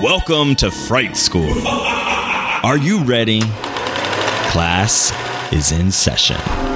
Welcome 0.00 0.54
to 0.56 0.70
Fright 0.70 1.16
School. 1.16 1.66
Are 1.66 2.76
you 2.76 3.02
ready? 3.02 3.40
Class 4.50 5.12
is 5.52 5.72
in 5.72 5.90
session. 5.90 6.67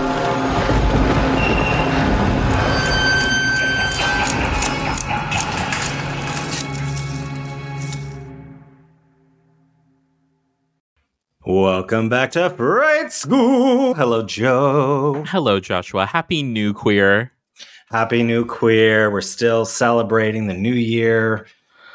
Welcome 11.45 12.09
back 12.09 12.31
to 12.33 12.51
Fright 12.51 13.13
School. 13.13 13.95
Hello, 13.95 14.23
Joe. 14.23 15.25
Hello, 15.27 15.59
Joshua. 15.59 16.07
Happy 16.07 16.41
New 16.45 16.73
Queer. 16.73 17.33
Happy 17.91 18.23
New 18.23 18.45
Queer. 18.45 19.11
We're 19.11 19.23
still 19.23 19.65
celebrating 19.65 20.47
the 20.47 20.55
new 20.55 20.73
year. 20.73 21.49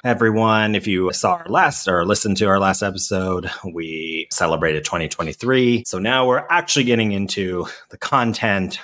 Everyone, 0.04 0.76
if 0.76 0.86
you 0.86 1.14
saw 1.14 1.36
our 1.36 1.48
last 1.48 1.88
or 1.88 2.06
listened 2.06 2.36
to 2.38 2.46
our 2.48 2.60
last 2.60 2.84
episode, 2.84 3.50
we 3.74 4.28
celebrated 4.32 4.84
2023. 4.84 5.86
So 5.88 5.98
now 5.98 6.28
we're 6.28 6.46
actually 6.50 6.84
getting 6.84 7.14
into 7.14 7.68
the 7.90 7.98
content 7.98 8.80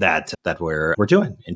that 0.00 0.32
that 0.44 0.60
we're 0.60 0.94
we're 0.98 1.06
doing. 1.06 1.36
In 1.46 1.54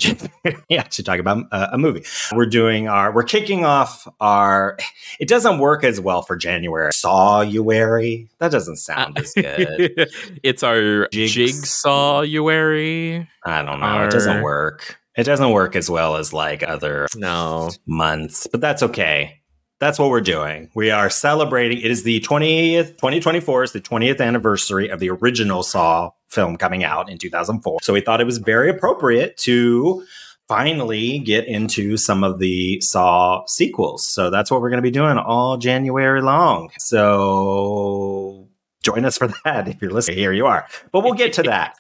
yeah 0.69 0.83
to 0.83 1.03
talk 1.03 1.19
about 1.19 1.45
uh, 1.53 1.69
a 1.73 1.79
movie. 1.79 2.05
We're 2.33 2.47
doing 2.47 2.89
our 2.89 3.13
we're 3.13 3.23
kicking 3.23 3.65
off 3.65 4.07
our 4.21 4.79
it 5.19 5.29
doesn't 5.29 5.59
work 5.59 5.85
as 5.85 6.01
well 6.01 6.23
for 6.23 6.37
january. 6.37 6.91
Sawuary? 6.93 8.29
That 8.39 8.51
doesn't 8.51 8.77
sound 8.77 9.19
as 9.19 9.33
good. 9.37 10.11
it's 10.43 10.63
our 10.63 11.09
Jigs- 11.09 11.37
jigsawuary. 11.37 13.27
I 13.45 13.63
don't 13.63 13.81
know. 13.81 13.87
Our- 13.87 14.07
it 14.07 14.11
doesn't 14.11 14.43
work. 14.43 14.99
It 15.17 15.25
doesn't 15.25 15.51
work 15.51 15.77
as 15.77 15.91
well 15.91 16.17
as 16.17 16.33
like 16.33 16.63
other 16.63 17.07
no. 17.17 17.71
months 17.87 18.47
but 18.51 18.61
that's 18.61 18.83
okay 18.83 19.40
that's 19.81 19.99
what 19.99 20.11
we're 20.11 20.21
doing. 20.21 20.71
We 20.75 20.91
are 20.91 21.11
celebrating 21.11 21.81
it 21.81 21.91
is 21.91 22.05
the 22.05 22.21
20th 22.21 22.91
2024 22.91 23.65
is 23.65 23.73
the 23.73 23.81
20th 23.81 24.21
anniversary 24.21 24.89
of 24.89 25.01
the 25.01 25.11
original 25.11 25.63
saw 25.63 26.11
film 26.29 26.57
coming 26.57 26.85
out 26.85 27.11
in 27.11 27.19
2004 27.19 27.81
so 27.83 27.93
we 27.93 28.01
thought 28.01 28.21
it 28.21 28.25
was 28.25 28.39
very 28.39 28.71
appropriate 28.71 29.37
to 29.39 30.05
finally 30.51 31.21
get 31.21 31.47
into 31.47 31.97
some 31.97 32.25
of 32.25 32.41
the 32.41 32.81
saw 32.81 33.45
sequels. 33.47 34.05
So 34.11 34.31
that's 34.31 34.51
what 34.51 34.61
we're 34.61 34.69
going 34.69 34.79
to 34.79 34.83
be 34.83 34.91
doing 34.91 35.17
all 35.17 35.57
january 35.57 36.21
long. 36.21 36.71
So 36.79 38.49
join 38.83 39.05
us 39.05 39.17
for 39.17 39.29
that 39.45 39.69
if 39.69 39.81
you're 39.81 39.93
listening. 39.93 40.19
Here 40.19 40.33
you 40.33 40.47
are. 40.47 40.67
But 40.91 41.05
we'll 41.05 41.15
get 41.15 41.35
to 41.35 41.45
that 41.45 41.77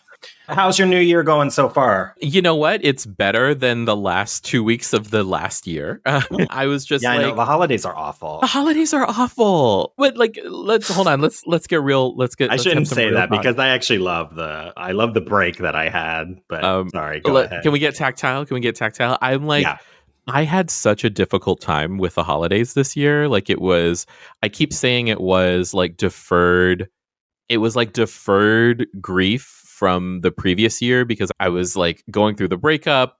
how's 0.48 0.78
your 0.78 0.88
new 0.88 0.98
year 0.98 1.22
going 1.22 1.50
so 1.50 1.68
far? 1.68 2.14
You 2.20 2.42
know 2.42 2.56
what? 2.56 2.80
It's 2.84 3.06
better 3.06 3.54
than 3.54 3.84
the 3.84 3.96
last 3.96 4.44
two 4.44 4.62
weeks 4.64 4.92
of 4.92 5.10
the 5.10 5.22
last 5.24 5.66
year. 5.66 6.00
I 6.50 6.66
was 6.66 6.84
just 6.84 7.02
yeah 7.02 7.12
i 7.12 7.18
know. 7.18 7.28
like 7.28 7.36
the 7.36 7.44
holidays 7.44 7.84
are 7.84 7.96
awful. 7.96 8.40
The 8.40 8.46
holidays 8.46 8.92
are 8.92 9.04
awful. 9.08 9.94
But 9.96 10.16
like 10.16 10.38
let's 10.44 10.88
hold 10.88 11.06
on. 11.08 11.20
Let's 11.20 11.46
let's 11.46 11.66
get 11.66 11.82
real 11.82 12.16
let's 12.16 12.34
get 12.34 12.50
I 12.50 12.54
let's 12.54 12.62
shouldn't 12.62 12.88
say 12.88 13.10
that 13.10 13.30
because 13.30 13.58
I 13.58 13.68
actually 13.68 14.00
love 14.00 14.34
the 14.34 14.72
I 14.76 14.92
love 14.92 15.14
the 15.14 15.20
break 15.20 15.58
that 15.58 15.74
I 15.74 15.88
had. 15.88 16.40
But 16.48 16.64
Um, 16.64 16.90
sorry, 16.90 17.20
go 17.20 17.32
Let- 17.32 17.46
ahead. 17.46 17.62
can 17.62 17.72
we 17.72 17.78
get 17.78 17.94
tactile? 17.94 18.44
Can 18.46 18.54
we 18.54 18.60
get 18.60 18.76
tactile? 18.76 19.18
I'm 19.20 19.46
like 19.46 19.62
yeah, 19.62 19.78
I 20.26 20.44
had 20.44 20.70
such 20.70 21.04
a 21.04 21.10
difficult 21.10 21.60
time 21.60 21.98
with 21.98 22.14
the 22.14 22.24
holidays 22.24 22.74
this 22.74 22.96
year. 22.96 23.28
Like 23.28 23.50
it 23.50 23.60
was, 23.60 24.06
I 24.42 24.48
keep 24.48 24.72
saying 24.72 25.08
it 25.08 25.20
was 25.20 25.74
like 25.74 25.96
deferred. 25.96 26.88
It 27.48 27.58
was 27.58 27.74
like 27.74 27.92
deferred 27.94 28.86
grief 29.00 29.59
from 29.80 30.20
the 30.20 30.30
previous 30.30 30.82
year 30.82 31.06
because 31.06 31.32
I 31.40 31.48
was 31.48 31.74
like 31.74 32.04
going 32.10 32.36
through 32.36 32.48
the 32.48 32.58
breakup, 32.58 33.16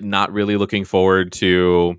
not 0.00 0.32
really 0.32 0.56
looking 0.56 0.84
forward 0.84 1.32
to 1.32 1.96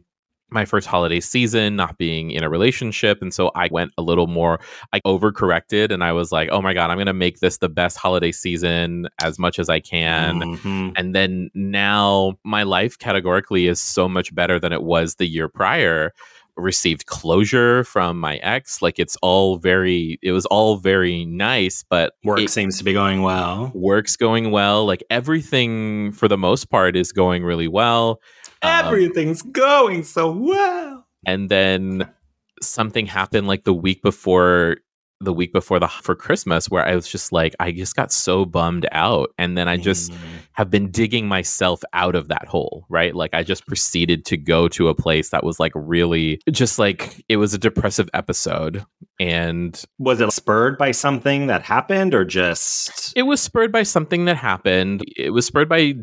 my 0.49 0.63
first 0.63 0.87
holiday 0.87 1.19
season, 1.19 1.75
not 1.75 1.97
being 1.97 2.31
in 2.31 2.41
a 2.41 2.49
relationship. 2.49 3.17
And 3.21 3.33
so 3.33 3.51
I 3.53 3.67
went 3.69 3.91
a 3.97 4.01
little 4.01 4.27
more, 4.27 4.61
I 4.93 5.01
overcorrected 5.05 5.91
and 5.91 6.05
I 6.05 6.13
was 6.13 6.31
like, 6.31 6.47
oh 6.53 6.61
my 6.61 6.73
God, 6.73 6.89
I'm 6.89 6.95
going 6.95 7.07
to 7.07 7.13
make 7.13 7.39
this 7.39 7.57
the 7.57 7.67
best 7.67 7.97
holiday 7.97 8.31
season 8.31 9.09
as 9.21 9.37
much 9.37 9.59
as 9.59 9.67
I 9.67 9.81
can 9.81 10.39
Mhm. 10.39 10.93
and 10.95 11.13
then 11.13 11.49
now 11.53 12.35
my 12.45 12.63
life 12.63 12.97
categorically 12.97 13.67
is 13.67 13.81
so 13.81 14.07
much 14.07 14.33
better 14.33 14.57
than 14.57 14.71
it 14.71 14.83
was 14.83 15.15
the 15.15 15.25
year 15.27 15.49
prior 15.49 16.13
received 16.57 17.05
closure 17.05 17.83
from 17.83 18.19
my 18.19 18.37
ex 18.37 18.81
like 18.81 18.97
it's 18.99 19.15
all 19.21 19.57
very 19.57 20.17
it 20.23 20.31
was 20.31 20.45
all 20.47 20.77
very 20.77 21.23
nice 21.25 21.83
but 21.89 22.13
work 22.23 22.39
it- 22.39 22.49
seems 22.49 22.77
to 22.77 22.83
be 22.83 22.93
going 22.93 23.21
well. 23.21 23.71
work's 23.75 24.15
going 24.15 24.51
well 24.51 24.85
like 24.85 25.03
everything 25.09 26.11
for 26.11 26.27
the 26.27 26.37
most 26.37 26.69
part 26.69 26.95
is 26.95 27.11
going 27.11 27.43
really 27.43 27.67
well 27.67 28.19
Um, 28.63 28.85
Everything's 28.85 29.43
going 29.43 30.03
so 30.03 30.31
well. 30.31 31.05
and 31.25 31.47
then 31.49 32.09
something 32.61 33.05
happened 33.05 33.45
like 33.47 33.63
the 33.65 33.73
week 33.73 34.01
before 34.01 34.77
the 35.19 35.33
week 35.33 35.51
before 35.51 35.79
the 35.79 35.87
for 35.87 36.13
christmas 36.15 36.69
where 36.69 36.85
i 36.85 36.93
was 36.93 37.07
just 37.07 37.31
like 37.31 37.55
i 37.59 37.71
just 37.71 37.95
got 37.95 38.11
so 38.11 38.45
bummed 38.45 38.87
out 38.91 39.29
and 39.37 39.57
then 39.57 39.67
i 39.67 39.75
just 39.77 40.11
Mm. 40.11 40.17
have 40.53 40.69
been 40.69 40.89
digging 40.91 41.27
myself 41.27 41.81
out 41.93 42.15
of 42.15 42.27
that 42.29 42.47
hole, 42.47 42.85
right? 42.89 43.13
Like 43.15 43.33
I 43.33 43.43
just 43.43 43.67
proceeded 43.67 44.25
to 44.25 44.37
go 44.37 44.67
to 44.69 44.87
a 44.89 44.95
place 44.95 45.29
that 45.29 45.43
was 45.43 45.59
like 45.59 45.71
really 45.75 46.39
just 46.51 46.79
like 46.79 47.23
it 47.29 47.37
was 47.37 47.53
a 47.53 47.57
depressive 47.59 48.09
episode 48.13 48.83
and 49.19 49.83
was 49.99 50.19
it 50.21 50.31
spurred 50.31 50.77
by 50.77 50.91
something 50.91 51.47
that 51.47 51.61
happened 51.63 52.13
or 52.15 52.25
just 52.25 53.13
it 53.15 53.23
was 53.23 53.41
spurred 53.41 53.71
by 53.71 53.83
something 53.83 54.25
that 54.25 54.37
happened. 54.37 55.03
It 55.15 55.31
was 55.31 55.45
spurred 55.45 55.69
by 55.69 55.93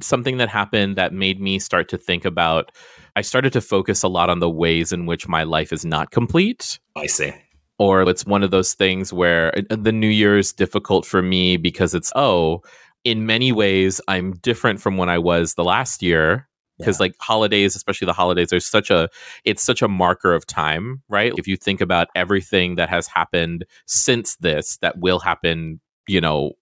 something 0.00 0.36
that 0.38 0.48
happened 0.48 0.96
that 0.96 1.12
made 1.12 1.40
me 1.40 1.58
start 1.58 1.88
to 1.90 1.98
think 1.98 2.24
about 2.24 2.70
I 3.16 3.22
started 3.22 3.52
to 3.54 3.60
focus 3.60 4.02
a 4.02 4.08
lot 4.08 4.30
on 4.30 4.40
the 4.40 4.50
ways 4.50 4.92
in 4.92 5.06
which 5.06 5.28
my 5.28 5.44
life 5.44 5.72
is 5.72 5.84
not 5.84 6.10
complete 6.10 6.78
I 6.96 7.06
see. 7.06 7.32
Or 7.78 8.08
it's 8.08 8.26
one 8.26 8.42
of 8.42 8.50
those 8.50 8.74
things 8.74 9.12
where 9.12 9.56
uh, 9.56 9.76
the 9.76 9.92
new 9.92 10.08
year 10.08 10.38
is 10.38 10.52
difficult 10.52 11.04
for 11.04 11.22
me 11.22 11.56
because 11.56 11.94
it's 11.94 12.12
oh 12.14 12.62
in 13.04 13.26
many 13.26 13.52
ways 13.52 14.00
i'm 14.08 14.32
different 14.34 14.80
from 14.80 14.96
when 14.96 15.08
i 15.08 15.18
was 15.18 15.54
the 15.54 15.64
last 15.64 16.02
year. 16.02 16.48
Because 16.78 16.98
like 16.98 17.14
holidays 17.20 17.76
especially 17.76 18.06
the 18.06 18.12
holidays 18.12 18.52
are 18.52 18.58
such 18.58 18.90
a 18.90 19.08
it's 19.44 19.62
such 19.62 19.80
a 19.80 19.86
marker 19.86 20.34
of 20.34 20.44
time 20.44 21.02
right? 21.08 21.32
If 21.38 21.46
you 21.46 21.56
think 21.56 21.80
about 21.80 22.08
everything 22.16 22.74
that 22.74 22.88
has 22.88 23.06
happened 23.06 23.64
since 23.86 24.34
this 24.36 24.76
that 24.78 24.98
will 24.98 25.20
happen 25.20 25.80
you 26.08 26.20
know 26.20 26.54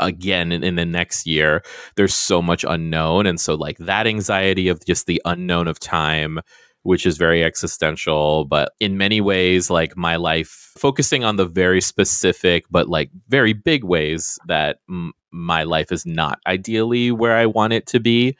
again 0.00 0.52
in, 0.52 0.64
in 0.64 0.76
the 0.76 0.86
next 0.86 1.26
year 1.26 1.62
there's 1.96 2.14
so 2.14 2.40
much 2.40 2.64
unknown. 2.66 3.26
And 3.26 3.38
so 3.38 3.54
like 3.54 3.76
that 3.78 4.06
anxiety 4.06 4.68
of 4.68 4.84
just 4.86 5.06
the 5.06 5.20
unknown 5.24 5.68
of 5.68 5.78
time 5.78 6.40
which 6.88 7.04
is 7.04 7.18
very 7.18 7.44
existential 7.44 8.46
but 8.46 8.72
in 8.80 8.96
many 8.96 9.20
ways 9.20 9.68
like 9.68 9.96
my 9.96 10.16
life 10.16 10.72
focusing 10.76 11.22
on 11.22 11.36
the 11.36 11.44
very 11.44 11.80
specific 11.80 12.64
but 12.70 12.88
like 12.88 13.10
very 13.28 13.52
big 13.52 13.84
ways 13.84 14.38
that 14.46 14.78
m- 14.88 15.12
my 15.30 15.62
life 15.62 15.92
is 15.92 16.06
not 16.06 16.40
ideally 16.46 17.10
where 17.12 17.36
i 17.36 17.44
want 17.44 17.72
it 17.72 17.86
to 17.86 18.00
be. 18.00 18.36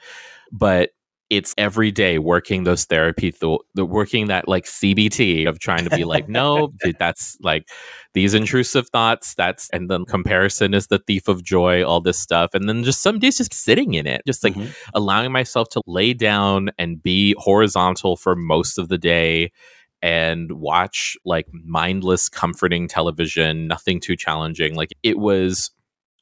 But 0.50 0.90
it's 1.30 1.54
every 1.58 1.90
day 1.90 2.18
working 2.18 2.64
those 2.64 2.84
therapy 2.86 3.30
th- 3.30 3.60
the 3.74 3.84
working 3.84 4.28
that 4.28 4.48
like 4.48 4.64
cbt 4.64 5.46
of 5.48 5.58
trying 5.58 5.84
to 5.84 5.90
be 5.94 6.04
like 6.04 6.28
no 6.30 6.72
dude, 6.82 6.96
that's 6.98 7.36
like 7.42 7.68
these 8.14 8.34
intrusive 8.34 8.88
thoughts 8.88 9.34
that's 9.34 9.68
and 9.70 9.90
then 9.90 10.04
comparison 10.06 10.72
is 10.74 10.86
the 10.86 10.98
thief 11.00 11.28
of 11.28 11.42
joy 11.44 11.84
all 11.84 12.00
this 12.00 12.18
stuff 12.18 12.50
and 12.54 12.68
then 12.68 12.82
just 12.84 13.02
some 13.02 13.18
days 13.18 13.36
just 13.38 13.52
sitting 13.52 13.94
in 13.94 14.06
it 14.06 14.22
just 14.26 14.42
like 14.42 14.54
Mhm. 14.54 14.74
allowing 14.94 15.30
myself 15.32 15.68
to 15.70 15.82
lay 15.86 16.14
down 16.14 16.70
and 16.78 17.02
be 17.02 17.34
horizontal 17.38 18.16
for 18.16 18.34
most 18.34 18.78
of 18.78 18.88
the 18.88 18.98
day 18.98 19.52
and 20.00 20.52
watch 20.52 21.16
like 21.24 21.46
mindless 21.64 22.28
comforting 22.28 22.88
television 22.88 23.66
nothing 23.66 24.00
too 24.00 24.16
challenging 24.16 24.74
like 24.76 24.92
it 25.02 25.18
was 25.18 25.70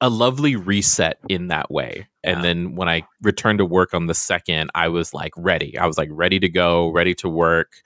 a 0.00 0.08
lovely 0.10 0.56
reset 0.56 1.18
in 1.28 1.48
that 1.48 1.70
way. 1.70 2.06
Yeah. 2.24 2.32
and 2.32 2.44
then 2.44 2.74
when 2.74 2.88
i 2.88 3.02
returned 3.22 3.58
to 3.58 3.64
work 3.64 3.94
on 3.94 4.06
the 4.06 4.14
second 4.14 4.70
i 4.74 4.88
was 4.88 5.14
like 5.14 5.32
ready. 5.36 5.78
I 5.78 5.86
was 5.86 5.96
like 5.96 6.08
ready 6.10 6.40
to 6.40 6.48
go 6.48 6.90
ready 6.90 7.14
to 7.16 7.28
work 7.28 7.76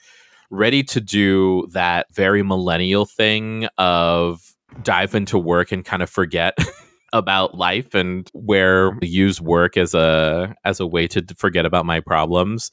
ready 0.50 0.82
to 0.82 1.00
do 1.00 1.66
that 1.72 2.12
very 2.12 2.42
millennial 2.42 3.06
thing 3.06 3.68
of 3.78 4.54
dive 4.82 5.14
into 5.14 5.38
work 5.38 5.72
and 5.72 5.84
kind 5.84 6.02
of 6.02 6.10
forget 6.10 6.56
about 7.12 7.56
life 7.56 7.94
and 7.94 8.30
where 8.32 8.96
use 9.02 9.40
work 9.40 9.76
as 9.76 9.94
a 9.94 10.54
as 10.64 10.80
a 10.80 10.86
way 10.86 11.06
to 11.08 11.24
forget 11.36 11.66
about 11.66 11.86
my 11.86 12.00
problems 12.00 12.70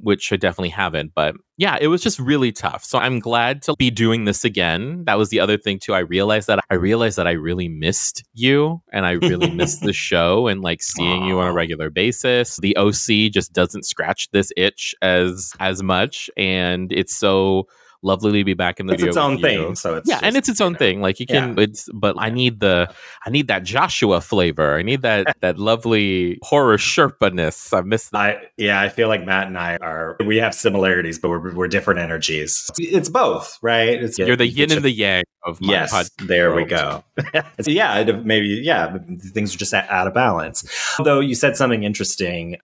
which 0.00 0.32
I 0.32 0.36
definitely 0.36 0.70
haven't. 0.70 1.12
But 1.14 1.34
yeah, 1.56 1.76
it 1.80 1.88
was 1.88 2.02
just 2.02 2.18
really 2.18 2.52
tough. 2.52 2.84
So 2.84 2.98
I'm 2.98 3.18
glad 3.18 3.62
to 3.62 3.74
be 3.78 3.90
doing 3.90 4.24
this 4.24 4.44
again. 4.44 5.04
That 5.04 5.18
was 5.18 5.30
the 5.30 5.40
other 5.40 5.58
thing 5.58 5.78
too. 5.78 5.94
I 5.94 6.00
realized 6.00 6.48
that 6.48 6.60
I 6.70 6.74
realized 6.74 7.18
that 7.18 7.26
I 7.26 7.32
really 7.32 7.68
missed 7.68 8.24
you 8.34 8.80
and 8.92 9.06
I 9.06 9.12
really 9.12 9.50
missed 9.50 9.80
the 9.82 9.92
show 10.08 10.46
and 10.46 10.60
like 10.60 10.82
seeing 10.82 11.22
Aww. 11.22 11.28
you 11.28 11.40
on 11.40 11.48
a 11.48 11.52
regular 11.52 11.90
basis. 11.90 12.58
The 12.58 12.76
OC 12.76 13.32
just 13.32 13.52
doesn't 13.52 13.84
scratch 13.86 14.30
this 14.30 14.52
itch 14.56 14.94
as 15.02 15.52
as 15.60 15.82
much 15.82 16.30
and 16.36 16.92
it's 16.92 17.16
so 17.16 17.66
lovely 18.02 18.38
to 18.38 18.44
be 18.44 18.54
back 18.54 18.80
in 18.80 18.86
the 18.86 18.94
it's 18.94 19.02
its 19.02 19.16
own 19.16 19.40
thing. 19.40 19.74
So 19.74 19.96
it's 19.96 20.08
yeah, 20.08 20.16
just, 20.16 20.24
and 20.24 20.36
it's 20.36 20.48
its 20.48 20.60
own 20.60 20.72
know, 20.72 20.78
thing. 20.78 21.00
Like 21.00 21.20
you 21.20 21.26
can, 21.26 21.56
yeah. 21.56 21.64
it's 21.64 21.88
but 21.92 22.16
I 22.18 22.30
need 22.30 22.60
the 22.60 22.92
I 23.24 23.30
need 23.30 23.48
that 23.48 23.64
Joshua 23.64 24.20
flavor. 24.20 24.76
I 24.76 24.82
need 24.82 25.02
that 25.02 25.36
that 25.40 25.58
lovely 25.58 26.38
horror 26.42 26.76
Sherpa-ness. 26.76 27.72
I 27.72 27.80
miss. 27.82 28.10
That. 28.10 28.18
I 28.18 28.42
yeah, 28.56 28.80
I 28.80 28.88
feel 28.88 29.08
like 29.08 29.24
Matt 29.24 29.46
and 29.46 29.58
I 29.58 29.76
are 29.76 30.16
we 30.24 30.36
have 30.38 30.54
similarities, 30.54 31.18
but 31.18 31.28
we're 31.28 31.54
we're 31.54 31.68
different 31.68 32.00
energies. 32.00 32.70
It's 32.78 33.08
both, 33.08 33.58
right? 33.62 34.02
It's, 34.02 34.18
You're 34.18 34.36
the 34.36 34.46
yin 34.46 34.72
and 34.72 34.84
the 34.84 34.90
yang 34.90 35.24
of 35.44 35.60
my 35.60 35.72
yes. 35.72 36.10
There 36.18 36.50
world. 36.50 36.64
we 36.64 36.64
go. 36.64 37.04
so 37.60 37.70
yeah, 37.70 38.02
maybe 38.24 38.48
yeah, 38.62 38.98
things 39.18 39.54
are 39.54 39.58
just 39.58 39.74
out 39.74 40.06
of 40.06 40.14
balance. 40.14 40.64
Although 40.98 41.20
you 41.20 41.34
said 41.34 41.56
something 41.56 41.84
interesting 41.84 42.56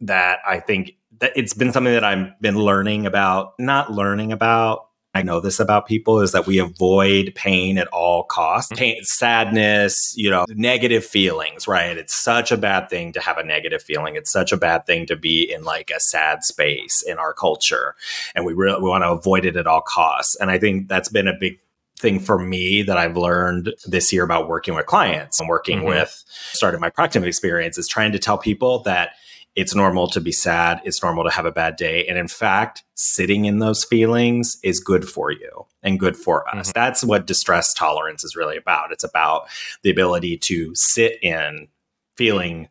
that 0.00 0.38
I 0.46 0.60
think 0.60 0.92
that 1.20 1.32
it's 1.36 1.54
been 1.54 1.72
something 1.72 1.92
that 1.92 2.04
I've 2.04 2.38
been 2.40 2.56
learning 2.56 3.06
about, 3.06 3.54
not 3.58 3.92
learning 3.92 4.32
about. 4.32 4.86
I 5.14 5.22
know 5.22 5.40
this 5.40 5.60
about 5.60 5.86
people 5.86 6.20
is 6.20 6.32
that 6.32 6.46
we 6.46 6.58
avoid 6.58 7.34
pain 7.34 7.78
at 7.78 7.88
all 7.88 8.24
costs. 8.24 8.70
Mm-hmm. 8.70 8.78
Pain, 8.78 9.02
sadness, 9.04 10.12
you 10.14 10.28
know, 10.28 10.44
negative 10.50 11.06
feelings, 11.06 11.66
right? 11.66 11.96
It's 11.96 12.14
such 12.14 12.52
a 12.52 12.56
bad 12.58 12.90
thing 12.90 13.14
to 13.14 13.20
have 13.20 13.38
a 13.38 13.42
negative 13.42 13.82
feeling. 13.82 14.16
It's 14.16 14.30
such 14.30 14.52
a 14.52 14.58
bad 14.58 14.84
thing 14.84 15.06
to 15.06 15.16
be 15.16 15.50
in 15.50 15.64
like 15.64 15.90
a 15.90 16.00
sad 16.00 16.44
space 16.44 17.02
in 17.02 17.16
our 17.18 17.32
culture. 17.32 17.94
And 18.34 18.44
we 18.44 18.52
really 18.52 18.82
we 18.82 18.90
want 18.90 19.04
to 19.04 19.10
avoid 19.10 19.46
it 19.46 19.56
at 19.56 19.66
all 19.66 19.80
costs. 19.80 20.36
And 20.36 20.50
I 20.50 20.58
think 20.58 20.88
that's 20.88 21.08
been 21.08 21.28
a 21.28 21.38
big 21.38 21.58
thing 21.98 22.20
for 22.20 22.38
me 22.38 22.82
that 22.82 22.98
I've 22.98 23.16
learned 23.16 23.72
this 23.86 24.12
year 24.12 24.22
about 24.22 24.48
working 24.48 24.74
with 24.74 24.84
clients 24.84 25.40
and 25.40 25.48
working 25.48 25.78
mm-hmm. 25.78 25.88
with 25.88 26.24
started 26.52 26.78
my 26.78 26.90
practicum 26.90 27.24
experience 27.24 27.78
is 27.78 27.88
trying 27.88 28.12
to 28.12 28.18
tell 28.18 28.36
people 28.36 28.80
that 28.80 29.12
it's 29.56 29.74
normal 29.74 30.06
to 30.08 30.20
be 30.20 30.32
sad. 30.32 30.82
It's 30.84 31.02
normal 31.02 31.24
to 31.24 31.30
have 31.30 31.46
a 31.46 31.50
bad 31.50 31.76
day. 31.76 32.06
And 32.06 32.18
in 32.18 32.28
fact, 32.28 32.84
sitting 32.94 33.46
in 33.46 33.58
those 33.58 33.84
feelings 33.84 34.58
is 34.62 34.80
good 34.80 35.08
for 35.08 35.30
you 35.30 35.66
and 35.82 35.98
good 35.98 36.16
for 36.16 36.46
us. 36.48 36.68
Mm-hmm. 36.68 36.78
That's 36.78 37.02
what 37.02 37.26
distress 37.26 37.72
tolerance 37.72 38.22
is 38.22 38.36
really 38.36 38.58
about. 38.58 38.92
It's 38.92 39.02
about 39.02 39.48
the 39.82 39.90
ability 39.90 40.36
to 40.38 40.74
sit 40.74 41.18
in 41.22 41.68
feeling 42.16 42.68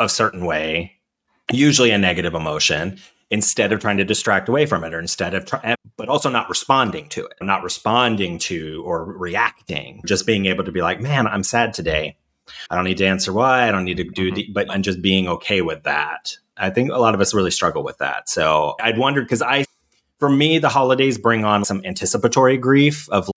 a 0.00 0.08
certain 0.08 0.44
way, 0.44 0.94
usually 1.52 1.92
a 1.92 1.98
negative 1.98 2.34
emotion, 2.34 2.98
instead 3.30 3.72
of 3.72 3.80
trying 3.80 3.96
to 3.96 4.04
distract 4.04 4.48
away 4.48 4.66
from 4.66 4.84
it 4.84 4.92
or 4.92 4.98
instead 4.98 5.34
of 5.34 5.46
trying, 5.46 5.76
but 5.96 6.08
also 6.08 6.28
not 6.28 6.48
responding 6.48 7.08
to 7.08 7.24
it, 7.24 7.34
not 7.40 7.62
responding 7.62 8.38
to 8.38 8.82
or 8.84 9.04
reacting, 9.04 10.00
just 10.04 10.26
being 10.26 10.46
able 10.46 10.64
to 10.64 10.72
be 10.72 10.82
like, 10.82 11.00
man, 11.00 11.26
I'm 11.26 11.44
sad 11.44 11.72
today 11.72 12.16
I 12.70 12.76
don't 12.76 12.84
need 12.84 12.98
to 12.98 13.06
answer 13.06 13.32
why. 13.32 13.68
I 13.68 13.70
don't 13.70 13.84
need 13.84 13.96
to 13.98 14.04
do 14.04 14.26
mm-hmm. 14.26 14.34
the, 14.34 14.48
but 14.52 14.70
I'm 14.70 14.82
just 14.82 15.02
being 15.02 15.28
okay 15.28 15.62
with 15.62 15.82
that. 15.84 16.36
I 16.56 16.70
think 16.70 16.90
a 16.90 16.98
lot 16.98 17.14
of 17.14 17.20
us 17.20 17.34
really 17.34 17.50
struggle 17.50 17.82
with 17.82 17.98
that. 17.98 18.28
So 18.28 18.76
I'd 18.80 18.98
wondered 18.98 19.22
because 19.22 19.42
I, 19.42 19.64
for 20.18 20.28
me, 20.28 20.58
the 20.58 20.68
holidays 20.68 21.18
bring 21.18 21.44
on 21.44 21.64
some 21.64 21.82
anticipatory 21.84 22.56
grief 22.56 23.08
of 23.10 23.28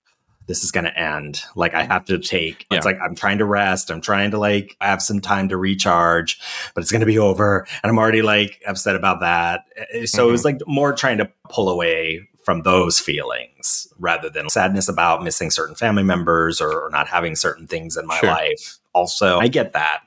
this 0.47 0.63
is 0.63 0.71
going 0.71 0.85
to 0.85 0.97
end. 0.97 1.41
Like 1.55 1.73
I 1.73 1.83
have 1.83 2.05
to 2.05 2.17
take, 2.19 2.65
yeah. 2.71 2.77
it's 2.77 2.85
like 2.85 2.97
I'm 3.03 3.15
trying 3.15 3.39
to 3.39 3.45
rest. 3.45 3.91
I'm 3.91 4.01
trying 4.01 4.31
to 4.31 4.37
like 4.37 4.77
have 4.79 5.01
some 5.01 5.19
time 5.19 5.49
to 5.49 5.57
recharge, 5.57 6.39
but 6.73 6.81
it's 6.81 6.91
going 6.91 7.01
to 7.01 7.07
be 7.07 7.19
over. 7.19 7.67
And 7.83 7.89
I'm 7.89 7.99
already 7.99 8.21
like 8.21 8.61
upset 8.65 8.95
about 8.95 9.19
that. 9.19 9.65
Eh, 9.75 9.83
eh, 9.91 10.05
so 10.05 10.19
mm-hmm. 10.19 10.29
it 10.29 10.31
was 10.31 10.45
like 10.45 10.57
more 10.65 10.93
trying 10.93 11.17
to 11.17 11.29
pull 11.49 11.69
away 11.69 12.27
from 12.43 12.61
those 12.61 12.97
feelings 12.97 13.87
rather 13.99 14.29
than 14.29 14.47
sadness 14.47 14.87
about 14.87 15.21
missing 15.21 15.51
certain 15.51 15.75
family 15.75 16.03
members 16.03 16.61
or, 16.61 16.71
or 16.71 16.89
not 16.91 17.09
having 17.09 17.35
certain 17.35 17.67
things 17.67 17.97
in 17.97 18.07
my 18.07 18.17
sure. 18.19 18.29
life 18.29 18.76
also, 18.93 19.39
I 19.39 19.47
get 19.47 19.73
that. 19.73 20.01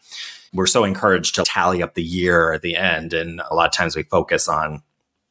We're 0.53 0.67
so 0.67 0.85
encouraged 0.85 1.37
to 1.37 1.45
tally 1.45 1.83
up 1.83 1.95
the 1.95 2.03
year 2.03 2.53
at 2.53 2.63
the 2.63 2.77
end. 2.77 3.13
And 3.13 3.41
a 3.51 3.55
lot 3.55 3.67
of 3.67 3.73
times 3.73 3.97
we 3.97 4.03
focus 4.03 4.49
on 4.49 4.83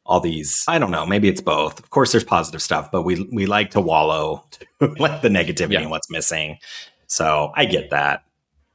all 0.10 0.20
these 0.20 0.66
i 0.68 0.80
don't 0.80 0.90
know 0.90 1.06
maybe 1.06 1.30
it's 1.30 1.40
both 1.40 1.80
of 1.80 1.92
course 1.92 2.12
there's 2.12 2.24
positive 2.24 2.64
stuff 2.64 2.92
but 2.92 3.04
we 3.04 3.30
we 3.32 3.46
like 3.46 3.70
to 3.70 3.80
wallow 3.80 4.44
like 4.98 5.22
the 5.22 5.30
negativity 5.30 5.74
yeah. 5.74 5.82
and 5.82 5.92
what's 5.92 6.10
missing 6.10 6.58
so 7.06 7.52
i 7.56 7.64
get 7.64 7.92
that 7.92 8.24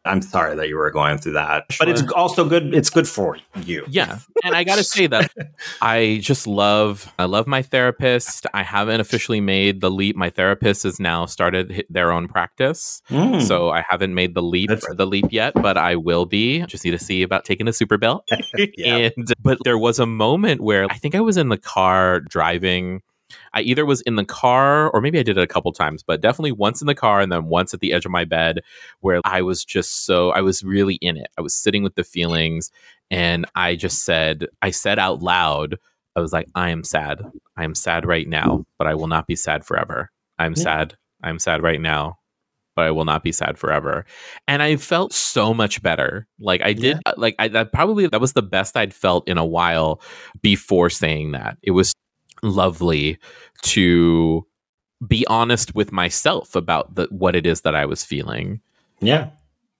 I'm 0.04 0.20
sorry 0.20 0.54
that 0.56 0.68
you 0.68 0.76
were 0.76 0.90
going 0.90 1.18
through 1.18 1.32
that, 1.32 1.64
sure. 1.70 1.86
but 1.86 1.88
it's 1.88 2.10
also 2.12 2.46
good. 2.46 2.74
It's 2.74 2.90
good 2.90 3.08
for 3.08 3.38
you. 3.64 3.84
Yeah, 3.88 4.18
and 4.42 4.54
I 4.54 4.62
got 4.62 4.76
to 4.76 4.84
say 4.84 5.06
that 5.06 5.32
I 5.80 6.18
just 6.22 6.46
love. 6.46 7.10
I 7.18 7.24
love 7.24 7.46
my 7.46 7.62
therapist. 7.62 8.46
I 8.52 8.62
haven't 8.62 9.00
officially 9.00 9.40
made 9.40 9.80
the 9.80 9.90
leap. 9.90 10.14
My 10.14 10.30
therapist 10.30 10.82
has 10.82 11.00
now 11.00 11.26
started 11.26 11.86
their 11.88 12.12
own 12.12 12.28
practice, 12.28 13.00
mm. 13.10 13.42
so 13.42 13.70
I 13.70 13.82
haven't 13.88 14.14
made 14.14 14.34
the 14.34 14.42
leap 14.42 14.68
That's... 14.68 14.86
the 14.94 15.06
leap 15.06 15.26
yet, 15.30 15.54
but 15.54 15.76
I 15.78 15.96
will 15.96 16.26
be. 16.26 16.64
Just 16.66 16.84
need 16.84 16.90
to 16.90 16.98
see 16.98 17.22
about 17.22 17.44
taking 17.44 17.66
a 17.66 17.72
superbill. 17.72 18.20
yeah. 18.76 19.10
And 19.16 19.32
but 19.40 19.58
there 19.64 19.78
was 19.78 19.98
a 19.98 20.06
moment 20.06 20.60
where 20.60 20.86
I 20.90 20.98
think 20.98 21.14
I 21.14 21.20
was 21.20 21.36
in 21.36 21.48
the 21.48 21.58
car 21.58 22.20
driving 22.20 23.00
I 23.52 23.60
either 23.60 23.84
was 23.86 24.00
in 24.02 24.16
the 24.16 24.24
car 24.24 24.90
or 24.90 25.00
maybe 25.00 25.18
I 25.18 25.22
did 25.22 25.38
it 25.38 25.42
a 25.42 25.46
couple 25.46 25.72
times, 25.72 26.02
but 26.02 26.20
definitely 26.20 26.52
once 26.52 26.80
in 26.80 26.86
the 26.86 26.94
car 26.94 27.20
and 27.20 27.30
then 27.30 27.46
once 27.46 27.74
at 27.74 27.80
the 27.80 27.92
edge 27.92 28.04
of 28.04 28.12
my 28.12 28.24
bed 28.24 28.60
where 29.00 29.20
I 29.24 29.42
was 29.42 29.64
just 29.64 30.04
so, 30.04 30.30
I 30.30 30.40
was 30.40 30.62
really 30.62 30.96
in 30.96 31.16
it. 31.16 31.28
I 31.38 31.42
was 31.42 31.54
sitting 31.54 31.82
with 31.82 31.94
the 31.94 32.04
feelings 32.04 32.70
and 33.10 33.46
I 33.54 33.76
just 33.76 34.04
said, 34.04 34.46
I 34.62 34.70
said 34.70 34.98
out 34.98 35.22
loud, 35.22 35.76
I 36.16 36.20
was 36.20 36.32
like, 36.32 36.48
I 36.54 36.70
am 36.70 36.84
sad. 36.84 37.22
I 37.56 37.64
am 37.64 37.74
sad 37.74 38.06
right 38.06 38.28
now, 38.28 38.64
but 38.78 38.86
I 38.86 38.94
will 38.94 39.08
not 39.08 39.26
be 39.26 39.36
sad 39.36 39.64
forever. 39.64 40.10
I'm 40.38 40.54
yeah. 40.56 40.62
sad. 40.62 40.96
I'm 41.22 41.38
sad 41.38 41.62
right 41.62 41.80
now, 41.80 42.18
but 42.76 42.86
I 42.86 42.90
will 42.90 43.04
not 43.04 43.22
be 43.22 43.32
sad 43.32 43.58
forever. 43.58 44.04
And 44.46 44.62
I 44.62 44.76
felt 44.76 45.12
so 45.12 45.54
much 45.54 45.82
better. 45.82 46.26
Like 46.38 46.62
I 46.62 46.72
did, 46.72 46.96
yeah. 46.96 47.00
Uh, 47.06 47.14
like 47.16 47.34
I 47.38 47.48
that 47.48 47.72
probably 47.72 48.06
that 48.06 48.20
was 48.20 48.32
the 48.32 48.42
best 48.42 48.76
I'd 48.76 48.94
felt 48.94 49.28
in 49.28 49.38
a 49.38 49.44
while 49.44 50.00
before 50.42 50.90
saying 50.90 51.32
that. 51.32 51.58
It 51.62 51.72
was 51.72 51.92
lovely 52.44 53.18
to 53.62 54.46
be 55.06 55.26
honest 55.28 55.74
with 55.74 55.92
myself 55.92 56.54
about 56.54 56.94
the, 56.94 57.06
what 57.10 57.36
it 57.36 57.46
is 57.46 57.62
that 57.62 57.74
I 57.74 57.86
was 57.86 58.04
feeling. 58.04 58.60
Yeah. 59.00 59.30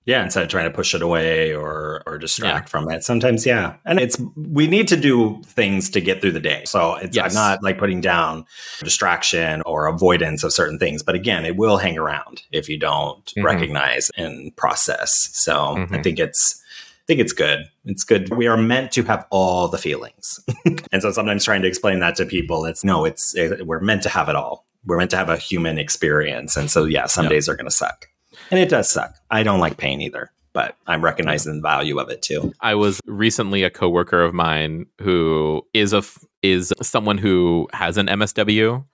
Yeah, 0.06 0.22
instead 0.22 0.42
of 0.42 0.50
trying 0.50 0.66
to 0.66 0.70
push 0.70 0.94
it 0.94 1.00
away 1.00 1.54
or 1.54 2.02
or 2.04 2.18
distract 2.18 2.68
yeah. 2.68 2.70
from 2.70 2.90
it. 2.90 3.02
Sometimes, 3.02 3.46
yeah. 3.46 3.76
And 3.86 3.98
it's 3.98 4.20
we 4.36 4.66
need 4.66 4.86
to 4.88 4.98
do 4.98 5.40
things 5.46 5.88
to 5.90 6.00
get 6.02 6.20
through 6.20 6.32
the 6.32 6.40
day. 6.40 6.62
So 6.66 6.96
it's 6.96 7.16
yes. 7.16 7.34
I'm 7.34 7.34
not 7.34 7.62
like 7.62 7.78
putting 7.78 8.02
down 8.02 8.44
distraction 8.80 9.62
or 9.64 9.86
avoidance 9.86 10.44
of 10.44 10.52
certain 10.52 10.78
things. 10.78 11.02
But 11.02 11.14
again, 11.14 11.46
it 11.46 11.56
will 11.56 11.78
hang 11.78 11.96
around 11.96 12.42
if 12.52 12.68
you 12.68 12.78
don't 12.78 13.24
mm-hmm. 13.24 13.46
recognize 13.46 14.10
and 14.18 14.54
process. 14.56 15.30
So 15.32 15.54
mm-hmm. 15.54 15.94
I 15.94 16.02
think 16.02 16.18
it's 16.18 16.62
think 17.06 17.20
it's 17.20 17.32
good. 17.32 17.66
It's 17.84 18.04
good. 18.04 18.34
We 18.34 18.46
are 18.46 18.56
meant 18.56 18.92
to 18.92 19.02
have 19.04 19.26
all 19.30 19.68
the 19.68 19.78
feelings. 19.78 20.40
and 20.92 21.02
so 21.02 21.10
sometimes 21.10 21.44
trying 21.44 21.62
to 21.62 21.68
explain 21.68 22.00
that 22.00 22.16
to 22.16 22.26
people, 22.26 22.64
it's 22.64 22.84
no, 22.84 23.04
it's 23.04 23.34
it, 23.34 23.66
we're 23.66 23.80
meant 23.80 24.02
to 24.04 24.08
have 24.08 24.28
it 24.28 24.36
all. 24.36 24.66
We're 24.86 24.98
meant 24.98 25.10
to 25.12 25.16
have 25.16 25.28
a 25.28 25.36
human 25.36 25.78
experience. 25.78 26.56
And 26.56 26.70
so, 26.70 26.84
yeah, 26.84 27.06
some 27.06 27.28
days 27.28 27.48
are 27.48 27.54
going 27.54 27.66
to 27.66 27.70
suck. 27.70 28.08
And 28.50 28.60
it 28.60 28.68
does 28.68 28.90
suck. 28.90 29.14
I 29.30 29.42
don't 29.42 29.60
like 29.60 29.78
pain 29.78 30.02
either, 30.02 30.30
but 30.52 30.76
I'm 30.86 31.02
recognizing 31.02 31.56
the 31.56 31.62
value 31.62 31.98
of 31.98 32.10
it 32.10 32.20
too. 32.20 32.52
I 32.60 32.74
was 32.74 33.00
recently 33.06 33.62
a 33.62 33.70
coworker 33.70 34.22
of 34.22 34.34
mine 34.34 34.86
who 35.00 35.62
is 35.72 35.92
a 35.92 36.02
is 36.42 36.74
someone 36.82 37.16
who 37.16 37.66
has 37.72 37.96
an 37.96 38.06
MSW 38.06 38.84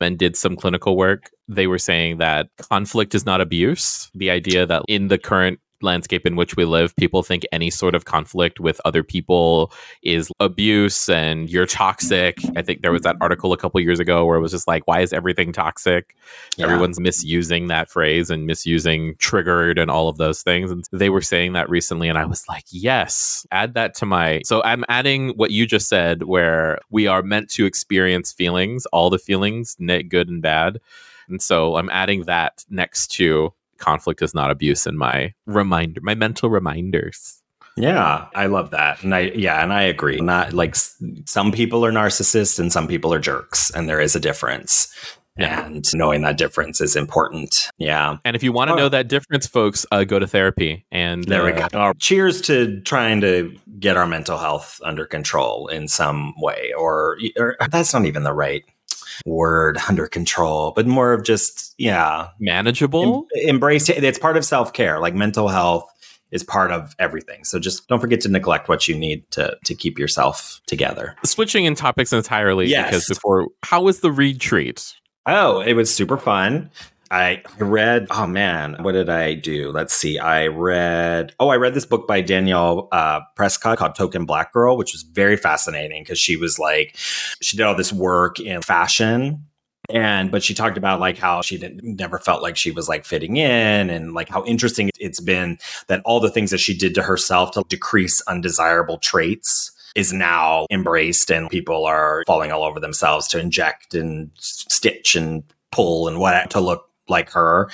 and 0.00 0.18
did 0.18 0.36
some 0.36 0.56
clinical 0.56 0.96
work, 0.96 1.30
they 1.48 1.66
were 1.66 1.78
saying 1.78 2.18
that 2.18 2.48
conflict 2.58 3.14
is 3.14 3.26
not 3.26 3.40
abuse. 3.40 4.10
The 4.14 4.30
idea 4.30 4.66
that 4.66 4.82
in 4.88 5.08
the 5.08 5.18
current 5.18 5.60
landscape 5.82 6.26
in 6.26 6.36
which 6.36 6.56
we 6.56 6.64
live, 6.64 6.94
people 6.96 7.22
think 7.22 7.44
any 7.52 7.70
sort 7.70 7.94
of 7.94 8.04
conflict 8.04 8.60
with 8.60 8.80
other 8.84 9.02
people 9.02 9.72
is 10.02 10.30
abuse 10.40 11.08
and 11.08 11.50
you're 11.50 11.66
toxic. 11.66 12.36
Mm-hmm. 12.36 12.58
I 12.58 12.62
think 12.62 12.82
there 12.82 12.92
was 12.92 13.02
that 13.02 13.16
article 13.20 13.52
a 13.52 13.56
couple 13.56 13.80
years 13.80 14.00
ago 14.00 14.24
where 14.24 14.36
it 14.36 14.40
was 14.40 14.52
just 14.52 14.68
like, 14.68 14.86
why 14.86 15.00
is 15.00 15.12
everything 15.12 15.52
toxic? 15.52 16.14
Yeah. 16.56 16.66
Everyone's 16.66 17.00
misusing 17.00 17.68
that 17.68 17.88
phrase 17.88 18.30
and 18.30 18.46
misusing 18.46 19.16
triggered 19.18 19.78
and 19.78 19.90
all 19.90 20.08
of 20.08 20.16
those 20.16 20.42
things. 20.42 20.70
And 20.70 20.84
they 20.92 21.10
were 21.10 21.20
saying 21.20 21.52
that 21.54 21.70
recently. 21.70 22.08
And 22.08 22.18
I 22.18 22.24
was 22.24 22.46
like, 22.48 22.64
yes, 22.70 23.46
add 23.50 23.74
that 23.74 23.94
to 23.96 24.06
my. 24.06 24.42
So 24.44 24.62
I'm 24.62 24.84
adding 24.88 25.30
what 25.30 25.50
you 25.50 25.66
just 25.66 25.88
said, 25.88 26.24
where 26.24 26.78
we 26.90 27.06
are 27.06 27.22
meant 27.22 27.50
to 27.50 27.66
experience 27.66 28.32
feelings, 28.32 28.86
all 28.86 29.10
the 29.10 29.18
feelings, 29.18 29.76
good 30.08 30.28
and 30.28 30.42
bad. 30.42 30.80
And 31.28 31.40
so 31.40 31.76
I'm 31.76 31.88
adding 31.90 32.24
that 32.24 32.64
next 32.70 33.08
to 33.12 33.54
conflict 33.80 34.22
is 34.22 34.34
not 34.34 34.50
abuse 34.50 34.86
in 34.86 34.96
my 34.96 35.32
reminder, 35.46 36.00
my 36.02 36.14
mental 36.14 36.50
reminders. 36.50 37.36
Yeah, 37.76 38.26
I 38.34 38.46
love 38.46 38.70
that. 38.70 39.02
And 39.02 39.14
I, 39.14 39.30
yeah, 39.34 39.62
and 39.62 39.72
I 39.72 39.82
agree. 39.82 40.20
Not 40.20 40.52
like 40.52 40.74
some 41.24 41.50
people 41.52 41.84
are 41.84 41.92
narcissists 41.92 42.58
and 42.58 42.72
some 42.72 42.86
people 42.86 43.14
are 43.14 43.20
jerks, 43.20 43.70
and 43.70 43.88
there 43.88 44.00
is 44.00 44.14
a 44.14 44.20
difference. 44.20 44.94
Yeah. 45.38 45.64
and 45.64 45.84
knowing 45.94 46.20
that 46.22 46.36
difference 46.36 46.82
is 46.82 46.96
important. 46.96 47.70
Yeah. 47.78 48.18
And 48.26 48.36
if 48.36 48.42
you 48.42 48.52
want 48.52 48.68
to 48.68 48.74
Oh. 48.74 48.76
know 48.76 48.88
that 48.90 49.08
difference, 49.08 49.46
folks, 49.46 49.86
uh, 49.90 50.04
go 50.04 50.18
to 50.18 50.26
therapy. 50.26 50.84
And 50.92 51.24
There 51.24 51.42
we 51.44 51.52
uh, 51.52 51.68
go. 51.68 51.78
Uh, 51.78 51.92
cheers 51.98 52.42
to 52.42 52.80
trying 52.82 53.22
to 53.22 53.56
get 53.78 53.96
our 53.96 54.06
mental 54.06 54.36
health 54.36 54.80
under 54.84 55.06
control 55.06 55.68
in 55.68 55.88
some 55.88 56.34
way, 56.38 56.72
or, 56.76 57.16
or 57.38 57.56
that's 57.70 57.94
not 57.94 58.04
even 58.04 58.24
the 58.24 58.34
right 58.34 58.64
word 59.26 59.78
under 59.88 60.06
control, 60.06 60.72
but 60.74 60.86
more 60.86 61.12
of 61.12 61.24
just, 61.24 61.74
yeah, 61.78 62.28
Manageable. 62.38 63.26
em- 63.36 63.48
embrace 63.48 63.88
it. 63.88 64.02
It's 64.04 64.18
part 64.18 64.36
of 64.36 64.44
self 64.44 64.72
care. 64.72 64.98
Like 65.00 65.14
mental 65.14 65.48
health 65.48 65.90
is 66.30 66.42
part 66.44 66.70
of 66.70 66.94
everything. 66.98 67.44
So 67.44 67.58
just 67.58 67.88
don't 67.88 68.00
forget 68.00 68.20
to 68.22 68.28
neglect 68.28 68.68
what 68.68 68.86
you 68.88 68.96
need 68.96 69.28
to 69.32 69.56
to 69.64 69.74
keep 69.74 69.98
yourself 69.98 70.60
together. 70.66 71.16
Switching 71.24 71.64
in 71.64 71.74
topics 71.74 72.12
entirely. 72.12 72.66
Yes. 72.66 72.86
Because 72.90 73.06
before, 73.08 73.48
how 73.62 73.82
was 73.82 74.00
the 74.00 74.12
read 74.12 74.40
treat? 74.40 74.94
Oh, 75.26 75.60
it 75.60 75.74
was 75.74 75.92
super 75.92 76.16
fun. 76.16 76.70
I 77.10 77.42
read, 77.58 78.06
oh 78.10 78.26
man, 78.26 78.76
what 78.80 78.92
did 78.92 79.08
I 79.08 79.34
do? 79.34 79.72
Let's 79.72 79.94
see. 79.94 80.18
I 80.18 80.46
read, 80.46 81.34
oh, 81.40 81.48
I 81.48 81.56
read 81.56 81.74
this 81.74 81.84
book 81.84 82.06
by 82.06 82.20
Danielle 82.20 82.88
uh, 82.92 83.20
Prescod 83.36 83.78
called 83.78 83.96
Token 83.96 84.26
Black 84.26 84.52
Girl, 84.52 84.76
which 84.76 84.92
was 84.92 85.02
very 85.02 85.36
fascinating 85.36 86.04
because 86.04 86.20
she 86.20 86.36
was 86.36 86.58
like, 86.58 86.96
she 86.96 87.56
did 87.56 87.66
all 87.66 87.74
this 87.74 87.92
work 87.92 88.38
in 88.38 88.62
fashion. 88.62 89.44
And, 89.88 90.30
but 90.30 90.44
she 90.44 90.54
talked 90.54 90.78
about 90.78 91.00
like 91.00 91.18
how 91.18 91.42
she 91.42 91.58
didn't, 91.58 91.82
never 91.82 92.20
felt 92.20 92.42
like 92.42 92.56
she 92.56 92.70
was 92.70 92.88
like 92.88 93.04
fitting 93.04 93.38
in 93.38 93.90
and 93.90 94.14
like 94.14 94.28
how 94.28 94.44
interesting 94.44 94.88
it's 95.00 95.20
been 95.20 95.58
that 95.88 96.02
all 96.04 96.20
the 96.20 96.30
things 96.30 96.52
that 96.52 96.58
she 96.58 96.76
did 96.76 96.94
to 96.94 97.02
herself 97.02 97.50
to 97.52 97.64
decrease 97.68 98.22
undesirable 98.28 98.98
traits 98.98 99.72
is 99.96 100.12
now 100.12 100.66
embraced 100.70 101.30
and 101.32 101.50
people 101.50 101.86
are 101.86 102.22
falling 102.28 102.52
all 102.52 102.62
over 102.62 102.78
themselves 102.78 103.26
to 103.26 103.40
inject 103.40 103.94
and 103.94 104.30
stitch 104.36 105.16
and 105.16 105.42
pull 105.72 106.06
and 106.06 106.20
what 106.20 106.50
to 106.50 106.60
look 106.60 106.89
like 107.10 107.30
her. 107.30 107.68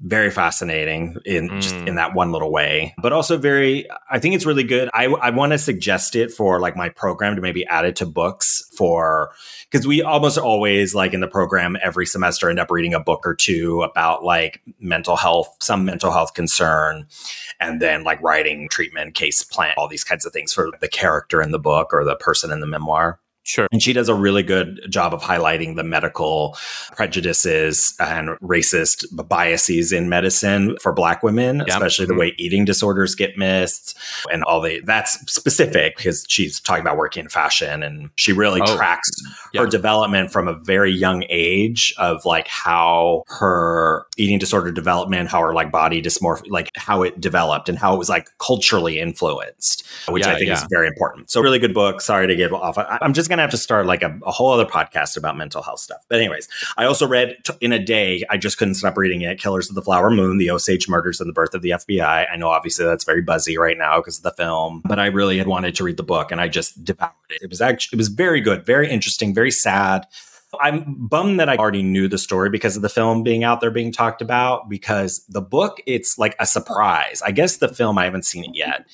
Very 0.00 0.30
fascinating 0.30 1.16
in 1.24 1.60
just 1.60 1.74
Mm. 1.74 1.86
in 1.88 1.94
that 1.96 2.14
one 2.14 2.32
little 2.32 2.50
way. 2.50 2.94
But 3.02 3.12
also 3.12 3.36
very 3.36 3.86
i 4.10 4.18
think 4.18 4.34
it's 4.34 4.46
really 4.46 4.64
good. 4.64 4.88
I, 4.94 5.04
I 5.06 5.30
want 5.30 5.52
to 5.52 5.58
suggest 5.58 6.16
it 6.16 6.32
for 6.32 6.58
like 6.60 6.76
my 6.76 6.88
program 6.88 7.36
to 7.36 7.42
maybe 7.42 7.66
add 7.66 7.84
it 7.84 7.96
to 7.96 8.06
books 8.06 8.62
for 8.76 9.30
because 9.70 9.86
we 9.86 10.02
almost 10.02 10.38
always 10.38 10.94
like 10.94 11.12
in 11.12 11.20
the 11.20 11.28
program 11.28 11.76
every 11.82 12.06
semester 12.06 12.48
end 12.48 12.58
up 12.58 12.70
reading 12.70 12.94
a 12.94 13.00
book 13.00 13.26
or 13.26 13.34
two 13.34 13.82
about 13.82 14.24
like 14.24 14.62
mental 14.80 15.16
health 15.16 15.54
some 15.60 15.84
mental 15.84 16.10
health 16.10 16.32
concern 16.34 17.06
and 17.60 17.82
then 17.82 18.02
like 18.02 18.20
writing 18.22 18.68
treatment 18.70 19.14
case 19.14 19.42
plan 19.44 19.74
all 19.76 19.88
these 19.88 20.04
kinds 20.04 20.24
of 20.24 20.32
things 20.32 20.52
for 20.54 20.70
the 20.80 20.88
character 20.88 21.42
in 21.42 21.50
the 21.50 21.58
book 21.58 21.92
or 21.92 22.04
the 22.04 22.16
person 22.16 22.50
in 22.50 22.60
the 22.60 22.66
memoir 22.66 23.20
Sure. 23.48 23.66
and 23.72 23.82
she 23.82 23.92
does 23.94 24.08
a 24.10 24.14
really 24.14 24.42
good 24.42 24.80
job 24.90 25.14
of 25.14 25.22
highlighting 25.22 25.76
the 25.76 25.82
medical 25.82 26.56
prejudices 26.94 27.94
and 27.98 28.30
racist 28.40 29.04
biases 29.28 29.90
in 29.90 30.08
medicine 30.10 30.76
for 30.82 30.92
Black 30.92 31.22
women, 31.22 31.58
Yep. 31.58 31.68
especially 31.68 32.06
the 32.06 32.12
Mhm. 32.14 32.18
way 32.18 32.34
eating 32.36 32.64
disorders 32.66 33.14
get 33.14 33.38
missed 33.38 33.96
and 34.30 34.44
all 34.44 34.60
the 34.60 34.80
that's 34.84 35.18
specific 35.32 35.96
because 35.96 36.26
she's 36.28 36.60
talking 36.60 36.82
about 36.82 36.96
working 36.98 37.24
in 37.24 37.28
fashion 37.30 37.82
and 37.82 38.10
she 38.16 38.32
really 38.32 38.60
Oh, 38.60 38.76
tracks 38.76 39.08
yeah. 39.54 39.62
her 39.62 39.66
development 39.66 40.30
from 40.30 40.46
a 40.48 40.52
very 40.54 40.92
young 40.92 41.24
age 41.30 41.94
of 41.96 42.24
like 42.26 42.48
how 42.48 43.22
her 43.28 44.04
eating 44.18 44.38
disorder 44.38 44.70
development, 44.72 45.30
how 45.30 45.40
her 45.40 45.54
like 45.54 45.72
body 45.72 46.02
dysmorphia, 46.02 46.50
like 46.50 46.68
how 46.76 47.02
it 47.02 47.18
developed 47.20 47.68
and 47.70 47.78
how 47.78 47.94
it 47.94 47.98
was 47.98 48.08
like 48.10 48.28
culturally 48.38 48.98
influenced, 49.00 49.84
which 50.08 50.26
Yeah, 50.26 50.32
I 50.32 50.38
think 50.38 50.50
is 50.50 50.64
very 50.70 50.86
important. 50.86 51.30
So 51.30 51.40
really 51.40 51.58
good 51.58 51.72
book. 51.74 52.02
Sorry 52.02 52.26
to 52.26 52.36
give 52.36 52.52
off. 52.52 52.76
I, 52.76 52.98
I'm 53.00 53.14
just 53.14 53.30
gonna 53.38 53.44
have 53.44 53.50
to 53.52 53.56
start 53.56 53.86
like 53.86 54.02
a, 54.02 54.18
a 54.26 54.30
whole 54.30 54.50
other 54.50 54.64
podcast 54.64 55.16
about 55.16 55.36
mental 55.36 55.62
health 55.62 55.80
stuff. 55.80 56.04
But 56.08 56.18
anyways, 56.18 56.48
I 56.76 56.84
also 56.84 57.06
read 57.06 57.36
t- 57.44 57.54
in 57.60 57.72
a 57.72 57.78
day. 57.78 58.24
I 58.28 58.36
just 58.36 58.58
couldn't 58.58 58.74
stop 58.74 58.96
reading 58.96 59.22
it. 59.22 59.40
Killers 59.40 59.68
of 59.68 59.74
the 59.74 59.82
Flower 59.82 60.10
Moon: 60.10 60.38
The 60.38 60.50
Osage 60.50 60.88
Murders 60.88 61.20
and 61.20 61.28
the 61.28 61.32
Birth 61.32 61.54
of 61.54 61.62
the 61.62 61.70
FBI. 61.70 62.26
I 62.30 62.36
know 62.36 62.48
obviously 62.48 62.84
that's 62.84 63.04
very 63.04 63.22
buzzy 63.22 63.56
right 63.56 63.78
now 63.78 63.98
because 63.98 64.18
of 64.18 64.24
the 64.24 64.32
film, 64.32 64.82
but 64.84 64.98
I 64.98 65.06
really 65.06 65.38
had 65.38 65.46
wanted 65.46 65.74
to 65.76 65.84
read 65.84 65.96
the 65.96 66.02
book 66.02 66.32
and 66.32 66.40
I 66.40 66.48
just 66.48 66.84
devoured 66.84 67.12
it. 67.30 67.42
It 67.42 67.50
was 67.50 67.60
actually 67.60 67.96
it 67.96 67.98
was 67.98 68.08
very 68.08 68.40
good, 68.40 68.66
very 68.66 68.90
interesting, 68.90 69.34
very 69.34 69.50
sad. 69.50 70.06
I'm 70.60 70.96
bummed 70.96 71.38
that 71.40 71.48
I 71.48 71.56
already 71.56 71.82
knew 71.82 72.08
the 72.08 72.18
story 72.18 72.48
because 72.48 72.74
of 72.74 72.82
the 72.82 72.88
film 72.88 73.22
being 73.22 73.44
out 73.44 73.60
there 73.60 73.70
being 73.70 73.92
talked 73.92 74.22
about. 74.22 74.68
Because 74.68 75.24
the 75.28 75.42
book, 75.42 75.80
it's 75.86 76.18
like 76.18 76.34
a 76.38 76.46
surprise. 76.46 77.22
I 77.24 77.32
guess 77.32 77.58
the 77.58 77.68
film, 77.68 77.98
I 77.98 78.04
haven't 78.04 78.24
seen 78.24 78.44
it 78.44 78.54
yet. 78.54 78.86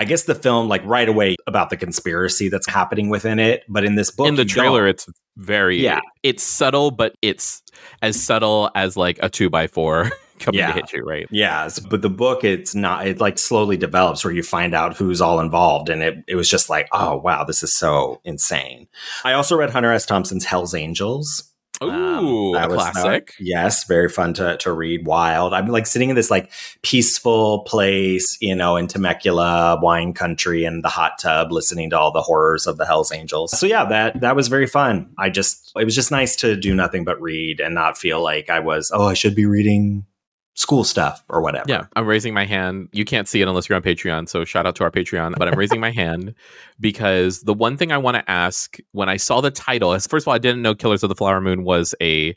I 0.00 0.04
guess 0.04 0.22
the 0.24 0.34
film, 0.34 0.66
like 0.68 0.82
right 0.86 1.08
away, 1.08 1.36
about 1.46 1.68
the 1.68 1.76
conspiracy 1.76 2.48
that's 2.48 2.66
happening 2.66 3.10
within 3.10 3.38
it. 3.38 3.64
But 3.68 3.84
in 3.84 3.96
this 3.96 4.10
book, 4.10 4.28
in 4.28 4.34
the 4.36 4.44
don't. 4.46 4.48
trailer, 4.48 4.88
it's 4.88 5.06
very 5.36 5.78
Yeah. 5.80 6.00
It's 6.22 6.42
subtle, 6.42 6.90
but 6.90 7.14
it's 7.20 7.62
as 8.00 8.18
subtle 8.20 8.70
as 8.74 8.96
like 8.96 9.18
a 9.22 9.28
two 9.28 9.50
by 9.50 9.66
four 9.66 10.10
coming 10.38 10.58
Yeah. 10.60 10.68
to 10.68 10.72
hit 10.72 10.92
you, 10.94 11.02
right? 11.04 11.26
Yeah, 11.30 11.68
but 11.90 12.00
the 12.00 12.08
book, 12.08 12.44
it's 12.44 12.74
not. 12.74 13.06
It 13.06 13.20
like 13.20 13.38
slowly 13.38 13.76
develops 13.76 14.24
where 14.24 14.32
you 14.32 14.42
find 14.42 14.74
out 14.74 14.96
who's 14.96 15.20
all 15.20 15.38
involved, 15.38 15.90
and 15.90 16.02
it 16.02 16.24
it 16.26 16.34
was 16.34 16.48
just 16.48 16.70
like, 16.70 16.88
oh 16.92 17.18
wow, 17.18 17.44
this 17.44 17.62
is 17.62 17.76
so 17.76 18.22
insane. 18.24 18.88
I 19.22 19.34
also 19.34 19.54
read 19.54 19.68
Hunter 19.68 19.92
S. 19.92 20.06
Thompson's 20.06 20.46
Hell's 20.46 20.74
Angels. 20.74 21.49
Um, 21.82 22.24
Ooh, 22.26 22.52
that 22.52 22.70
a 22.70 22.74
was- 22.74 22.90
classic. 22.90 23.34
yes, 23.40 23.84
very 23.84 24.08
fun 24.08 24.34
to 24.34 24.56
to 24.58 24.72
read. 24.72 25.06
Wild. 25.06 25.54
I'm 25.54 25.68
like 25.68 25.86
sitting 25.86 26.10
in 26.10 26.16
this 26.16 26.30
like 26.30 26.52
peaceful 26.82 27.60
place, 27.60 28.36
you 28.40 28.54
know, 28.54 28.76
in 28.76 28.86
Temecula, 28.86 29.78
wine 29.80 30.12
country, 30.12 30.64
and 30.64 30.84
the 30.84 30.88
hot 30.90 31.12
tub, 31.20 31.50
listening 31.50 31.90
to 31.90 31.98
all 31.98 32.12
the 32.12 32.20
horrors 32.22 32.66
of 32.66 32.76
the 32.76 32.84
Hell's 32.84 33.12
Angels. 33.12 33.58
So 33.58 33.66
yeah, 33.66 33.84
that 33.86 34.20
that 34.20 34.36
was 34.36 34.48
very 34.48 34.66
fun. 34.66 35.10
I 35.16 35.30
just 35.30 35.72
it 35.76 35.84
was 35.84 35.94
just 35.94 36.10
nice 36.10 36.36
to 36.36 36.54
do 36.56 36.74
nothing 36.74 37.04
but 37.04 37.20
read 37.20 37.60
and 37.60 37.74
not 37.74 37.96
feel 37.96 38.22
like 38.22 38.50
I 38.50 38.60
was 38.60 38.90
oh 38.92 39.06
I 39.06 39.14
should 39.14 39.34
be 39.34 39.46
reading 39.46 40.04
school 40.54 40.84
stuff 40.84 41.22
or 41.28 41.40
whatever. 41.40 41.64
Yeah, 41.68 41.86
I'm 41.96 42.06
raising 42.06 42.34
my 42.34 42.44
hand. 42.44 42.88
You 42.92 43.04
can't 43.04 43.28
see 43.28 43.40
it 43.40 43.48
unless 43.48 43.68
you're 43.68 43.76
on 43.76 43.82
Patreon. 43.82 44.28
So 44.28 44.44
shout 44.44 44.66
out 44.66 44.76
to 44.76 44.84
our 44.84 44.90
Patreon. 44.90 45.36
But 45.36 45.48
I'm 45.48 45.58
raising 45.58 45.80
my 45.80 45.90
hand 46.02 46.34
because 46.80 47.42
the 47.42 47.54
one 47.54 47.76
thing 47.76 47.92
I 47.92 47.98
want 47.98 48.16
to 48.16 48.30
ask 48.30 48.78
when 48.92 49.08
I 49.08 49.16
saw 49.16 49.40
the 49.40 49.50
title 49.50 49.92
is 49.94 50.06
first 50.06 50.24
of 50.24 50.28
all, 50.28 50.34
I 50.34 50.38
didn't 50.38 50.62
know 50.62 50.74
Killers 50.74 51.02
of 51.02 51.08
the 51.08 51.14
Flower 51.14 51.40
Moon 51.40 51.64
was 51.64 51.94
a 52.00 52.36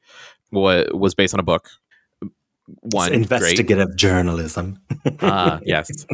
was, 0.51 0.87
was 0.93 1.15
based 1.15 1.33
on 1.33 1.39
a 1.39 1.43
book. 1.43 1.69
One 2.81 3.11
It's 3.11 3.27
great. 3.27 3.41
investigative 3.41 3.95
journalism. 3.97 4.79
Uh, 5.19 5.59
yes. 5.65 6.05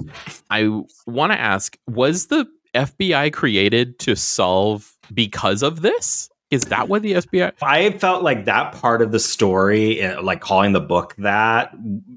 I 0.50 0.82
want 1.06 1.32
to 1.32 1.39
ask 1.39 1.77
was 1.88 2.27
the 2.27 2.48
FBI 2.74 3.32
created 3.34 4.00
to 4.00 4.15
solve 4.15 4.98
because 5.13 5.62
of 5.62 5.82
this? 5.82 6.29
Is 6.51 6.63
that 6.65 6.89
what 6.89 7.03
the 7.03 7.13
FBI 7.13 7.53
I 7.62 7.91
felt 7.91 8.24
like 8.24 8.46
that 8.46 8.74
part 8.74 9.01
of 9.03 9.12
the 9.12 9.20
story, 9.20 10.01
eh, 10.01 10.20
like 10.20 10.41
calling 10.41 10.74
the 10.74 10.79
book 10.79 11.15
that, 11.20 11.74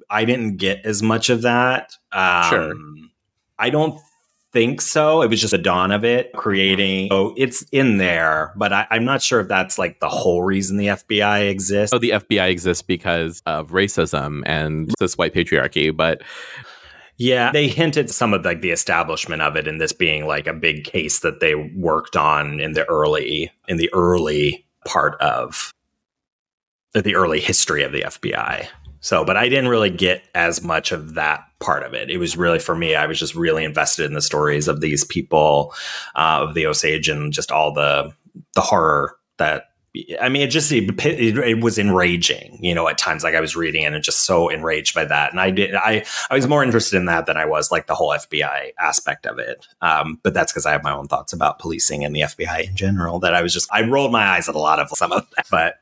I 0.08 0.24
didn't 0.24 0.56
get 0.56 0.84
as 0.86 1.02
much 1.02 1.28
of 1.30 1.42
that. 1.42 1.96
Um, 2.12 2.44
Sure. 2.50 2.74
I 3.58 3.70
don't 3.70 4.00
think 4.52 4.80
so. 4.80 5.22
It 5.22 5.30
was 5.30 5.40
just 5.40 5.52
the 5.52 5.58
dawn 5.58 5.92
of 5.92 6.04
it, 6.04 6.32
creating. 6.34 7.08
Oh, 7.10 7.34
it's 7.36 7.62
in 7.72 7.96
there, 7.98 8.52
but 8.56 8.72
I, 8.72 8.86
I'm 8.90 9.04
not 9.04 9.22
sure 9.22 9.40
if 9.40 9.48
that's 9.48 9.78
like 9.78 10.00
the 10.00 10.08
whole 10.08 10.42
reason 10.42 10.76
the 10.76 10.88
FBI 10.88 11.48
exists. 11.48 11.94
Oh, 11.94 11.98
the 11.98 12.10
FBI 12.10 12.48
exists 12.48 12.82
because 12.82 13.42
of 13.46 13.70
racism 13.70 14.42
and 14.46 14.92
this 14.98 15.16
white 15.16 15.32
patriarchy, 15.34 15.94
but 15.96 16.22
Yeah, 17.22 17.52
they 17.52 17.68
hinted 17.68 18.10
some 18.10 18.34
of 18.34 18.44
like 18.44 18.62
the 18.62 18.72
establishment 18.72 19.42
of 19.42 19.54
it 19.54 19.68
in 19.68 19.78
this 19.78 19.92
being 19.92 20.26
like 20.26 20.48
a 20.48 20.52
big 20.52 20.82
case 20.82 21.20
that 21.20 21.38
they 21.38 21.54
worked 21.54 22.16
on 22.16 22.58
in 22.58 22.72
the 22.72 22.84
early 22.88 23.52
in 23.68 23.76
the 23.76 23.88
early 23.94 24.66
part 24.84 25.20
of 25.20 25.72
the 26.94 27.14
early 27.14 27.38
history 27.38 27.84
of 27.84 27.92
the 27.92 28.02
FBI. 28.02 28.66
So, 28.98 29.24
but 29.24 29.36
I 29.36 29.48
didn't 29.48 29.68
really 29.68 29.88
get 29.88 30.24
as 30.34 30.64
much 30.64 30.90
of 30.90 31.14
that 31.14 31.44
part 31.60 31.84
of 31.84 31.94
it. 31.94 32.10
It 32.10 32.18
was 32.18 32.36
really 32.36 32.58
for 32.58 32.74
me. 32.74 32.96
I 32.96 33.06
was 33.06 33.20
just 33.20 33.36
really 33.36 33.62
invested 33.62 34.06
in 34.06 34.14
the 34.14 34.20
stories 34.20 34.66
of 34.66 34.80
these 34.80 35.04
people, 35.04 35.72
uh, 36.16 36.40
of 36.48 36.54
the 36.54 36.66
Osage, 36.66 37.08
and 37.08 37.32
just 37.32 37.52
all 37.52 37.72
the 37.72 38.12
the 38.54 38.62
horror 38.62 39.16
that. 39.38 39.66
I 40.20 40.30
mean, 40.30 40.40
it 40.40 40.48
just 40.48 40.72
it, 40.72 40.88
it, 41.04 41.36
it 41.36 41.60
was 41.60 41.78
enraging, 41.78 42.58
you 42.62 42.74
know. 42.74 42.88
At 42.88 42.96
times, 42.96 43.22
like 43.22 43.34
I 43.34 43.40
was 43.40 43.54
reading 43.54 43.82
it 43.82 43.92
and 43.92 44.02
just 44.02 44.24
so 44.24 44.48
enraged 44.48 44.94
by 44.94 45.04
that, 45.04 45.32
and 45.32 45.40
I 45.40 45.50
did. 45.50 45.74
I 45.74 46.04
I 46.30 46.34
was 46.34 46.48
more 46.48 46.64
interested 46.64 46.96
in 46.96 47.04
that 47.06 47.26
than 47.26 47.36
I 47.36 47.44
was 47.44 47.70
like 47.70 47.88
the 47.88 47.94
whole 47.94 48.08
FBI 48.08 48.70
aspect 48.80 49.26
of 49.26 49.38
it. 49.38 49.66
Um, 49.82 50.18
but 50.22 50.32
that's 50.32 50.50
because 50.50 50.64
I 50.64 50.72
have 50.72 50.82
my 50.82 50.92
own 50.92 51.08
thoughts 51.08 51.34
about 51.34 51.58
policing 51.58 52.04
and 52.04 52.16
the 52.16 52.22
FBI 52.22 52.68
in 52.68 52.76
general. 52.76 53.18
That 53.18 53.34
I 53.34 53.42
was 53.42 53.52
just 53.52 53.68
I 53.70 53.82
rolled 53.82 54.12
my 54.12 54.24
eyes 54.24 54.48
at 54.48 54.54
a 54.54 54.58
lot 54.58 54.80
of 54.80 54.88
some 54.90 55.12
of 55.12 55.28
that. 55.36 55.46
But 55.50 55.74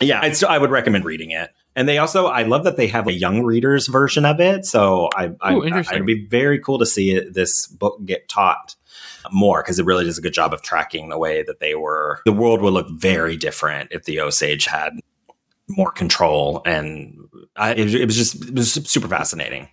yeah, 0.00 0.20
I'd 0.22 0.36
still, 0.36 0.48
I 0.48 0.56
would 0.56 0.70
recommend 0.70 1.04
reading 1.04 1.30
it. 1.30 1.50
And 1.76 1.88
they 1.88 1.98
also 1.98 2.26
I 2.26 2.42
love 2.42 2.64
that 2.64 2.76
they 2.76 2.88
have 2.88 3.06
a 3.06 3.12
young 3.12 3.42
readers 3.42 3.86
version 3.86 4.24
of 4.24 4.40
it. 4.40 4.64
So 4.64 5.10
I, 5.14 5.32
I 5.40 5.54
Ooh, 5.54 5.64
interesting. 5.64 5.96
it'd 5.96 6.06
be 6.06 6.26
very 6.26 6.58
cool 6.58 6.78
to 6.78 6.86
see 6.86 7.12
it, 7.12 7.34
this 7.34 7.66
book 7.66 7.98
get 8.04 8.28
taught 8.28 8.74
more 9.32 9.62
because 9.62 9.78
it 9.78 9.84
really 9.86 10.04
does 10.04 10.18
a 10.18 10.22
good 10.22 10.32
job 10.34 10.52
of 10.52 10.62
tracking 10.62 11.08
the 11.08 11.18
way 11.18 11.42
that 11.42 11.60
they 11.60 11.74
were. 11.74 12.20
The 12.24 12.32
world 12.32 12.60
would 12.62 12.72
look 12.72 12.88
very 12.90 13.36
different 13.36 13.90
if 13.92 14.04
the 14.04 14.20
Osage 14.20 14.66
had 14.66 14.92
more 15.68 15.92
control, 15.92 16.62
and 16.66 17.16
I, 17.56 17.72
it, 17.74 17.94
it 17.94 18.06
was 18.06 18.16
just 18.16 18.44
it 18.48 18.54
was 18.54 18.72
super 18.72 19.08
fascinating, 19.08 19.68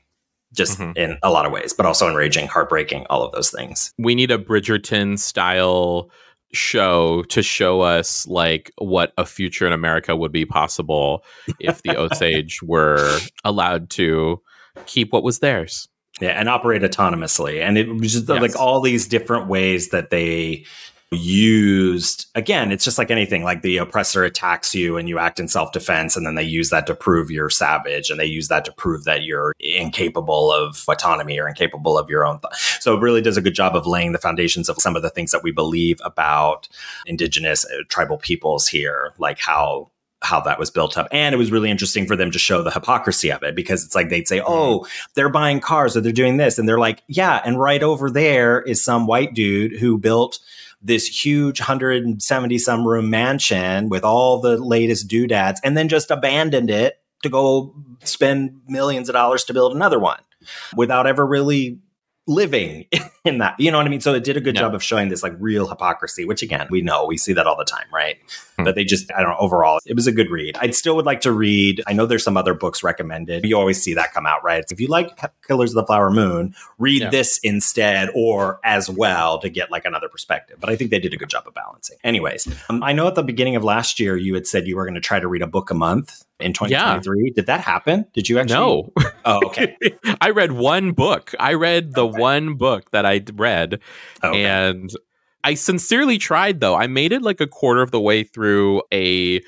just 0.53 0.77
Mhm. 0.77 0.95
in 0.97 1.17
a 1.23 1.31
lot 1.31 1.45
of 1.45 1.51
ways, 1.51 1.73
but 1.73 1.85
also 1.85 2.07
enraging, 2.07 2.47
heartbreaking, 2.47 3.05
all 3.09 3.23
of 3.23 3.31
those 3.31 3.49
things. 3.51 3.93
we 3.97 4.13
need 4.15 4.29
a 4.31 4.37
Bridgerton 4.37 5.17
style 5.17 6.11
show 6.53 7.23
to 7.23 7.41
show 7.43 7.81
us 7.81 8.25
like 8.27 8.71
what 8.77 9.11
a 9.17 9.25
future 9.25 9.67
in 9.67 9.73
America 9.73 10.15
would 10.15 10.31
be 10.31 10.45
possible 10.45 11.23
if 11.59 11.81
the 11.83 11.97
Osage 11.97 12.61
were 12.63 13.19
allowed 13.43 13.89
to 13.89 14.41
keep 14.85 15.11
what 15.11 15.23
was 15.23 15.39
theirs. 15.39 15.89
Yeah, 16.19 16.29
and 16.29 16.49
operate 16.49 16.81
autonomously. 16.81 17.61
And 17.61 17.77
it 17.77 17.87
was 17.89 18.13
just 18.13 18.27
Yes. 18.29 18.41
like 18.41 18.55
all 18.55 18.81
these 18.81 19.07
different 19.07 19.47
ways 19.47 19.89
that 19.89 20.09
they 20.09 20.65
used 21.11 22.25
again 22.35 22.69
it's 22.69 22.83
just 22.83 22.97
like 22.97 23.09
anything 23.09 23.41
like 23.41 23.61
the 23.61 23.77
oppressor 23.77 24.25
attacks 24.25 24.75
you 24.75 24.97
and 24.97 25.07
you 25.07 25.17
act 25.17 25.39
in 25.39 25.47
self-defense 25.47 26.17
and 26.17 26.25
then 26.25 26.35
they 26.35 26.43
use 26.43 26.69
that 26.69 26.85
to 26.85 26.93
prove 26.93 27.31
you're 27.31 27.49
savage 27.49 28.09
and 28.09 28.19
they 28.19 28.25
use 28.25 28.49
that 28.49 28.65
to 28.65 28.73
prove 28.73 29.05
that 29.05 29.23
you're 29.23 29.53
incapable 29.61 30.51
of 30.51 30.83
autonomy 30.89 31.39
or 31.39 31.47
incapable 31.47 31.97
of 31.97 32.09
your 32.09 32.25
own 32.25 32.39
thought 32.39 32.57
so 32.81 32.93
it 32.93 32.99
really 32.99 33.21
does 33.21 33.37
a 33.37 33.41
good 33.41 33.55
job 33.55 33.73
of 33.73 33.87
laying 33.87 34.11
the 34.11 34.17
foundations 34.17 34.67
of 34.67 34.75
some 34.79 34.97
of 34.97 35.01
the 35.01 35.09
things 35.09 35.31
that 35.31 35.43
we 35.43 35.51
believe 35.51 35.97
about 36.03 36.67
indigenous 37.05 37.63
uh, 37.65 37.83
tribal 37.87 38.17
peoples 38.17 38.67
here 38.67 39.13
like 39.17 39.39
how 39.39 39.89
how 40.21 40.41
that 40.41 40.59
was 40.59 40.71
built 40.71 40.97
up. 40.97 41.07
And 41.11 41.33
it 41.33 41.37
was 41.37 41.51
really 41.51 41.69
interesting 41.69 42.05
for 42.05 42.15
them 42.15 42.31
to 42.31 42.39
show 42.39 42.63
the 42.63 42.71
hypocrisy 42.71 43.31
of 43.31 43.43
it 43.43 43.55
because 43.55 43.85
it's 43.85 43.95
like 43.95 44.09
they'd 44.09 44.27
say 44.27 44.39
mm-hmm. 44.39 44.51
oh 44.51 44.87
they're 45.13 45.29
buying 45.29 45.59
cars 45.59 45.95
or 45.95 46.01
they're 46.01 46.11
doing 46.11 46.37
this. 46.37 46.57
And 46.57 46.67
they're 46.67 46.79
like 46.79 47.03
yeah 47.07 47.41
and 47.45 47.59
right 47.59 47.83
over 47.83 48.09
there 48.09 48.61
is 48.61 48.83
some 48.83 49.07
white 49.07 49.33
dude 49.33 49.79
who 49.79 49.97
built 49.97 50.39
this 50.81 51.07
huge 51.07 51.59
170 51.59 52.57
some 52.57 52.87
room 52.87 53.09
mansion 53.09 53.89
with 53.89 54.03
all 54.03 54.39
the 54.39 54.57
latest 54.57 55.07
doodads 55.07 55.59
and 55.63 55.75
then 55.75 55.89
just 55.89 56.11
abandoned 56.11 56.69
it 56.69 57.01
to 57.23 57.29
go 57.29 57.73
spend 58.03 58.61
millions 58.67 59.09
of 59.09 59.13
dollars 59.13 59.43
to 59.43 59.53
build 59.53 59.75
another 59.75 59.99
one 59.99 60.19
without 60.75 61.07
ever 61.07 61.25
really 61.25 61.79
living 62.27 62.85
in 63.25 63.37
that. 63.39 63.55
You 63.59 63.71
know 63.71 63.77
what 63.77 63.87
I 63.87 63.89
mean? 63.89 64.01
So 64.01 64.13
it 64.13 64.23
did 64.23 64.37
a 64.37 64.41
good 64.41 64.55
Yeah. 64.55 64.61
job 64.61 64.75
of 64.75 64.83
showing 64.83 65.09
this 65.09 65.23
like 65.23 65.33
real 65.39 65.67
hypocrisy, 65.67 66.25
which 66.25 66.41
again, 66.43 66.67
we 66.69 66.81
know, 66.81 67.05
we 67.05 67.17
see 67.17 67.33
that 67.33 67.47
all 67.47 67.57
the 67.57 67.65
time, 67.65 67.85
right? 67.93 68.17
Hmm. 68.57 68.65
But 68.65 68.75
they 68.75 68.83
just, 68.83 69.11
I 69.13 69.21
don't 69.21 69.31
know, 69.31 69.37
overall, 69.39 69.79
it 69.85 69.95
was 69.95 70.07
a 70.07 70.11
good 70.11 70.29
read. 70.29 70.57
I 70.59 70.69
still 70.71 70.95
would 70.97 71.05
like 71.05 71.21
to 71.21 71.31
read. 71.31 71.81
I 71.87 71.93
know 71.93 72.05
there's 72.05 72.23
some 72.23 72.37
other 72.37 72.53
books 72.53 72.83
recommended. 72.83 73.45
You 73.45 73.57
always 73.57 73.81
see 73.81 73.93
that 73.93 74.13
come 74.13 74.25
out, 74.25 74.43
right? 74.43 74.63
If 74.69 74.79
you 74.79 74.87
like 74.87 75.17
Killers 75.47 75.71
of 75.71 75.75
the 75.75 75.85
Flower 75.85 76.09
Moon, 76.11 76.53
read 76.77 77.03
Yeah. 77.03 77.09
this 77.09 77.39
instead 77.43 78.09
or 78.13 78.59
as 78.63 78.89
well 78.89 79.39
to 79.39 79.49
get 79.49 79.71
like 79.71 79.85
another 79.85 80.09
perspective. 80.09 80.57
But 80.59 80.69
I 80.69 80.75
think 80.75 80.91
they 80.91 80.99
did 80.99 81.13
a 81.13 81.17
good 81.17 81.29
job 81.29 81.47
of 81.47 81.53
balancing. 81.53 81.97
Anyways, 82.03 82.47
um, 82.69 82.83
I 82.83 82.93
know 82.93 83.07
at 83.07 83.15
the 83.15 83.23
beginning 83.23 83.55
of 83.55 83.63
last 83.63 83.99
year, 83.99 84.17
you 84.17 84.33
had 84.33 84.45
said 84.47 84.67
you 84.67 84.75
were 84.75 84.83
going 84.85 84.95
to 84.95 85.01
try 85.01 85.19
to 85.19 85.27
read 85.27 85.41
a 85.41 85.47
book 85.47 85.69
a 85.71 85.73
month 85.73 86.23
in 86.39 86.53
2023. 86.53 87.31
Did 87.31 87.45
that 87.47 87.61
happen? 87.61 88.05
Did 88.13 88.29
you 88.29 88.39
actually? 88.39 88.55
No, 88.55 88.93
Oh, 89.25 89.39
okay. 89.47 89.75
I 90.21 90.29
read 90.29 90.51
one 90.53 90.91
book. 90.91 91.33
I 91.39 91.53
read 91.53 91.93
the 91.93 92.07
Okay. 92.07 92.19
one 92.19 92.55
book 92.55 92.91
that 92.91 93.05
I 93.05 93.21
read, 93.33 93.79
okay. 94.23 94.45
and 94.45 94.89
I 95.43 95.53
sincerely 95.55 96.17
tried. 96.17 96.59
Though 96.59 96.75
I 96.75 96.87
made 96.87 97.11
it 97.11 97.21
like 97.21 97.41
a 97.41 97.47
quarter 97.47 97.81
of 97.81 97.91
the 97.91 97.99
way 97.99 98.23
through 98.23 98.81
a 98.93 99.41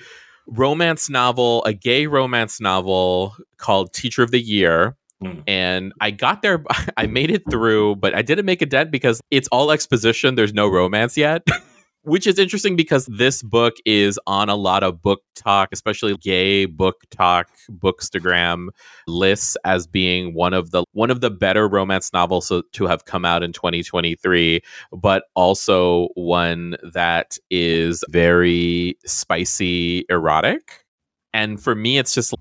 romance 0.47 1.09
novel, 1.09 1.63
a 1.65 1.73
gay 1.73 2.07
romance 2.07 2.59
novel 2.59 3.35
called 3.57 3.93
Teacher 3.93 4.23
of 4.23 4.31
the 4.31 4.39
Year. 4.41 4.95
Hmm. 5.21 5.41
And 5.47 5.93
I 5.99 6.11
got 6.11 6.41
there, 6.41 6.63
I 6.97 7.05
made 7.07 7.29
it 7.29 7.43
through, 7.49 7.97
but 7.97 8.15
I 8.15 8.21
didn't 8.21 8.45
make 8.45 8.61
a 8.61 8.65
dent 8.65 8.89
because 8.89 9.21
it's 9.31 9.47
all 9.49 9.69
exposition. 9.71 10.35
There's 10.35 10.53
no 10.53 10.67
romance 10.67 11.17
yet. 11.17 11.43
Which 12.03 12.25
is 12.25 12.39
interesting 12.39 12.77
because 12.77 13.05
this 13.07 13.43
book 13.43 13.75
is 13.85 14.17
on 14.25 14.47
a 14.47 14.55
lot 14.55 14.83
of 14.83 15.01
book 15.01 15.21
talk, 15.35 15.69
especially 15.73 16.15
gay 16.17 16.65
book 16.65 17.01
talk, 17.11 17.49
bookstagram 17.69 18.69
lists 19.05 19.57
as 19.65 19.85
being 19.85 20.33
one 20.33 20.53
of 20.53 20.71
the 20.71 20.85
one 20.93 21.11
of 21.11 21.19
the 21.19 21.29
better 21.29 21.67
romance 21.67 22.13
novels 22.13 22.51
to- 22.71 22.85
have 22.85 23.03
come 23.03 23.25
out 23.25 23.43
in 23.43 23.51
2023, 23.51 24.61
but 24.93 25.25
also 25.35 26.07
one 26.15 26.77
that 26.93 27.37
is 27.49 28.03
very 28.09 28.97
spicy 29.05 30.05
erotic. 30.09 30.85
And 31.33 31.61
for 31.61 31.75
me, 31.75 31.97
it's 31.97 32.13
just 32.13 32.33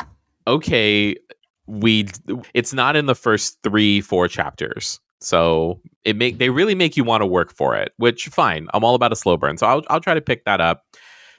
okay. 0.47 1.17
We 1.67 2.09
it's 2.55 2.73
not 2.73 2.95
in 2.95 3.07
the 3.07 3.15
first 3.17 3.59
three 3.65 4.01
four 4.01 4.29
chapters. 4.29 5.01
So 5.21 5.81
it 6.05 6.17
make 6.17 6.39
they 6.39 6.51
really 6.51 6.75
make 6.75 6.97
you 6.97 7.05
want 7.05 7.23
to 7.23 7.27
work 7.27 7.53
for 7.53 7.77
it, 7.77 7.93
which 7.97 8.27
fine. 8.29 8.69
I'm 8.75 8.85
all 8.85 8.95
about 8.95 9.13
a 9.13 9.17
slow 9.17 9.37
burn. 9.37 9.59
So 9.59 9.67
I'll 9.67 9.83
I'll 9.89 10.01
try 10.01 10.15
to 10.15 10.21
pick 10.21 10.45
that 10.45 10.61
up. 10.61 10.85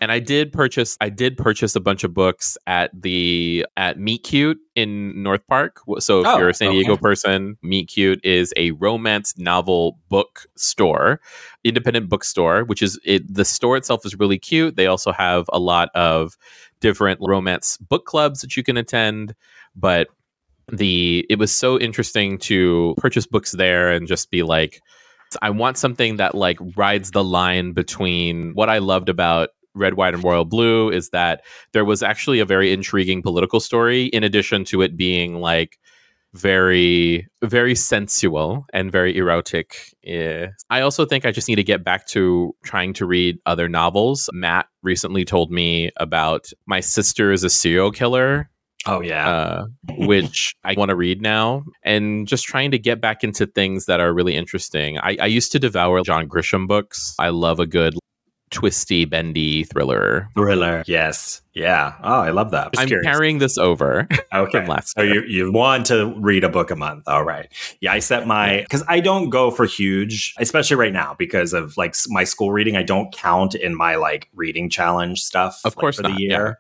And 0.02 0.14
I 0.14 0.20
did 0.20 0.54
purchase 0.54 0.96
I 1.02 1.10
did 1.10 1.38
purchase 1.38 1.76
a 1.76 1.82
bunch 1.82 2.06
of 2.06 2.14
books 2.14 2.58
at 2.68 2.90
the 2.94 3.66
at 3.76 4.00
Meet 4.00 4.24
Cute 4.24 4.58
in 4.76 5.22
North 5.22 5.46
Park. 5.48 5.82
So 6.00 6.22
if 6.22 6.28
Oh, 6.28 6.38
you're 6.38 6.48
a 6.48 6.50
oh, 6.50 6.54
San 6.54 6.72
Diego 6.72 6.94
okay. 6.94 7.02
person, 7.02 7.58
Meet 7.62 7.90
Cute 7.90 8.24
is 8.24 8.54
a 8.56 8.72
romance 8.72 9.38
novel 9.38 10.00
book 10.08 10.46
store, 10.56 11.20
independent 11.66 12.08
bookstore, 12.08 12.64
which 12.64 12.82
is 12.82 12.98
it 13.04 13.34
the 13.34 13.44
store 13.44 13.76
itself 13.76 14.06
is 14.06 14.16
really 14.18 14.40
cute. 14.40 14.78
They 14.78 14.88
also 14.88 15.12
have 15.12 15.46
a 15.52 15.60
lot 15.60 15.90
of 15.96 16.38
different 16.80 17.20
romance 17.22 17.76
book 17.78 18.06
clubs 18.06 18.40
that 18.40 18.56
you 18.56 18.64
can 18.64 18.78
attend, 18.78 19.36
but 19.76 20.08
the 20.72 21.26
it 21.30 21.40
was 21.40 21.52
so 21.52 21.80
interesting 21.80 22.38
to 22.40 22.96
purchase 22.98 23.26
books 23.26 23.52
there 23.52 23.92
and 23.92 24.08
just 24.08 24.32
be 24.32 24.44
like 24.44 24.82
I 25.42 25.50
want 25.50 25.78
something 25.78 26.18
that 26.18 26.36
like 26.36 26.58
rides 26.76 27.12
the 27.12 27.24
line 27.24 27.74
between 27.74 28.54
what 28.54 28.70
I 28.70 28.80
loved 28.80 29.10
about 29.10 29.50
Red, 29.76 29.96
White, 29.96 30.14
and 30.14 30.24
Royal 30.24 30.46
Blue 30.46 30.90
is 30.90 31.10
that 31.10 31.42
there 31.74 31.86
was 31.86 32.02
actually 32.02 32.40
a 32.40 32.46
very 32.46 32.74
intriguing 32.74 33.22
political 33.22 33.60
story, 33.60 34.06
in 34.06 34.24
addition 34.24 34.66
to 34.66 34.82
it 34.82 34.98
being 34.98 35.36
like 35.36 35.80
very, 36.34 37.28
very 37.44 37.76
sensual 37.76 38.66
and 38.74 38.92
very 38.92 39.18
erotic. 39.18 39.96
Yeah. 40.04 40.48
I 40.70 40.82
also 40.82 41.06
think 41.06 41.26
I 41.26 41.32
just 41.32 41.48
need 41.48 41.56
to 41.56 41.64
get 41.64 41.84
back 41.84 42.08
to 42.08 42.56
trying 42.64 42.94
to 42.94 43.06
read 43.06 43.40
other 43.46 43.68
novels. 43.68 44.30
Matt 44.34 44.68
recently 44.84 45.26
told 45.26 45.52
me 45.52 45.92
about 45.98 46.52
My 46.68 46.80
Sister 46.80 47.32
is 47.32 47.44
a 47.44 47.50
Serial 47.50 47.92
Killer, 47.92 48.50
Oh, 48.86 49.02
yeah. 49.02 49.30
uh, 49.30 49.66
which 49.98 50.56
I 50.64 50.74
want 50.74 50.90
to 50.90 50.96
read 50.96 51.22
now, 51.22 51.64
and 51.84 52.28
just 52.28 52.46
trying 52.46 52.72
to 52.72 52.80
get 52.80 53.02
back 53.02 53.24
into 53.24 53.46
things 53.46 53.86
that 53.86 54.00
are 54.00 54.14
really 54.14 54.36
interesting. 54.36 54.98
I, 55.00 55.18
I 55.22 55.26
used 55.26 55.52
to 55.52 55.60
devour 55.60 56.02
John 56.04 56.28
Grisham 56.28 56.68
books. 56.68 57.16
I 57.20 57.30
love 57.30 57.60
a 57.60 57.66
good 57.68 57.96
twisty, 58.50 59.06
bendy 59.06 59.64
thriller. 59.64 60.30
Thriller. 60.36 60.84
Yes. 60.88 61.42
Yeah. 61.54 61.96
Oh, 62.04 62.22
I 62.22 62.30
love 62.30 62.52
that. 62.52 62.74
Just 62.74 62.82
I'm 62.82 62.88
curious. 62.88 63.06
carrying 63.06 63.40
this 63.40 63.58
over 63.58 64.08
okay. 64.34 64.60
from 64.60 64.68
last 64.68 64.96
So 64.96 65.02
year. 65.02 65.26
you 65.26 65.46
you 65.46 65.52
want 65.52 65.86
to 65.88 66.14
read 66.18 66.44
a 66.44 66.50
book 66.50 66.72
a 66.72 66.76
month? 66.76 67.04
All 67.08 67.24
right. 67.24 67.52
Yeah, 67.82 67.94
I 67.94 68.00
set 68.00 68.28
my 68.28 68.62
because 68.62 68.84
I 68.88 69.00
don't 69.00 69.30
go 69.30 69.52
for 69.52 69.66
huge, 69.66 70.34
especially 70.38 70.78
right 70.78 70.94
now 70.94 71.16
because 71.18 71.54
of 71.54 71.76
like 71.78 71.96
my 72.08 72.24
school 72.24 72.52
reading. 72.52 72.78
I 72.78 72.84
don't 72.84 73.12
count 73.14 73.56
in 73.56 73.76
my 73.76 73.96
like 73.96 74.30
reading 74.34 74.70
challenge 74.70 75.22
stuff. 75.22 75.60
Of 75.66 75.76
like, 75.76 75.82
course 75.82 75.96
for 75.98 76.04
not, 76.04 76.16
the 76.16 76.24
yeah. 76.24 76.38
year. 76.38 76.60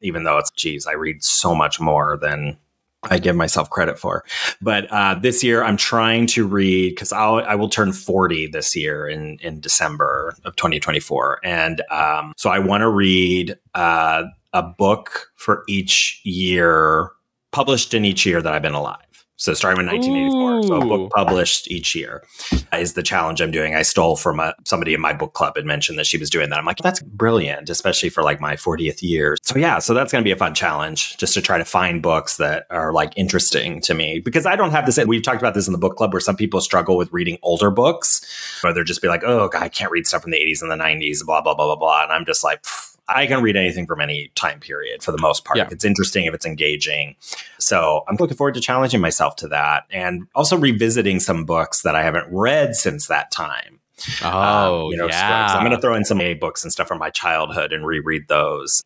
Even 0.00 0.24
though 0.24 0.38
it's 0.38 0.50
geez, 0.50 0.86
I 0.86 0.92
read 0.92 1.22
so 1.22 1.54
much 1.54 1.80
more 1.80 2.16
than 2.20 2.56
I 3.04 3.18
give 3.18 3.36
myself 3.36 3.70
credit 3.70 3.98
for. 3.98 4.24
But 4.60 4.86
uh, 4.90 5.14
this 5.14 5.44
year, 5.44 5.62
I'm 5.62 5.76
trying 5.76 6.26
to 6.28 6.46
read 6.46 6.90
because 6.90 7.12
I'll 7.12 7.36
I 7.36 7.54
will 7.54 7.68
turn 7.68 7.92
40 7.92 8.48
this 8.48 8.74
year 8.74 9.06
in 9.06 9.38
in 9.40 9.60
December 9.60 10.34
of 10.44 10.56
2024, 10.56 11.40
and 11.44 11.82
um, 11.90 12.32
so 12.36 12.50
I 12.50 12.58
want 12.58 12.82
to 12.82 12.88
read 12.88 13.56
uh, 13.74 14.24
a 14.52 14.62
book 14.62 15.30
for 15.36 15.64
each 15.68 16.20
year 16.24 17.10
published 17.52 17.94
in 17.94 18.04
each 18.04 18.26
year 18.26 18.42
that 18.42 18.52
I've 18.52 18.62
been 18.62 18.74
alive. 18.74 19.07
So 19.38 19.54
starting 19.54 19.80
in 19.80 19.86
1984, 19.86 20.62
so 20.64 20.76
a 20.82 20.84
book 20.84 21.12
published 21.14 21.70
each 21.70 21.94
year 21.94 22.24
uh, 22.72 22.76
is 22.76 22.94
the 22.94 23.04
challenge 23.04 23.40
I'm 23.40 23.52
doing. 23.52 23.76
I 23.76 23.82
stole 23.82 24.16
from 24.16 24.40
a, 24.40 24.52
somebody 24.64 24.94
in 24.94 25.00
my 25.00 25.12
book 25.12 25.34
club 25.34 25.56
and 25.56 25.64
mentioned 25.64 25.96
that 26.00 26.06
she 26.06 26.18
was 26.18 26.28
doing 26.28 26.50
that. 26.50 26.58
I'm 26.58 26.64
like, 26.64 26.78
that's 26.78 27.00
brilliant, 27.00 27.70
especially 27.70 28.08
for 28.08 28.24
like 28.24 28.40
my 28.40 28.56
40th 28.56 29.00
year. 29.00 29.36
So 29.42 29.56
yeah, 29.56 29.78
so 29.78 29.94
that's 29.94 30.10
going 30.10 30.24
to 30.24 30.28
be 30.28 30.32
a 30.32 30.36
fun 30.36 30.54
challenge 30.54 31.16
just 31.18 31.34
to 31.34 31.40
try 31.40 31.56
to 31.56 31.64
find 31.64 32.02
books 32.02 32.36
that 32.38 32.66
are 32.70 32.92
like 32.92 33.12
interesting 33.14 33.80
to 33.82 33.94
me 33.94 34.18
because 34.18 34.44
I 34.44 34.56
don't 34.56 34.72
have 34.72 34.86
this. 34.86 34.98
We've 35.06 35.22
talked 35.22 35.40
about 35.40 35.54
this 35.54 35.68
in 35.68 35.72
the 35.72 35.78
book 35.78 35.96
club 35.96 36.12
where 36.12 36.20
some 36.20 36.36
people 36.36 36.60
struggle 36.60 36.96
with 36.96 37.12
reading 37.12 37.38
older 37.42 37.70
books, 37.70 38.26
or 38.64 38.72
they're 38.72 38.82
just 38.82 39.02
be 39.02 39.06
like, 39.08 39.22
oh, 39.22 39.46
God, 39.46 39.62
I 39.62 39.68
can't 39.68 39.92
read 39.92 40.08
stuff 40.08 40.22
from 40.22 40.32
the 40.32 40.38
80s 40.38 40.62
and 40.62 40.70
the 40.70 40.74
90s, 40.74 41.24
blah 41.24 41.42
blah 41.42 41.54
blah 41.54 41.66
blah 41.66 41.76
blah. 41.76 42.02
And 42.02 42.12
I'm 42.12 42.24
just 42.24 42.42
like. 42.42 42.62
pff, 42.62 42.87
I 43.08 43.26
can 43.26 43.42
read 43.42 43.56
anything 43.56 43.86
from 43.86 44.00
any 44.00 44.30
time 44.34 44.60
period 44.60 45.02
for 45.02 45.12
the 45.12 45.18
most 45.20 45.44
part. 45.44 45.56
Yeah. 45.56 45.64
If 45.66 45.72
it's 45.72 45.84
interesting, 45.84 46.26
if 46.26 46.34
it's 46.34 46.46
engaging. 46.46 47.16
So 47.58 48.04
I'm 48.08 48.16
looking 48.16 48.36
forward 48.36 48.54
to 48.54 48.60
challenging 48.60 49.00
myself 49.00 49.36
to 49.36 49.48
that 49.48 49.84
and 49.90 50.26
also 50.34 50.56
revisiting 50.58 51.20
some 51.20 51.44
books 51.44 51.82
that 51.82 51.94
I 51.94 52.02
haven't 52.02 52.26
read 52.30 52.74
since 52.76 53.06
that 53.06 53.30
time. 53.30 53.80
Oh, 54.22 54.86
Um, 54.86 54.90
you 54.92 54.96
know, 54.96 55.06
yeah. 55.08 55.48
so 55.48 55.54
I'm 55.54 55.64
going 55.64 55.74
to 55.74 55.80
throw 55.80 55.94
in 55.94 56.04
some 56.04 56.20
A 56.20 56.34
books 56.34 56.62
and 56.62 56.72
stuff 56.72 56.86
from 56.86 56.98
my 56.98 57.10
childhood 57.10 57.72
and 57.72 57.84
reread 57.86 58.28
those 58.28 58.82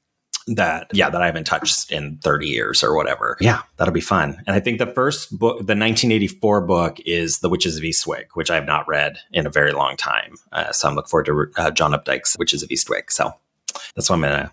that, 0.48 0.88
yeah, 0.92 1.08
that 1.08 1.22
I 1.22 1.26
haven't 1.26 1.44
touched 1.44 1.92
in 1.92 2.18
30 2.18 2.48
years 2.48 2.82
or 2.82 2.96
whatever. 2.96 3.36
Yeah, 3.40 3.62
that'll 3.76 3.94
be 3.94 4.00
fun. 4.00 4.42
And 4.46 4.56
I 4.56 4.60
think 4.60 4.78
the 4.78 4.86
first 4.86 5.30
book, 5.38 5.58
the 5.58 5.76
1984 5.76 6.62
book 6.62 6.98
is 7.06 7.38
The 7.40 7.48
Witches 7.48 7.76
of 7.76 7.84
Eastwick, 7.84 8.26
which 8.34 8.50
I 8.50 8.56
have 8.56 8.66
not 8.66 8.88
read 8.88 9.18
in 9.32 9.46
a 9.46 9.50
very 9.50 9.72
long 9.72 9.96
time. 9.96 10.34
Uh, 10.50 10.72
so 10.72 10.88
I'm 10.88 10.94
looking 10.96 11.08
forward 11.10 11.26
to 11.26 11.60
uh, 11.62 11.70
John 11.70 11.92
Updike's 11.92 12.34
Witches 12.38 12.62
of 12.62 12.70
Eastwick. 12.70 13.10
So 13.10 13.34
that's 13.94 14.10
what 14.10 14.16
I'm 14.16 14.22
to 14.22 14.52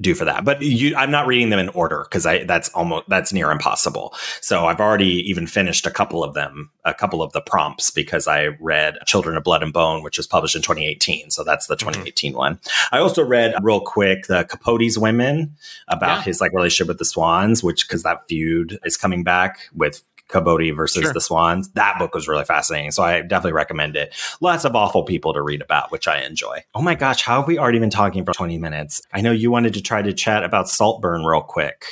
do 0.00 0.14
for 0.14 0.24
that. 0.24 0.44
But 0.44 0.60
you, 0.62 0.94
I'm 0.96 1.10
not 1.10 1.26
reading 1.26 1.50
them 1.50 1.58
in 1.58 1.68
order 1.70 2.04
because 2.04 2.26
I 2.26 2.44
that's 2.44 2.68
almost 2.70 3.08
that's 3.08 3.32
near 3.32 3.50
impossible. 3.50 4.14
So 4.40 4.66
I've 4.66 4.80
already 4.80 5.28
even 5.28 5.46
finished 5.46 5.86
a 5.86 5.90
couple 5.90 6.22
of 6.22 6.34
them, 6.34 6.70
a 6.84 6.92
couple 6.92 7.22
of 7.22 7.32
the 7.32 7.40
prompts 7.40 7.90
because 7.90 8.28
I 8.28 8.48
read 8.60 8.98
Children 9.06 9.36
of 9.36 9.44
Blood 9.44 9.62
and 9.62 9.72
Bone, 9.72 10.02
which 10.02 10.18
was 10.18 10.26
published 10.26 10.56
in 10.56 10.62
2018. 10.62 11.30
So 11.30 11.44
that's 11.44 11.66
the 11.66 11.76
2018 11.76 12.32
mm-hmm. 12.32 12.38
one. 12.38 12.60
I 12.92 12.98
also 12.98 13.24
read 13.24 13.54
real 13.62 13.80
quick 13.80 14.26
the 14.26 14.44
Capote's 14.44 14.98
Women 14.98 15.54
about 15.88 16.18
yeah. 16.18 16.22
his 16.22 16.40
like 16.40 16.52
relationship 16.52 16.88
with 16.88 16.98
the 16.98 17.04
Swans, 17.04 17.62
which 17.62 17.88
because 17.88 18.02
that 18.02 18.26
feud 18.28 18.78
is 18.84 18.96
coming 18.96 19.24
back 19.24 19.60
with 19.74 20.02
Capote 20.28 20.74
versus 20.74 21.02
sure. 21.02 21.12
the 21.12 21.20
Swans. 21.20 21.68
That 21.70 21.98
book 21.98 22.14
was 22.14 22.26
really 22.26 22.44
fascinating. 22.44 22.90
So 22.90 23.02
I 23.02 23.20
definitely 23.20 23.52
recommend 23.52 23.96
it. 23.96 24.14
Lots 24.40 24.64
of 24.64 24.74
awful 24.74 25.04
people 25.04 25.32
to 25.32 25.42
read 25.42 25.62
about, 25.62 25.92
which 25.92 26.08
I 26.08 26.22
enjoy. 26.22 26.64
Oh 26.74 26.82
my 26.82 26.94
gosh, 26.94 27.22
how 27.22 27.40
have 27.40 27.48
we 27.48 27.58
already 27.58 27.78
been 27.78 27.90
talking 27.90 28.24
for 28.24 28.32
20 28.32 28.58
minutes? 28.58 29.00
I 29.12 29.20
know 29.20 29.32
you 29.32 29.50
wanted 29.50 29.74
to 29.74 29.82
try 29.82 30.02
to 30.02 30.12
chat 30.12 30.44
about 30.44 30.68
Saltburn 30.68 31.24
real 31.24 31.42
quick. 31.42 31.84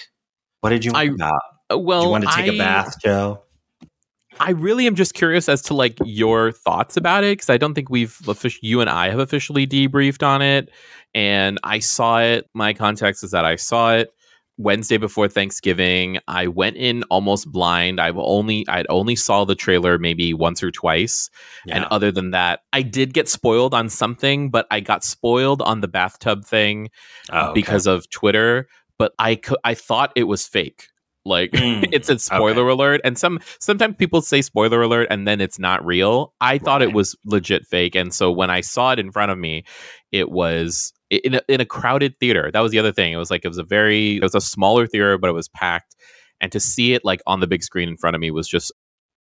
What 0.60 0.70
did 0.70 0.84
you 0.84 0.92
want 0.92 1.10
I, 1.10 1.14
about? 1.14 1.42
Uh, 1.70 1.78
well, 1.78 2.00
Did 2.00 2.06
you 2.06 2.10
want 2.12 2.24
to 2.24 2.30
take 2.30 2.50
I, 2.50 2.54
a 2.54 2.58
bath, 2.58 2.96
Joe? 3.00 3.42
I 4.40 4.50
really 4.50 4.86
am 4.86 4.96
just 4.96 5.14
curious 5.14 5.48
as 5.48 5.62
to 5.62 5.74
like 5.74 5.96
your 6.04 6.50
thoughts 6.50 6.96
about 6.96 7.22
it 7.22 7.38
because 7.38 7.50
I 7.50 7.56
don't 7.56 7.74
think 7.74 7.88
we've 7.88 8.18
you 8.62 8.80
and 8.80 8.90
I 8.90 9.10
have 9.10 9.20
officially 9.20 9.66
debriefed 9.66 10.26
on 10.26 10.42
it. 10.42 10.70
And 11.14 11.60
I 11.62 11.78
saw 11.78 12.18
it. 12.20 12.48
My 12.52 12.72
context 12.72 13.22
is 13.22 13.30
that 13.30 13.44
I 13.44 13.54
saw 13.54 13.94
it 13.94 14.12
Wednesday 14.56 14.96
before 14.96 15.28
Thanksgiving. 15.28 16.18
I 16.28 16.46
went 16.46 16.76
in 16.76 17.02
almost 17.04 17.50
blind. 17.50 18.00
I've 18.00 18.18
only 18.18 18.66
I'd 18.68 18.86
only 18.88 19.16
saw 19.16 19.44
the 19.44 19.54
trailer 19.54 19.98
maybe 19.98 20.32
once 20.32 20.62
or 20.62 20.70
twice. 20.70 21.30
Yeah. 21.66 21.76
And 21.76 21.84
other 21.86 22.12
than 22.12 22.30
that, 22.30 22.60
I 22.72 22.82
did 22.82 23.14
get 23.14 23.28
spoiled 23.28 23.74
on 23.74 23.88
something, 23.88 24.50
but 24.50 24.66
I 24.70 24.80
got 24.80 25.04
spoiled 25.04 25.62
on 25.62 25.80
the 25.80 25.88
bathtub 25.88 26.44
thing 26.44 26.90
oh, 27.30 27.46
okay. 27.46 27.54
because 27.54 27.86
of 27.86 28.08
Twitter, 28.10 28.68
but 28.98 29.12
I 29.18 29.40
I 29.64 29.74
thought 29.74 30.12
it 30.14 30.24
was 30.24 30.46
fake. 30.46 30.88
Like 31.24 31.52
mm, 31.52 31.88
it's 31.92 32.08
a 32.08 32.18
spoiler 32.18 32.62
okay. 32.62 32.72
alert, 32.72 33.00
and 33.04 33.18
some 33.18 33.40
sometimes 33.58 33.96
people 33.96 34.22
say 34.22 34.42
spoiler 34.42 34.82
alert 34.82 35.08
and 35.10 35.26
then 35.26 35.40
it's 35.40 35.58
not 35.58 35.84
real. 35.84 36.34
I 36.40 36.58
thought 36.58 36.82
it 36.82 36.92
was 36.92 37.16
legit 37.24 37.66
fake, 37.66 37.94
and 37.94 38.12
so 38.12 38.30
when 38.30 38.50
I 38.50 38.60
saw 38.60 38.92
it 38.92 38.98
in 38.98 39.10
front 39.10 39.32
of 39.32 39.38
me, 39.38 39.64
it 40.12 40.30
was 40.30 40.92
in 41.10 41.34
a, 41.34 41.40
in 41.48 41.60
a 41.60 41.66
crowded 41.66 42.18
theater. 42.18 42.50
That 42.52 42.60
was 42.60 42.72
the 42.72 42.78
other 42.78 42.92
thing. 42.92 43.12
It 43.12 43.16
was 43.16 43.30
like 43.30 43.44
it 43.44 43.48
was 43.48 43.58
a 43.58 43.64
very 43.64 44.16
it 44.16 44.22
was 44.22 44.34
a 44.34 44.40
smaller 44.40 44.86
theater, 44.86 45.18
but 45.18 45.30
it 45.30 45.34
was 45.34 45.48
packed, 45.48 45.96
and 46.40 46.52
to 46.52 46.60
see 46.60 46.94
it 46.94 47.04
like 47.04 47.20
on 47.26 47.40
the 47.40 47.46
big 47.46 47.62
screen 47.62 47.88
in 47.88 47.96
front 47.96 48.14
of 48.14 48.20
me 48.20 48.30
was 48.30 48.48
just 48.48 48.72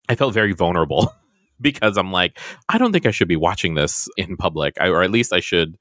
I 0.10 0.16
felt 0.16 0.34
very 0.34 0.54
vulnerable. 0.54 1.14
because 1.62 1.98
I'm 1.98 2.12
like, 2.12 2.40
I 2.70 2.78
don't 2.78 2.92
think 2.92 3.06
I 3.06 3.12
should 3.12 3.28
be 3.28 3.36
watching 3.36 3.76
this 3.76 4.08
in 4.18 4.38
public, 4.38 4.76
I, 4.80 4.88
or 4.90 5.04
at 5.04 5.12
least 5.12 5.34
I 5.34 5.40
should. 5.40 5.78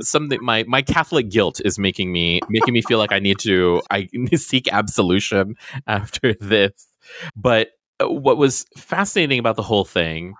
Something 0.00 0.38
my 0.42 0.64
my 0.64 0.82
Catholic 0.82 1.30
guilt 1.30 1.60
is 1.64 1.78
making 1.78 2.12
me 2.12 2.40
making 2.48 2.74
me 2.74 2.82
feel 2.82 2.98
like 2.98 3.12
I 3.12 3.18
need 3.18 3.38
to 3.40 3.82
I 3.90 4.08
seek 4.34 4.72
absolution 4.72 5.54
after 5.86 6.34
this. 6.40 6.88
But 7.34 7.70
uh, 8.00 8.08
what 8.08 8.36
was 8.36 8.66
fascinating 8.76 9.38
about 9.38 9.56
the 9.56 9.62
whole 9.62 9.84
thing 9.84 10.34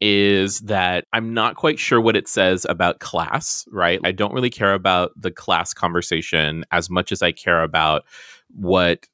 is 0.00 0.60
that 0.60 1.04
I'm 1.12 1.32
not 1.32 1.56
quite 1.56 1.78
sure 1.78 2.00
what 2.00 2.16
it 2.16 2.28
says 2.28 2.66
about 2.68 3.00
class, 3.00 3.64
right? 3.70 3.98
I 4.04 4.12
don't 4.12 4.34
really 4.34 4.50
care 4.50 4.74
about 4.74 5.12
the 5.16 5.30
class 5.30 5.72
conversation 5.72 6.64
as 6.70 6.90
much 6.90 7.12
as 7.12 7.22
I 7.22 7.32
care 7.32 7.62
about 7.62 8.04
what 8.54 9.06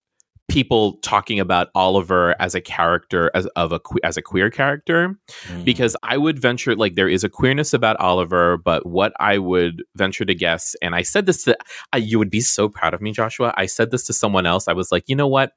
people 0.53 0.99
talking 0.99 1.41
about 1.41 1.69
Oliver 1.75 2.37
as 2.39 2.55
a 2.55 2.61
character 2.61 3.31
as 3.35 3.47
of 3.57 3.73
a 3.73 3.81
as 4.05 4.19
a 4.19 4.23
queer 4.23 4.51
character 4.51 5.19
mm. 5.47 5.65
because 5.65 5.97
I 6.03 6.19
would 6.19 6.39
venture 6.39 6.77
like 6.77 6.95
there 6.95 7.09
is 7.09 7.25
a 7.25 7.31
queerness 7.31 7.73
about 7.73 7.97
Oliver 8.01 8.59
but 8.59 8.85
what 8.85 9.15
I 9.19 9.39
would 9.39 9.83
venture 9.97 10.27
to 10.27 10.35
guess 10.35 10.77
and 10.83 10.95
I 10.95 11.03
said 11.03 11.25
this 11.25 11.45
to 11.45 11.57
you 11.97 12.19
would 12.19 12.29
be 12.29 12.43
so 12.43 12.69
proud 12.69 12.93
of 12.93 13.01
me 13.01 13.13
Joshua. 13.13 13.55
I 13.57 13.65
said 13.65 13.93
this 13.93 14.05
to 14.07 14.13
someone 14.13 14.45
else. 14.45 14.69
I 14.69 14.75
was 14.75 14.93
like 14.93 15.05
you 15.07 15.17
know 15.17 15.27
what? 15.27 15.53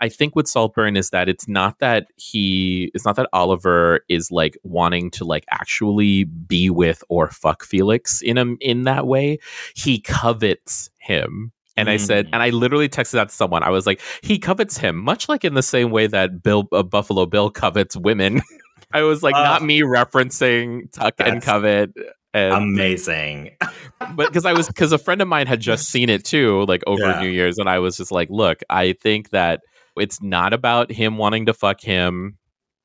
I 0.00 0.08
think 0.08 0.34
with 0.34 0.48
Saltburn 0.48 0.96
is 0.96 1.10
that 1.10 1.28
it's 1.28 1.46
not 1.46 1.78
that 1.78 2.08
he 2.16 2.90
it's 2.92 3.04
not 3.04 3.14
that 3.16 3.28
Oliver 3.32 4.00
is 4.08 4.32
like 4.32 4.58
wanting 4.64 5.12
to 5.12 5.24
like 5.24 5.44
actually 5.50 6.24
be 6.24 6.70
with 6.70 7.04
or 7.08 7.30
fuck 7.30 7.62
Felix 7.62 8.20
in 8.20 8.36
a 8.36 8.46
in 8.60 8.82
that 8.82 9.06
way. 9.06 9.38
He 9.76 10.00
covets 10.00 10.90
him 10.98 11.52
and 11.80 11.88
mm. 11.88 11.92
I 11.92 11.96
said, 11.96 12.26
mm. 12.26 12.30
and 12.34 12.42
I 12.42 12.50
literally 12.50 12.88
texted 12.88 13.12
that 13.12 13.30
to 13.30 13.34
someone. 13.34 13.62
I 13.62 13.70
was 13.70 13.86
like, 13.86 14.00
he 14.22 14.38
covets 14.38 14.76
him, 14.76 14.96
much 14.96 15.28
like 15.28 15.44
in 15.44 15.54
the 15.54 15.62
same 15.62 15.90
way 15.90 16.06
that 16.06 16.42
Bill 16.42 16.68
uh, 16.72 16.82
Buffalo 16.82 17.26
Bill 17.26 17.50
covets 17.50 17.96
women. 17.96 18.42
I 18.92 19.02
was 19.02 19.22
like, 19.22 19.34
uh, 19.34 19.42
not 19.42 19.62
me 19.62 19.80
referencing 19.80 20.92
tuck 20.92 21.14
and 21.18 21.40
covet. 21.40 21.92
And, 22.34 22.54
amazing. 22.54 23.56
but 24.14 24.28
because 24.28 24.44
I 24.44 24.52
was, 24.52 24.66
because 24.66 24.92
a 24.92 24.98
friend 24.98 25.22
of 25.22 25.28
mine 25.28 25.46
had 25.46 25.60
just 25.60 25.88
seen 25.88 26.10
it 26.10 26.24
too, 26.24 26.64
like 26.66 26.82
over 26.86 27.02
yeah. 27.02 27.20
New 27.20 27.28
Year's, 27.28 27.58
and 27.58 27.68
I 27.68 27.78
was 27.78 27.96
just 27.96 28.12
like, 28.12 28.28
look, 28.30 28.60
I 28.68 28.92
think 28.92 29.30
that 29.30 29.60
it's 29.96 30.20
not 30.20 30.52
about 30.52 30.92
him 30.92 31.16
wanting 31.18 31.46
to 31.46 31.54
fuck 31.54 31.80
him 31.80 32.36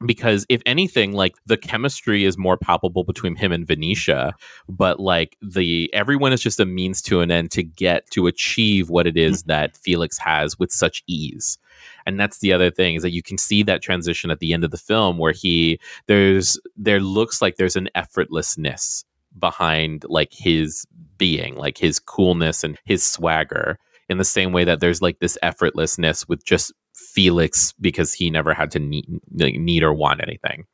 because 0.05 0.45
if 0.49 0.62
anything 0.65 1.13
like 1.13 1.36
the 1.45 1.58
chemistry 1.58 2.25
is 2.25 2.38
more 2.38 2.58
palpable 2.58 3.03
between 3.03 3.36
him 3.36 3.51
and 3.51 3.65
Venetia 3.65 4.34
but 4.67 4.99
like 4.99 5.38
the 5.41 5.93
everyone 5.93 6.34
is 6.34 6.41
just 6.41 6.60
a 6.60 6.65
means 6.65 7.01
to 7.03 7.21
an 7.21 7.31
end 7.31 7.51
to 7.51 7.63
get 7.63 8.10
to 8.12 8.27
achieve 8.27 8.89
what 8.89 9.08
it 9.08 9.15
is 9.15 9.41
mm-hmm. 9.41 9.51
that 9.51 9.77
Felix 9.77 10.17
has 10.17 10.60
with 10.60 10.71
such 10.71 11.03
ease 11.08 11.58
and 12.05 12.19
that's 12.19 12.39
the 12.39 12.51
other 12.51 12.69
thing 12.69 12.95
is 12.95 13.03
that 13.03 13.13
you 13.13 13.23
can 13.23 13.38
see 13.38 13.63
that 13.63 13.81
transition 13.81 14.31
at 14.31 14.39
the 14.39 14.53
end 14.53 14.63
of 14.63 14.71
the 14.71 14.77
film 14.77 15.17
where 15.17 15.34
he 15.34 15.79
there's 16.08 16.60
there 16.75 16.99
looks 16.99 17.41
like 17.41 17.55
there's 17.55 17.77
an 17.77 17.89
effortlessness 17.95 19.05
behind 19.39 20.05
like 20.10 20.34
his 20.34 20.86
being 21.17 21.55
like 21.55 21.77
his 21.77 21.99
coolness 21.99 22.63
and 22.63 22.77
his 22.86 23.03
swagger 23.03 23.77
in 24.10 24.17
the 24.17 24.25
same 24.25 24.51
way 24.51 24.63
that 24.63 24.79
there's 24.79 25.01
like 25.01 25.19
this 25.19 25.38
effortlessness 25.41 26.27
with 26.27 26.43
just 26.45 26.73
Felix 27.15 27.73
because 27.80 28.13
he 28.13 28.30
never 28.30 28.54
had 28.54 28.69
to 28.71 28.80
need, 28.80 29.06
need 29.32 29.84
or 29.84 29.93
want 29.93 30.21
anything. 30.21 30.65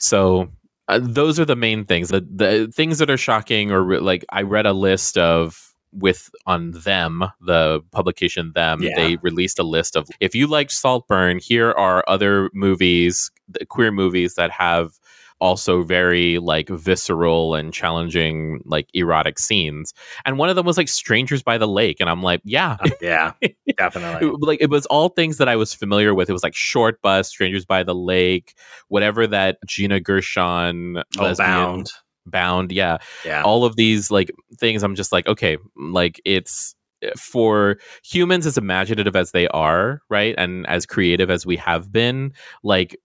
So 0.00 0.48
uh, 0.88 0.98
those 1.00 1.38
are 1.38 1.44
the 1.44 1.56
main 1.56 1.84
things. 1.84 2.08
The 2.08 2.20
the 2.20 2.70
things 2.74 2.98
that 2.98 3.08
are 3.08 3.16
shocking, 3.16 3.70
or 3.70 3.82
re- 3.82 3.98
like 4.00 4.24
I 4.30 4.42
read 4.42 4.66
a 4.66 4.72
list 4.72 5.16
of 5.16 5.74
with 5.92 6.28
on 6.44 6.72
them 6.72 7.24
the 7.40 7.80
publication 7.92 8.50
them 8.56 8.82
yeah. 8.82 8.90
they 8.96 9.16
released 9.22 9.60
a 9.60 9.62
list 9.62 9.94
of 9.94 10.08
if 10.18 10.34
you 10.34 10.48
liked 10.48 10.72
saltburn 10.72 11.38
here 11.38 11.70
are 11.70 12.02
other 12.08 12.50
movies 12.52 13.30
queer 13.68 13.92
movies 13.92 14.34
that 14.34 14.50
have 14.50 14.98
also 15.44 15.82
very 15.82 16.38
like 16.38 16.70
visceral 16.70 17.54
and 17.54 17.74
challenging 17.74 18.62
like 18.64 18.88
erotic 18.94 19.38
scenes. 19.38 19.92
And 20.24 20.38
one 20.38 20.48
of 20.48 20.56
them 20.56 20.64
was 20.64 20.78
like 20.78 20.88
strangers 20.88 21.42
by 21.42 21.58
the 21.58 21.68
lake 21.68 21.98
and 22.00 22.08
i'm 22.08 22.22
like 22.22 22.40
yeah. 22.44 22.78
Yeah 23.00 23.32
definitely. 23.76 24.32
Like 24.40 24.62
it 24.62 24.70
was 24.70 24.86
all 24.86 25.10
things 25.10 25.36
that 25.36 25.48
i 25.48 25.56
was 25.56 25.74
familiar 25.74 26.14
with. 26.14 26.30
It 26.30 26.32
was 26.32 26.42
like 26.42 26.54
short 26.54 27.02
bus 27.02 27.28
strangers 27.28 27.66
by 27.66 27.82
the 27.82 27.94
lake 27.94 28.54
whatever 28.88 29.26
that 29.26 29.58
gina 29.66 30.00
gershon 30.00 31.02
oh, 31.18 31.34
bound. 31.34 31.90
Bound 32.24 32.72
yeah. 32.72 32.96
Yeah. 33.22 33.42
All 33.42 33.66
of 33.66 33.76
these 33.76 34.10
like 34.10 34.32
things 34.58 34.82
i'm 34.82 34.94
just 34.94 35.12
like 35.12 35.26
okay 35.26 35.58
like 35.76 36.22
it's 36.24 36.74
eh, 37.02 37.10
for 37.18 37.76
humans 38.02 38.46
as 38.46 38.56
imaginative 38.56 39.14
as 39.14 39.32
they 39.32 39.46
are 39.48 40.00
right 40.08 40.34
and 40.38 40.66
as 40.68 40.86
creative 40.86 41.28
as 41.28 41.44
we 41.44 41.56
have 41.58 41.92
been 41.92 42.32
like 42.62 42.96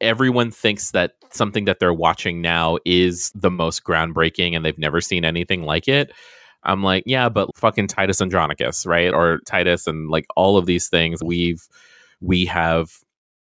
everyone 0.00 0.50
thinks 0.50 0.92
that 0.92 1.12
something 1.30 1.64
that 1.66 1.80
they're 1.80 1.94
watching 1.94 2.40
now 2.40 2.78
is 2.84 3.30
the 3.34 3.50
most 3.50 3.84
groundbreaking 3.84 4.54
and 4.54 4.64
they've 4.64 4.78
never 4.78 5.00
seen 5.00 5.24
anything 5.24 5.62
like 5.62 5.88
it. 5.88 6.12
I'm 6.64 6.82
like, 6.82 7.04
yeah, 7.06 7.28
but 7.28 7.56
fucking 7.56 7.86
Titus 7.88 8.20
Andronicus, 8.20 8.84
right? 8.86 9.12
Or 9.12 9.40
Titus 9.46 9.86
and 9.86 10.10
like 10.10 10.26
all 10.36 10.56
of 10.56 10.66
these 10.66 10.88
things 10.88 11.22
we've 11.22 11.66
we 12.20 12.46
have 12.46 12.90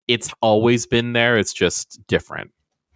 it's 0.08 0.32
always 0.42 0.88
been 0.88 1.14
there, 1.14 1.38
it's 1.38 1.54
just 1.54 2.00
different. 2.08 2.52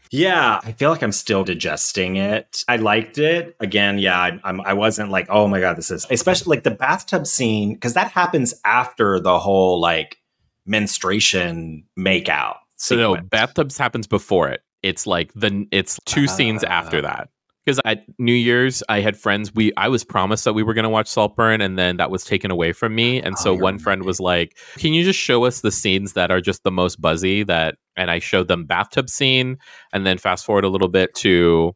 Yeah, 0.09 0.59
I 0.63 0.71
feel 0.73 0.91
like 0.91 1.01
I'm 1.01 1.11
still 1.11 1.43
digesting 1.43 2.17
it. 2.17 2.63
I 2.67 2.75
liked 2.75 3.17
it. 3.17 3.55
Again, 3.59 3.97
yeah, 3.97 4.19
I, 4.19 4.39
I'm, 4.43 4.61
I 4.61 4.73
wasn't 4.73 5.09
like, 5.09 5.27
oh 5.29 5.47
my 5.47 5.59
god, 5.59 5.75
this 5.75 5.89
is 5.89 6.05
especially 6.09 6.55
like 6.55 6.63
the 6.63 6.71
bathtub 6.71 7.25
scene 7.25 7.73
because 7.73 7.93
that 7.95 8.11
happens 8.11 8.53
after 8.65 9.19
the 9.19 9.39
whole 9.39 9.79
like 9.79 10.17
menstruation 10.65 11.85
makeout 11.97 12.57
so 12.83 12.95
no, 12.95 13.15
bathtubs 13.15 13.77
happens 13.77 14.07
before 14.07 14.49
it. 14.49 14.61
It's 14.81 15.07
like 15.07 15.31
the 15.33 15.65
it's 15.71 15.99
two 16.05 16.25
uh, 16.25 16.27
scenes 16.27 16.63
after 16.63 17.01
that. 17.01 17.29
Because 17.65 17.79
at 17.85 18.03
New 18.19 18.33
Year's, 18.33 18.83
I 18.89 18.99
had 18.99 19.15
friends. 19.15 19.55
We 19.55 19.71
I 19.77 19.87
was 19.87 20.03
promised 20.03 20.43
that 20.43 20.51
we 20.51 20.63
were 20.63 20.73
going 20.73 20.83
to 20.83 20.89
watch 20.89 21.07
Saltburn, 21.07 21.61
and 21.61 21.79
then 21.79 21.95
that 21.95 22.11
was 22.11 22.25
taken 22.25 22.51
away 22.51 22.73
from 22.73 22.93
me. 22.93 23.21
And 23.21 23.39
so 23.39 23.51
oh, 23.51 23.55
one 23.55 23.79
friend 23.79 24.03
was 24.03 24.19
like, 24.19 24.57
"Can 24.77 24.93
you 24.93 25.05
just 25.05 25.17
show 25.17 25.45
us 25.45 25.61
the 25.61 25.71
scenes 25.71 26.11
that 26.13 26.29
are 26.29 26.41
just 26.41 26.63
the 26.63 26.71
most 26.71 26.99
buzzy?" 26.99 27.43
That 27.43 27.75
and 27.95 28.11
I 28.11 28.19
showed 28.19 28.49
them 28.49 28.65
bathtub 28.65 29.09
scene, 29.09 29.57
and 29.93 30.05
then 30.05 30.17
fast 30.17 30.45
forward 30.45 30.65
a 30.65 30.69
little 30.69 30.89
bit 30.89 31.15
to 31.15 31.73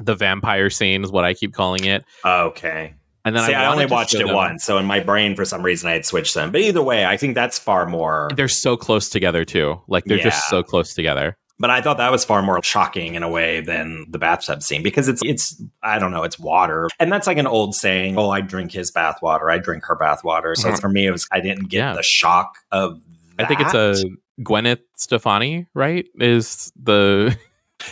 the 0.00 0.14
vampire 0.14 0.70
scene 0.70 1.02
is 1.02 1.10
what 1.10 1.24
I 1.24 1.34
keep 1.34 1.52
calling 1.52 1.84
it. 1.84 2.04
Okay. 2.24 2.94
And 3.24 3.34
then 3.34 3.46
See, 3.46 3.54
I, 3.54 3.64
I 3.64 3.72
only 3.72 3.86
watched 3.86 4.14
it 4.14 4.26
them. 4.26 4.34
once, 4.34 4.64
so 4.64 4.76
in 4.78 4.84
my 4.84 5.00
brain, 5.00 5.34
for 5.34 5.44
some 5.46 5.62
reason, 5.62 5.88
I 5.88 5.94
had 5.94 6.04
switched 6.04 6.34
them. 6.34 6.50
But 6.52 6.60
either 6.60 6.82
way, 6.82 7.06
I 7.06 7.16
think 7.16 7.34
that's 7.34 7.58
far 7.58 7.86
more. 7.86 8.28
They're 8.36 8.48
so 8.48 8.76
close 8.76 9.08
together 9.08 9.44
too. 9.46 9.80
Like 9.88 10.04
they're 10.04 10.18
yeah. 10.18 10.24
just 10.24 10.48
so 10.48 10.62
close 10.62 10.92
together. 10.94 11.36
But 11.58 11.70
I 11.70 11.80
thought 11.80 11.98
that 11.98 12.10
was 12.10 12.24
far 12.24 12.42
more 12.42 12.60
shocking 12.64 13.14
in 13.14 13.22
a 13.22 13.28
way 13.28 13.60
than 13.60 14.06
the 14.10 14.18
bathtub 14.18 14.62
scene 14.62 14.82
because 14.82 15.08
it's 15.08 15.22
it's 15.24 15.62
I 15.84 15.98
don't 16.00 16.10
know 16.10 16.24
it's 16.24 16.36
water 16.38 16.88
and 16.98 17.12
that's 17.12 17.28
like 17.28 17.38
an 17.38 17.46
old 17.46 17.76
saying. 17.76 18.18
Oh, 18.18 18.28
I 18.28 18.40
drink 18.40 18.72
his 18.72 18.90
bathwater. 18.90 19.50
I 19.50 19.58
drink 19.58 19.84
her 19.86 19.96
bathwater. 19.96 20.56
So 20.56 20.70
Mhm. 20.70 20.80
for 20.80 20.88
me, 20.88 21.06
it 21.06 21.12
was 21.12 21.28
I 21.30 21.40
didn't 21.40 21.68
get 21.68 21.78
Yeah. 21.78 21.92
the 21.94 22.02
shock 22.02 22.56
of. 22.72 23.00
I 23.38 23.44
think 23.46 23.60
it's 23.60 23.72
a 23.72 23.94
Gwyneth 24.40 24.80
Stefani, 24.96 25.66
right? 25.74 26.06
Is 26.18 26.72
the 26.76 27.38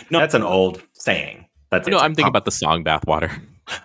no. 0.09 0.19
That's 0.19 0.33
an 0.35 0.43
old 0.43 0.83
saying. 0.93 1.45
That's 1.71 1.87
no? 1.87 1.97
I'm 1.97 2.11
thinking 2.13 2.25
pop- 2.25 2.31
about 2.31 2.45
the 2.45 2.51
song 2.51 2.83
"Bathwater." 2.83 3.31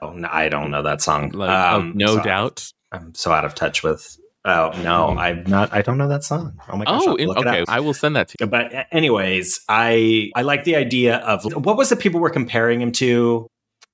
Oh, 0.03 0.11
no, 0.13 0.29
I 0.31 0.49
don't 0.49 0.71
know 0.71 0.83
that 0.83 1.01
song. 1.03 1.31
Like, 1.31 1.51
Um, 1.51 1.91
of 1.91 1.95
no 1.97 2.07
so- 2.17 2.23
doubt. 2.23 2.73
I'm 2.91 3.15
so 3.15 3.33
out 3.33 3.45
of 3.45 3.55
touch 3.55 3.83
with. 3.83 4.19
Oh 4.45 4.71
no. 4.83 5.09
I'm 5.19 5.45
not. 5.45 5.75
I 5.75 5.83
don't 5.83 5.99
know 5.99 6.09
that 6.09 6.25
song. 6.25 6.59
Oh 6.73 6.77
my 6.79 6.87
gosh. 6.87 7.03
Oh, 7.05 7.17
in, 7.17 7.29
okay. 7.29 7.65
I 7.69 7.81
will 7.81 7.93
send 7.93 8.17
that 8.17 8.29
to 8.29 8.37
you. 8.41 8.47
But 8.47 8.87
anyways, 8.93 9.61
I 9.69 10.31
I 10.35 10.41
like 10.41 10.65
the 10.65 10.77
idea 10.77 11.17
of 11.19 11.45
what 11.55 11.77
was 11.77 11.93
it 11.93 11.99
people 11.99 12.19
were 12.21 12.31
comparing 12.31 12.81
him 12.81 12.93
to? 12.93 13.47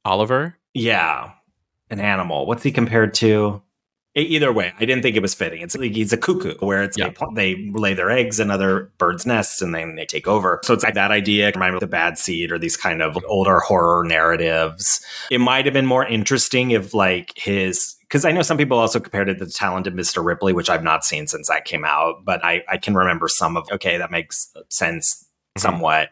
Oliver. 0.05 0.57
Yeah, 0.75 1.31
an 1.91 1.99
animal. 1.99 2.47
What's 2.47 2.63
he 2.63 2.71
compared 2.71 3.15
to? 3.15 3.63
Either 4.17 4.53
way, 4.53 4.73
I 4.79 4.85
didn't 4.85 5.03
think 5.03 5.17
it 5.17 5.23
was 5.23 5.35
fitting. 5.35 5.61
It's 5.61 5.77
like 5.77 5.93
he's 5.93 6.13
a 6.13 6.17
cuckoo, 6.17 6.55
where 6.65 6.85
it's 6.85 6.97
Yeah. 6.97 7.11
they, 7.35 7.55
they 7.55 7.71
lay 7.73 7.95
their 7.95 8.11
eggs 8.11 8.39
in 8.39 8.49
other 8.51 8.93
birds' 8.97 9.27
nests 9.27 9.61
and 9.61 9.75
then 9.75 9.97
they 9.97 10.07
take 10.07 10.29
over. 10.29 10.61
So 10.63 10.73
it's 10.73 10.85
like 10.85 10.95
that 10.95 11.11
idea. 11.11 11.51
Remind 11.53 11.73
me 11.73 11.77
of 11.79 11.81
the 11.81 11.89
bad 11.89 12.17
seed 12.17 12.53
or 12.53 12.59
these 12.59 12.77
kind 12.77 13.03
of 13.03 13.19
older 13.27 13.59
horror 13.59 14.05
narratives. 14.05 15.05
It 15.33 15.39
might 15.41 15.65
have 15.65 15.75
been 15.75 15.87
more 15.87 16.07
interesting 16.07 16.71
if 16.71 16.95
like 16.95 17.33
his 17.37 17.97
because 18.03 18.25
I 18.25 18.31
know 18.31 18.43
some 18.43 18.57
people 18.59 18.79
also 18.79 19.01
compared 19.01 19.29
it 19.29 19.39
to 19.41 19.47
the 19.47 19.51
talented 19.51 19.95
Mr. 19.97 20.25
Ripley, 20.25 20.53
which 20.53 20.71
I've 20.71 20.85
not 20.85 21.05
seen 21.05 21.27
since 21.27 21.49
that 21.49 21.65
came 21.65 21.85
out, 21.85 22.25
but 22.25 22.45
I, 22.45 22.63
I 22.69 22.77
can 22.77 22.95
remember 22.95 23.27
some 23.27 23.57
of 23.57 23.67
okay, 23.73 23.97
that 23.99 24.13
makes 24.13 24.49
sense 24.69 25.27
Mhm. 25.59 25.61
somewhat. 25.63 26.11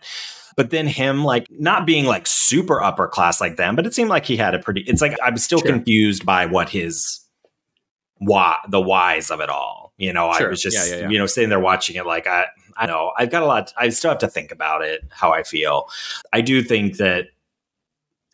But 0.57 0.71
then 0.71 0.87
him 0.88 1.23
like 1.25 1.47
not 1.51 1.87
being 1.87 2.05
like 2.05 2.27
super 2.27 2.83
upper 2.83 3.07
class 3.07 3.41
like 3.41 3.57
them, 3.57 3.77
but 3.77 3.87
it 3.87 3.95
seemed 3.95 4.11
like 4.11 4.27
he 4.27 4.37
had 4.37 4.55
a 4.55 4.59
pretty 4.59 4.81
it's 4.83 5.01
like 5.01 5.17
I'm 5.23 5.37
still 5.37 5.61
Sure. 5.61 5.69
confused 5.71 6.27
by 6.27 6.47
what 6.47 6.69
his 6.69 7.21
why 8.25 8.57
the 8.69 8.81
whys 8.81 9.31
of 9.31 9.41
it 9.41 9.49
all. 9.49 9.93
You 9.99 10.13
know, 10.13 10.29
I 10.29 10.47
was 10.49 10.61
just 10.63 10.77
Yeah, 10.77 10.97
yeah, 10.97 11.03
yeah. 11.03 11.09
you 11.11 11.19
know 11.19 11.27
sitting 11.27 11.51
there 11.51 11.61
watching 11.61 11.97
it 11.97 12.07
like 12.07 12.27
I 12.27 12.47
I 12.77 12.87
know 12.87 13.13
I've 13.19 13.31
got 13.31 13.43
a 13.43 13.47
lot 13.47 13.73
I 13.77 13.89
still 13.91 14.11
have 14.11 14.19
to 14.21 14.29
think 14.29 14.51
about 14.51 14.83
it 14.83 15.03
how 15.11 15.33
I 15.33 15.43
feel. 15.43 15.89
I 16.33 16.41
do 16.41 16.63
think 16.63 16.97
that 16.97 17.27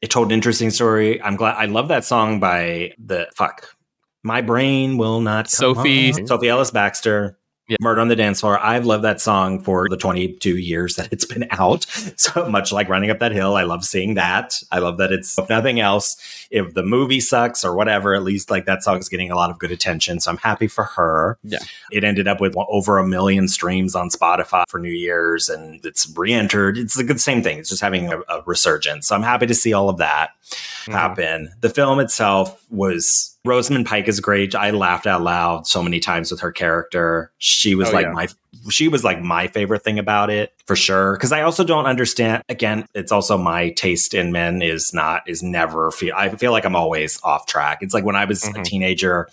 it 0.00 0.10
told 0.10 0.28
an 0.28 0.32
interesting 0.32 0.70
story. 0.70 1.20
I'm 1.22 1.36
glad 1.36 1.56
I 1.56 1.64
love 1.66 1.88
that 1.88 2.04
song 2.04 2.38
by 2.40 2.92
the 3.04 3.28
fuck. 3.34 3.74
My 4.22 4.40
brain 4.40 4.96
will 4.98 5.20
not 5.20 5.46
come 5.46 5.74
Sophie- 5.74 6.12
on. 6.12 6.26
Sophie 6.26 6.48
Ellis 6.48 6.70
Bextor. 6.70 7.34
Yeah. 7.68 7.76
Murder 7.82 8.00
on 8.00 8.08
the 8.08 8.16
Dance 8.16 8.40
Floor. 8.40 8.58
I've 8.58 8.86
loved 8.86 9.04
that 9.04 9.20
song 9.20 9.60
for 9.62 9.90
the 9.90 9.96
22 9.98 10.56
years 10.56 10.94
that 10.96 11.12
it's 11.12 11.26
been 11.26 11.46
out. 11.50 11.84
So 12.16 12.48
much 12.48 12.72
like 12.72 12.88
Running 12.88 13.10
Up 13.10 13.18
That 13.18 13.32
Hill. 13.32 13.56
I 13.56 13.64
love 13.64 13.84
seeing 13.84 14.14
that. 14.14 14.54
I 14.72 14.78
love 14.78 14.96
that 14.98 15.12
it's, 15.12 15.38
if 15.38 15.50
nothing 15.50 15.78
else, 15.78 16.16
if 16.50 16.74
the 16.74 16.82
movie 16.82 17.20
sucks 17.20 17.64
or 17.64 17.74
whatever, 17.74 18.14
at 18.14 18.22
least 18.22 18.50
like 18.50 18.64
that 18.66 18.82
song's 18.82 19.08
getting 19.08 19.30
a 19.30 19.34
lot 19.36 19.50
of 19.50 19.58
good 19.58 19.70
attention. 19.70 20.18
So 20.20 20.30
I'm 20.30 20.36
happy 20.38 20.66
for 20.66 20.84
her. 20.84 21.38
Yeah. 21.42 21.58
It 21.92 22.04
ended 22.04 22.26
up 22.26 22.40
with 22.40 22.54
over 22.56 22.98
a 22.98 23.06
million 23.06 23.48
streams 23.48 23.94
on 23.94 24.08
Spotify 24.10 24.64
for 24.68 24.78
New 24.80 24.88
Year's 24.92 25.48
and 25.48 25.84
it's 25.84 26.10
re 26.16 26.32
entered. 26.32 26.78
It's 26.78 26.96
the 26.96 27.04
good 27.04 27.20
same 27.20 27.42
thing. 27.42 27.58
It's 27.58 27.68
just 27.68 27.82
having 27.82 28.10
a, 28.12 28.18
a 28.28 28.42
resurgence. 28.46 29.08
So 29.08 29.14
I'm 29.14 29.22
happy 29.22 29.46
to 29.46 29.54
see 29.54 29.72
all 29.72 29.88
of 29.88 29.98
that 29.98 30.30
Mm-hmm. 30.48 30.92
happen. 30.92 31.52
The 31.60 31.68
film 31.68 32.00
itself 32.00 32.64
was 32.70 33.36
Rosamund 33.44 33.84
Pike 33.84 34.08
is 34.08 34.18
great. 34.20 34.54
I 34.54 34.70
laughed 34.70 35.06
out 35.06 35.20
loud 35.20 35.66
so 35.66 35.82
many 35.82 36.00
times 36.00 36.30
with 36.30 36.40
her 36.40 36.50
character. 36.52 37.30
She 37.36 37.74
was 37.74 37.90
Oh, 37.90 37.92
like 37.92 38.06
yeah. 38.06 38.12
my 38.12 38.28
she 38.70 38.88
was 38.88 39.04
like 39.04 39.20
my 39.20 39.46
favorite 39.48 39.82
thing 39.84 39.98
about 39.98 40.30
it 40.30 40.52
for 40.66 40.74
sure 40.74 41.12
because 41.12 41.32
I 41.32 41.42
also 41.42 41.64
don't 41.64 41.86
understand 41.86 42.42
again 42.48 42.86
it's 42.94 43.12
also 43.12 43.36
my 43.36 43.70
taste 43.70 44.14
in 44.14 44.32
men 44.32 44.62
is 44.62 44.92
not 44.94 45.22
is 45.28 45.42
never 45.42 45.90
feel 45.90 46.14
I 46.16 46.28
feel 46.30 46.52
like 46.52 46.64
I'm 46.64 46.74
always 46.76 47.20
off 47.22 47.46
track. 47.46 47.78
It's 47.82 47.94
like 47.94 48.04
when 48.04 48.16
I 48.16 48.24
was 48.24 48.44
a 48.44 48.52
Mhm. 48.52 48.64
teenager 48.64 49.28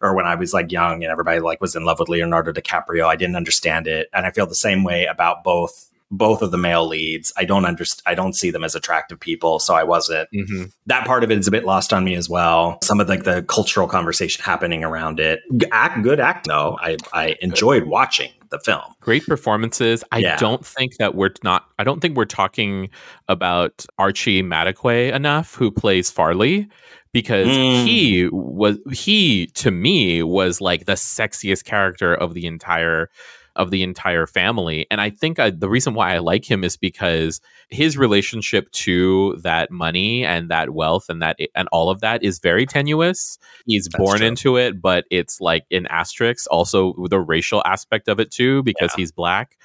or 0.00 0.14
when 0.14 0.26
I 0.26 0.36
was 0.36 0.54
like 0.54 0.70
young 0.72 1.02
and 1.02 1.10
everybody 1.10 1.40
like 1.40 1.60
was 1.60 1.74
in 1.74 1.84
love 1.84 1.98
with 1.98 2.08
Leonardo 2.08 2.52
DiCaprio, 2.52 3.06
I 3.06 3.16
didn't 3.16 3.36
understand 3.36 3.86
it 3.86 4.08
and 4.12 4.24
I 4.24 4.30
feel 4.30 4.46
the 4.46 4.54
same 4.54 4.84
way 4.84 5.06
about 5.06 5.42
both 5.44 5.89
both 6.10 6.42
of 6.42 6.50
the 6.50 6.58
male 6.58 6.86
leads. 6.86 7.32
I 7.36 7.44
don't 7.44 7.64
understand 7.64 8.02
I 8.06 8.14
don't 8.14 8.34
see 8.34 8.50
them 8.50 8.64
as 8.64 8.74
attractive 8.74 9.20
people, 9.20 9.58
so 9.58 9.74
I 9.74 9.84
wasn't 9.84 10.28
Mhm. 10.34 10.72
that 10.86 11.06
part 11.06 11.22
of 11.24 11.30
it 11.30 11.38
is 11.38 11.46
a 11.46 11.50
bit 11.50 11.64
lost 11.64 11.92
on 11.92 12.04
me 12.04 12.14
as 12.14 12.28
well. 12.28 12.78
Some 12.82 13.00
of 13.00 13.08
like 13.08 13.24
the 13.24 13.42
cultural 13.44 13.86
conversation 13.86 14.42
happening 14.44 14.82
around 14.84 15.20
it. 15.20 15.40
Act 15.72 16.02
good 16.02 16.20
act 16.20 16.46
though. 16.48 16.78
I 16.82 16.96
I 17.12 17.36
enjoyed 17.40 17.84
watching 17.84 18.30
the 18.50 18.58
film. 18.58 18.82
Great 19.00 19.24
performances. 19.26 20.02
I 20.10 20.18
Yeah. 20.18 20.36
don't 20.36 20.66
think 20.66 20.96
that 20.98 21.14
we're 21.14 21.30
not. 21.44 21.66
I 21.78 21.84
don't 21.84 22.00
think 22.00 22.16
we're 22.16 22.24
talking 22.24 22.90
about 23.28 23.86
Archie 23.98 24.42
Madekwe 24.42 25.12
enough, 25.12 25.54
who 25.54 25.70
plays 25.70 26.10
Farley, 26.10 26.66
because 27.12 27.46
Mm. 27.46 27.84
he 27.86 28.28
was 28.32 28.78
he 28.92 29.46
to 29.54 29.70
me 29.70 30.24
was 30.24 30.60
like 30.60 30.86
the 30.86 30.94
sexiest 30.94 31.64
character 31.64 32.12
of 32.12 32.34
the 32.34 32.46
entire 32.46 33.08
of 33.56 33.70
the 33.70 33.82
entire 33.82 34.26
family. 34.26 34.86
And 34.90 35.00
I 35.00 35.10
think 35.10 35.38
I, 35.38 35.50
the 35.50 35.68
reason 35.68 35.94
why 35.94 36.14
I 36.14 36.18
like 36.18 36.48
him 36.50 36.64
is 36.64 36.76
because 36.76 37.40
his 37.68 37.98
relationship 37.98 38.70
to 38.72 39.36
that 39.42 39.70
money 39.70 40.24
and 40.24 40.48
that 40.50 40.70
wealth 40.70 41.08
and 41.08 41.20
that 41.22 41.38
and 41.54 41.68
all 41.72 41.90
of 41.90 42.00
that 42.00 42.22
is 42.22 42.38
very 42.38 42.66
tenuous. 42.66 43.38
He's 43.66 43.84
That's 43.86 43.96
born 44.02 44.18
true. 44.18 44.26
into 44.26 44.56
it, 44.56 44.80
but 44.80 45.04
it's 45.10 45.40
like 45.40 45.64
in 45.70 45.86
asterisks. 45.86 46.46
Also, 46.46 46.94
the 47.08 47.20
racial 47.20 47.62
aspect 47.66 48.08
of 48.08 48.20
it 48.20 48.30
too, 48.30 48.62
because 48.62 48.90
Yeah. 48.92 49.02
he's 49.02 49.12
black. 49.12 49.56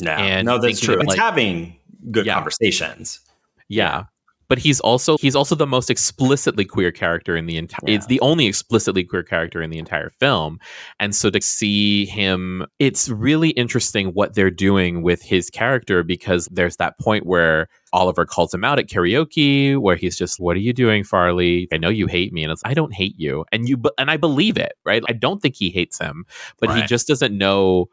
No, 0.00 0.12
And 0.12 0.46
no, 0.46 0.58
that's 0.58 0.80
true. 0.80 0.96
It's 0.96 1.04
like- 1.06 1.18
having 1.18 1.76
good 2.10 2.26
Yeah. 2.26 2.34
conversations. 2.34 3.20
Yeah. 3.68 4.04
But 4.52 4.58
he's 4.58 4.80
also 4.80 5.16
he's 5.16 5.34
also 5.34 5.54
the 5.54 5.66
most 5.66 5.88
explicitly 5.88 6.66
queer 6.66 6.92
character 6.92 7.38
in 7.38 7.46
the 7.46 7.56
entire 7.56 7.80
it's 7.86 8.04
the 8.04 8.20
only 8.20 8.44
explicitly 8.44 9.02
queer 9.02 9.22
character 9.22 9.62
in 9.62 9.70
the 9.70 9.78
entire 9.78 10.10
film. 10.10 10.60
And 11.00 11.14
so 11.14 11.30
to 11.30 11.40
see 11.40 12.04
him 12.04 12.66
it's 12.78 13.08
really 13.08 13.52
interesting 13.52 14.08
what 14.08 14.34
they're 14.34 14.50
doing 14.50 15.00
with 15.00 15.22
his 15.22 15.48
character 15.48 16.02
because 16.02 16.50
there's 16.52 16.76
that 16.76 16.98
point 16.98 17.24
where 17.24 17.70
Oliver 17.94 18.26
calls 18.26 18.52
him 18.52 18.62
out 18.62 18.78
at 18.78 18.88
karaoke 18.88 19.78
where 19.78 19.96
he's 19.96 20.18
just 20.18 20.38
what 20.38 20.54
are 20.54 20.60
you 20.60 20.74
doing 20.74 21.02
Farley? 21.02 21.66
I 21.72 21.78
know 21.78 21.88
you 21.88 22.06
hate 22.06 22.34
me 22.34 22.42
and 22.42 22.52
it's 22.52 22.60
I 22.62 22.74
don't 22.74 22.92
hate 22.92 23.18
you. 23.18 23.46
And 23.52 23.70
you 23.70 23.80
and 23.96 24.10
I 24.10 24.18
believe 24.18 24.58
it, 24.58 24.74
right? 24.84 25.02
I 25.08 25.14
don't 25.14 25.40
think 25.40 25.56
he 25.56 25.70
hates 25.70 25.98
him, 25.98 26.26
but 26.60 26.76
he 26.76 26.82
just 26.82 27.08
doesn't 27.08 27.32
know 27.32 27.88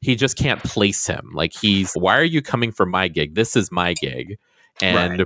he 0.00 0.14
just 0.14 0.36
can't 0.36 0.62
place 0.62 1.08
him. 1.08 1.32
Like 1.34 1.52
he's 1.52 1.92
why 1.94 2.16
are 2.16 2.22
you 2.22 2.40
coming 2.40 2.70
for 2.70 2.86
my 2.86 3.08
gig? 3.08 3.34
This 3.34 3.56
is 3.56 3.72
my 3.72 3.94
gig. 3.94 4.38
And 4.80 5.24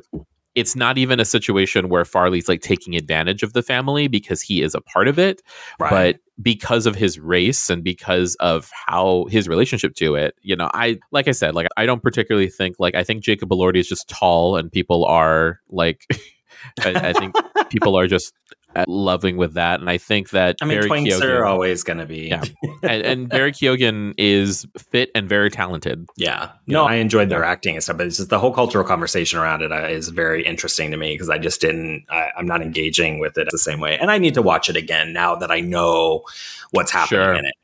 it's 0.59 0.75
not 0.77 0.99
even 0.99 1.21
a 1.21 1.25
situation 1.25 1.89
where 1.89 2.05
Farley's 2.05 2.49
like 2.49 2.61
taking 2.61 2.95
advantage 2.97 3.43
of 3.43 3.53
the 3.53 3.63
family 3.63 4.09
because 4.09 4.43
he 4.43 4.63
is 4.63 4.75
a 4.75 4.81
part 4.81 5.09
of 5.09 5.19
it, 5.19 5.41
Right. 5.79 5.91
but 5.91 6.21
because 6.43 6.87
of 6.87 6.95
his 6.95 7.19
race 7.19 7.71
and 7.71 7.83
because 7.83 8.35
of 8.37 8.71
how 8.87 9.27
his 9.31 9.49
relationship 9.49 9.95
to 9.97 10.15
it, 10.15 10.35
you 10.43 10.57
know, 10.57 10.71
I 10.75 10.99
like 11.13 11.29
I 11.29 11.33
said, 11.33 11.55
like 11.55 11.69
I 11.77 11.87
don't 11.87 12.03
particularly 12.03 12.49
think 12.49 12.77
like 12.79 12.95
I 12.95 13.05
think 13.05 13.23
Jacob 13.23 13.49
Elordi 13.51 13.79
is 13.79 13.89
just 13.89 14.09
tall 14.09 14.57
and 14.57 14.71
people 14.71 15.05
are 15.05 15.61
like 15.69 16.07
I, 16.85 17.11
I 17.11 17.13
think 17.13 17.35
people 17.71 17.97
are 17.99 18.07
just 18.07 18.33
loving 18.87 19.37
with 19.37 19.55
that, 19.55 19.81
and 19.81 19.89
I 19.91 19.99
think 19.99 20.31
that 20.31 20.57
I 20.61 20.65
mean, 20.65 20.79
Barry 20.81 20.91
twinks 20.91 21.23
are 21.23 21.45
always 21.45 21.83
going 21.83 21.99
to 21.99 22.07
be. 22.07 22.29
Yeah. 22.29 22.45
and, 22.83 23.03
and 23.03 23.29
Barry 23.29 23.53
Keoghan 23.53 24.15
is 24.19 24.67
fit 24.77 25.11
and 25.15 25.29
very 25.29 25.51
talented. 25.51 26.07
Yeah. 26.17 26.51
No, 26.67 26.85
I 26.85 26.97
enjoyed 26.97 27.29
their 27.29 27.45
acting 27.45 27.75
and 27.75 27.83
stuff, 27.83 27.97
but 27.97 28.07
it's 28.07 28.19
just 28.19 28.31
the 28.31 28.39
whole 28.39 28.53
cultural 28.53 28.85
conversation 28.85 29.39
around 29.39 29.63
it 29.63 29.73
uh, 29.73 30.11
very 30.13 30.45
interesting 30.45 30.91
to 30.91 30.97
me 30.97 31.15
because 31.15 31.31
I 31.31 31.39
just 31.39 31.61
didn't, 31.61 32.05
I, 32.11 32.31
I'm 32.37 32.47
not 32.47 32.63
engaging 32.63 33.19
with 33.19 33.37
it 33.39 33.49
the 33.51 33.59
same 33.59 33.81
way. 33.81 33.99
And 33.99 34.11
I 34.11 34.19
need 34.19 34.35
to 34.35 34.43
watch 34.43 34.69
it 34.69 34.77
again 34.77 35.13
now 35.13 35.35
that 35.37 35.51
I 35.51 35.61
know 35.61 36.23
what's 36.71 36.91
happening 36.91 37.21
Sure. 37.21 37.35
in 37.35 37.45
it. 37.45 37.55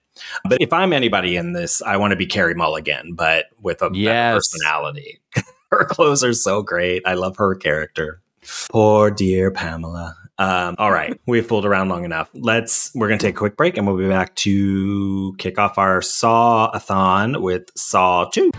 But 0.49 0.62
if 0.62 0.73
I'm 0.73 0.93
anybody 0.93 1.37
in 1.37 1.53
this, 1.53 1.83
I 1.83 1.97
want 1.97 2.12
to 2.12 2.17
be 2.17 2.27
Carey 2.27 2.55
Mulligan, 2.55 3.14
but 3.14 3.47
with 3.61 3.83
a 3.83 3.90
Yes. 3.93 4.35
personality. 4.35 5.21
her 5.71 5.85
clothes 5.85 6.23
are 6.23 6.33
so 6.33 6.62
great. 6.62 7.03
I 7.05 7.14
love 7.14 7.37
her 7.37 7.55
character. 7.55 8.21
Poor 8.71 9.11
dear 9.11 9.51
Pamela. 9.51 10.17
Um, 10.38 10.77
all 10.79 10.90
right, 10.90 11.18
we've 11.27 11.47
fooled 11.47 11.64
around 11.64 11.88
long 11.88 12.05
enough. 12.05 12.31
Let's. 12.35 12.90
We're 12.94 13.09
gonna 13.09 13.18
take 13.18 13.35
a 13.35 13.38
quick 13.38 13.57
break, 13.57 13.77
and 13.77 13.87
we'll 13.87 13.97
be 13.97 14.09
back 14.09 14.35
to 14.37 15.35
kick 15.38 15.59
off 15.59 15.79
our 15.79 16.03
Saw-a-thon 16.03 17.42
with 17.42 17.70
Saw 17.77 18.27
Two. 18.27 18.51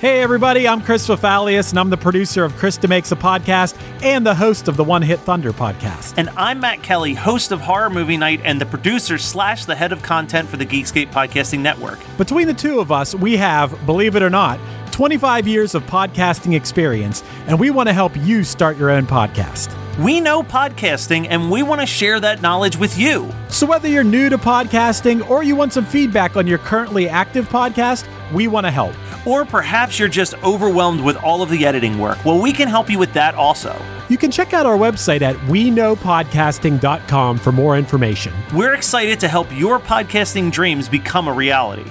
Hey, 0.00 0.22
everybody, 0.22 0.66
I'm 0.66 0.80
Chris 0.80 1.06
Fafalius, 1.06 1.68
and 1.72 1.78
I'm 1.78 1.90
the 1.90 1.96
producer 1.98 2.42
of 2.42 2.54
Krista 2.54 2.88
Makes 2.88 3.12
a 3.12 3.16
Podcast 3.16 3.78
and 4.02 4.24
the 4.24 4.34
host 4.34 4.66
of 4.66 4.78
the 4.78 4.82
One 4.82 5.02
Hit 5.02 5.20
Thunder 5.20 5.52
podcast. 5.52 6.14
And 6.16 6.30
I'm 6.38 6.58
Matt 6.58 6.82
Kelly, 6.82 7.12
host 7.12 7.52
of 7.52 7.60
Horror 7.60 7.90
Movie 7.90 8.16
Night 8.16 8.40
and 8.42 8.58
the 8.58 8.64
producer 8.64 9.18
slash 9.18 9.66
the 9.66 9.76
head 9.76 9.92
of 9.92 10.02
content 10.02 10.48
for 10.48 10.56
the 10.56 10.64
Geekscape 10.64 11.12
Podcasting 11.12 11.60
Network. 11.60 11.98
Between 12.16 12.46
the 12.46 12.54
two 12.54 12.80
of 12.80 12.90
us, 12.90 13.14
we 13.14 13.36
have, 13.36 13.84
believe 13.84 14.16
it 14.16 14.22
or 14.22 14.30
not, 14.30 14.58
25 15.00 15.48
years 15.48 15.74
of 15.74 15.82
podcasting 15.84 16.54
experience, 16.54 17.24
and 17.46 17.58
we 17.58 17.70
want 17.70 17.88
to 17.88 17.92
help 17.94 18.14
you 18.18 18.44
start 18.44 18.76
your 18.76 18.90
own 18.90 19.06
podcast. 19.06 19.74
We 19.98 20.20
know 20.20 20.42
podcasting 20.42 21.26
and 21.30 21.50
we 21.50 21.62
want 21.62 21.80
to 21.80 21.86
share 21.86 22.20
that 22.20 22.42
knowledge 22.42 22.76
with 22.76 22.98
you. 22.98 23.32
So, 23.48 23.66
whether 23.66 23.88
you're 23.88 24.04
new 24.04 24.28
to 24.28 24.36
podcasting 24.36 25.26
or 25.30 25.42
you 25.42 25.56
want 25.56 25.72
some 25.72 25.86
feedback 25.86 26.36
on 26.36 26.46
your 26.46 26.58
currently 26.58 27.08
active 27.08 27.48
podcast, 27.48 28.06
we 28.30 28.46
want 28.46 28.66
to 28.66 28.70
help. 28.70 28.94
Or 29.26 29.46
perhaps 29.46 29.98
you're 29.98 30.06
just 30.06 30.34
overwhelmed 30.44 31.00
with 31.00 31.16
all 31.16 31.40
of 31.40 31.48
the 31.48 31.64
editing 31.64 31.98
work. 31.98 32.22
Well, 32.22 32.38
we 32.38 32.52
can 32.52 32.68
help 32.68 32.90
you 32.90 32.98
with 32.98 33.14
that 33.14 33.34
also. 33.34 33.74
You 34.10 34.18
can 34.18 34.30
check 34.30 34.52
out 34.52 34.66
our 34.66 34.76
website 34.76 35.22
at 35.22 35.34
weknowpodcasting.com 35.46 37.38
for 37.38 37.52
more 37.52 37.78
information. 37.78 38.34
We're 38.52 38.74
excited 38.74 39.18
to 39.20 39.28
help 39.28 39.46
your 39.50 39.80
podcasting 39.80 40.52
dreams 40.52 40.90
become 40.90 41.26
a 41.26 41.32
reality. 41.32 41.90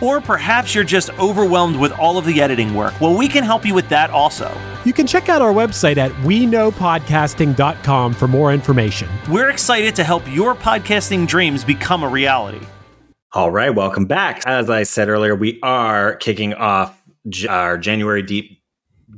Or 0.00 0.20
perhaps 0.20 0.74
you're 0.74 0.84
just 0.84 1.10
overwhelmed 1.18 1.76
with 1.76 1.92
all 1.92 2.18
of 2.18 2.24
the 2.24 2.40
editing 2.40 2.74
work. 2.74 3.00
Well, 3.00 3.16
we 3.16 3.28
can 3.28 3.44
help 3.44 3.64
you 3.64 3.74
with 3.74 3.88
that 3.88 4.10
also. 4.10 4.56
You 4.84 4.92
can 4.92 5.06
check 5.06 5.28
out 5.28 5.42
our 5.42 5.52
website 5.52 5.96
at 5.96 6.12
weknowpodcasting.com 6.22 8.14
for 8.14 8.28
more 8.28 8.52
information. 8.52 9.08
We're 9.28 9.50
excited 9.50 9.96
to 9.96 10.04
help 10.04 10.22
your 10.28 10.54
podcasting 10.54 11.26
dreams 11.26 11.64
become 11.64 12.02
a 12.02 12.08
reality. 12.08 12.60
All 13.32 13.50
right, 13.50 13.74
welcome 13.74 14.06
back. 14.06 14.42
As 14.46 14.70
I 14.70 14.84
said 14.84 15.08
earlier, 15.08 15.34
we 15.36 15.58
are 15.62 16.16
kicking 16.16 16.54
off 16.54 16.98
our 17.48 17.76
January 17.76 18.22
deep 18.22 18.57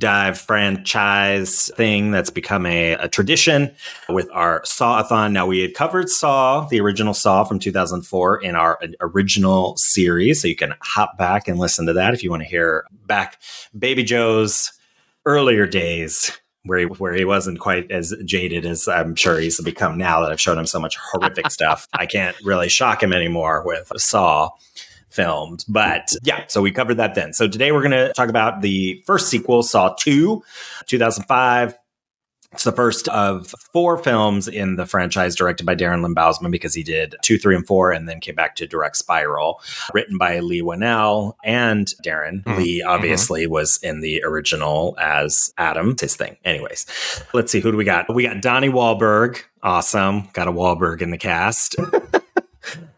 dive 0.01 0.37
franchise 0.37 1.71
thing 1.77 2.11
that's 2.11 2.29
become 2.29 2.65
a, 2.65 2.93
a 2.93 3.07
tradition 3.07 3.71
with 4.09 4.27
our 4.33 4.61
Saw-a-thon. 4.65 5.31
Now, 5.31 5.45
we 5.45 5.61
had 5.61 5.73
covered 5.73 6.09
Saw, 6.09 6.67
the 6.67 6.81
original 6.81 7.13
Saw 7.13 7.45
from 7.45 7.59
2004, 7.59 8.41
in 8.41 8.55
our 8.55 8.79
original 8.99 9.75
series. 9.77 10.41
So 10.41 10.49
you 10.49 10.55
can 10.57 10.73
hop 10.81 11.17
back 11.17 11.47
and 11.47 11.57
listen 11.57 11.85
to 11.85 11.93
that 11.93 12.13
if 12.13 12.23
you 12.23 12.29
want 12.29 12.41
to 12.41 12.49
hear 12.49 12.85
back 13.05 13.39
Baby 13.77 14.03
Joe's 14.03 14.73
earlier 15.25 15.67
days 15.67 16.37
where 16.63 16.79
he 16.79 16.85
where 16.85 17.13
he 17.13 17.25
wasn't 17.25 17.59
quite 17.59 17.89
as 17.91 18.13
jaded 18.25 18.65
as 18.65 18.87
I'm 18.87 19.15
sure 19.15 19.39
he's 19.39 19.59
become 19.61 19.97
now 19.97 20.21
that 20.21 20.31
I've 20.31 20.41
shown 20.41 20.57
him 20.57 20.67
so 20.67 20.79
much 20.79 20.97
horrific 20.97 21.49
stuff. 21.51 21.87
I 21.93 22.05
can't 22.05 22.35
really 22.43 22.69
shock 22.69 23.01
him 23.01 23.13
anymore 23.13 23.63
with 23.65 23.91
Saw 23.97 24.49
filmed. 25.11 25.65
But 25.67 26.15
yeah, 26.23 26.45
so 26.47 26.61
we 26.61 26.71
covered 26.71 26.95
that 26.95 27.15
then. 27.15 27.33
So 27.33 27.47
today 27.47 27.71
we're 27.71 27.81
going 27.81 27.91
to 27.91 28.13
talk 28.13 28.29
about 28.29 28.61
the 28.61 29.01
first 29.05 29.29
sequel, 29.29 29.63
Saw 29.63 29.93
2, 29.99 30.41
2005. 30.87 31.77
It's 32.53 32.65
the 32.65 32.73
first 32.73 33.07
of 33.07 33.53
four 33.71 33.97
films 33.97 34.49
in 34.49 34.75
the 34.75 34.85
franchise 34.85 35.37
directed 35.37 35.65
by 35.65 35.73
Darren 35.73 36.03
Lynn 36.03 36.13
Bousman 36.13 36.51
because 36.51 36.73
he 36.73 36.83
did 36.83 37.15
two, 37.21 37.37
three, 37.37 37.55
and 37.55 37.65
four, 37.65 37.91
and 37.91 38.09
then 38.09 38.19
came 38.19 38.35
back 38.35 38.57
to 38.57 38.67
direct 38.67 38.97
Spiral, 38.97 39.61
written 39.93 40.17
by 40.17 40.39
Leigh 40.39 40.61
Whannell 40.61 41.35
and 41.45 41.93
Darren. 42.05 42.43
Mm-hmm. 42.43 42.57
Leigh 42.59 42.81
obviously 42.81 43.43
mm-hmm. 43.43 43.53
was 43.53 43.79
in 43.81 44.01
the 44.01 44.21
original 44.25 44.97
as 44.99 45.53
Adam. 45.57 45.91
It's 45.91 46.01
his 46.01 46.17
thing. 46.17 46.35
Anyways, 46.43 46.85
let's 47.33 47.53
see 47.53 47.61
who 47.61 47.71
do 47.71 47.77
we 47.77 47.85
got. 47.85 48.13
We 48.13 48.23
got 48.23 48.41
Donnie 48.41 48.69
Wahlberg. 48.69 49.41
Awesome. 49.63 50.27
Got 50.33 50.49
a 50.49 50.51
Wahlberg 50.51 51.01
in 51.01 51.11
the 51.11 51.17
cast. 51.17 51.77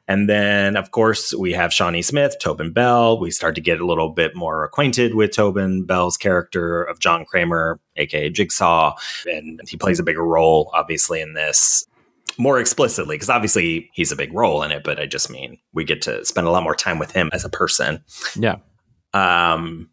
And 0.08 0.30
then, 0.30 0.76
of 0.76 0.92
course, 0.92 1.34
we 1.34 1.54
have 1.54 1.74
Shawnee 1.74 2.02
Smith, 2.02 2.36
Tobin 2.42 2.74
Bell. 2.74 3.18
We 3.20 3.32
start 3.32 3.56
to 3.56 3.62
get 3.62 3.80
a 3.80 3.86
little 3.86 4.10
bit 4.10 4.36
more 4.36 4.66
acquainted 4.66 5.16
with 5.16 5.32
Tobin 5.32 5.86
Bell's 5.86 6.18
character 6.18 6.84
of 6.84 7.00
John 7.00 7.24
Kramer, 7.24 7.80
aka 7.96 8.30
Jigsaw. 8.30 8.96
And 9.26 9.62
he 9.68 9.78
plays 9.78 10.00
a 10.00 10.04
bigger 10.04 10.26
role, 10.26 10.70
obviously, 10.74 11.22
in 11.22 11.34
this 11.34 11.86
more 12.38 12.60
explicitly, 12.60 13.16
because 13.16 13.30
obviously 13.30 13.90
he's 13.94 14.12
a 14.12 14.16
big 14.16 14.34
role 14.34 14.64
in 14.64 14.72
it, 14.72 14.84
but 14.84 15.00
I 15.00 15.06
just 15.06 15.30
mean 15.30 15.58
we 15.74 15.84
get 15.84 16.02
to 16.04 16.26
spend 16.26 16.48
a 16.48 16.52
lot 16.52 16.64
more 16.64 16.76
time 16.76 17.00
with 17.00 17.12
him 17.12 17.30
as 17.32 17.46
a 17.46 17.50
person. 17.50 18.04
Yeah. 18.36 18.58
Um, 19.14 19.90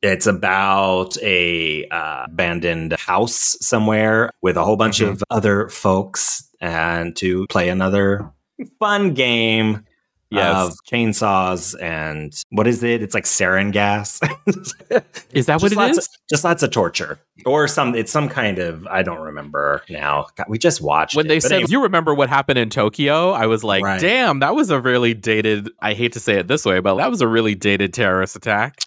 it's 0.00 0.26
about 0.26 1.20
a 1.22 1.86
uh, 1.88 2.26
abandoned 2.26 2.92
house 2.92 3.56
somewhere 3.60 4.30
with 4.40 4.56
a 4.56 4.64
whole 4.64 4.76
bunch 4.76 5.00
mm-hmm. 5.00 5.10
of 5.10 5.24
other 5.30 5.68
folks 5.68 6.48
and 6.60 7.16
to 7.16 7.46
play 7.48 7.68
another 7.68 8.32
fun 8.78 9.14
game 9.14 9.84
yes. 10.30 10.66
of 10.66 10.78
chainsaws 10.90 11.80
and 11.80 12.34
what 12.50 12.66
is 12.66 12.82
it? 12.82 13.02
It's 13.02 13.14
like 13.14 13.24
sarin 13.24 13.72
gas. 13.72 14.20
is 15.32 15.46
that 15.46 15.62
what 15.62 15.72
it 15.72 15.78
is? 15.78 15.98
Of, 15.98 16.06
just 16.28 16.44
lots 16.44 16.62
of 16.62 16.70
torture 16.70 17.18
or 17.46 17.68
some. 17.68 17.94
It's 17.94 18.12
some 18.12 18.28
kind 18.28 18.58
of 18.58 18.86
I 18.86 19.02
don't 19.02 19.20
remember 19.20 19.82
now. 19.88 20.26
God, 20.36 20.46
we 20.48 20.58
just 20.58 20.80
watched 20.80 21.16
when 21.16 21.26
it, 21.26 21.28
they 21.28 21.40
said 21.40 21.52
anyway. 21.52 21.68
you 21.70 21.82
remember 21.82 22.14
what 22.14 22.28
happened 22.28 22.58
in 22.58 22.70
Tokyo. 22.70 23.30
I 23.30 23.46
was 23.46 23.64
like, 23.64 23.82
right. 23.82 24.00
damn, 24.00 24.40
that 24.40 24.54
was 24.54 24.70
a 24.70 24.80
really 24.80 25.14
dated. 25.14 25.70
I 25.80 25.94
hate 25.94 26.12
to 26.12 26.20
say 26.20 26.34
it 26.34 26.48
this 26.48 26.64
way, 26.64 26.80
but 26.80 26.96
that 26.96 27.10
was 27.10 27.20
a 27.20 27.28
really 27.28 27.54
dated 27.54 27.94
terrorist 27.94 28.36
attack. 28.36 28.80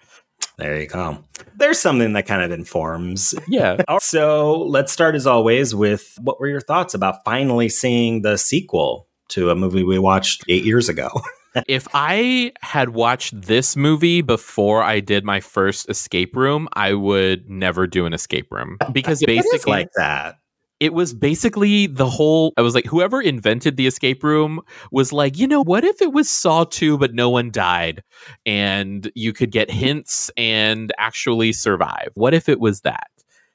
There 0.57 0.79
you 0.79 0.87
go. 0.87 1.23
There's 1.55 1.79
something 1.79 2.13
that 2.13 2.27
kind 2.27 2.43
of 2.43 2.51
informs. 2.51 3.33
Yeah. 3.47 3.77
so 3.99 4.59
let's 4.61 4.91
start 4.91 5.15
as 5.15 5.25
always 5.25 5.73
with 5.73 6.17
what 6.21 6.39
were 6.39 6.49
your 6.49 6.61
thoughts 6.61 6.93
about 6.93 7.23
finally 7.23 7.69
seeing 7.69 8.21
the 8.21 8.37
sequel 8.37 9.07
to 9.31 9.49
a 9.49 9.55
movie 9.55 9.83
we 9.83 9.99
watched 9.99 10.43
eight 10.47 10.63
years 10.63 10.89
ago. 10.89 11.09
if 11.67 11.87
I 11.93 12.53
had 12.61 12.89
watched 12.89 13.39
this 13.41 13.75
movie 13.75 14.21
before 14.21 14.83
I 14.83 14.99
did 14.99 15.25
my 15.25 15.39
first 15.39 15.89
escape 15.89 16.35
room, 16.35 16.67
I 16.73 16.93
would 16.93 17.49
never 17.49 17.87
do 17.87 18.05
an 18.05 18.13
escape 18.13 18.51
room 18.51 18.77
because 18.93 19.21
basically 19.21 19.71
like 19.71 19.89
that. 19.95 20.37
It 20.79 20.93
was 20.95 21.13
basically 21.13 21.85
the 21.85 22.09
whole. 22.09 22.53
I 22.57 22.61
was 22.61 22.73
like, 22.73 22.85
whoever 22.85 23.21
invented 23.21 23.77
the 23.77 23.85
escape 23.85 24.23
room 24.23 24.61
was 24.91 25.13
like, 25.13 25.37
you 25.37 25.45
know, 25.45 25.63
what 25.63 25.83
if 25.83 26.01
it 26.01 26.11
was 26.11 26.27
Saw 26.27 26.63
2, 26.63 26.97
but 26.97 27.13
no 27.13 27.29
one 27.29 27.51
died 27.51 28.01
and 28.47 29.11
you 29.13 29.31
could 29.31 29.51
get 29.51 29.69
hints 29.69 30.31
and 30.37 30.91
actually 30.97 31.53
survive? 31.53 32.09
What 32.15 32.33
if 32.33 32.49
it 32.49 32.59
was 32.59 32.81
that? 32.81 33.09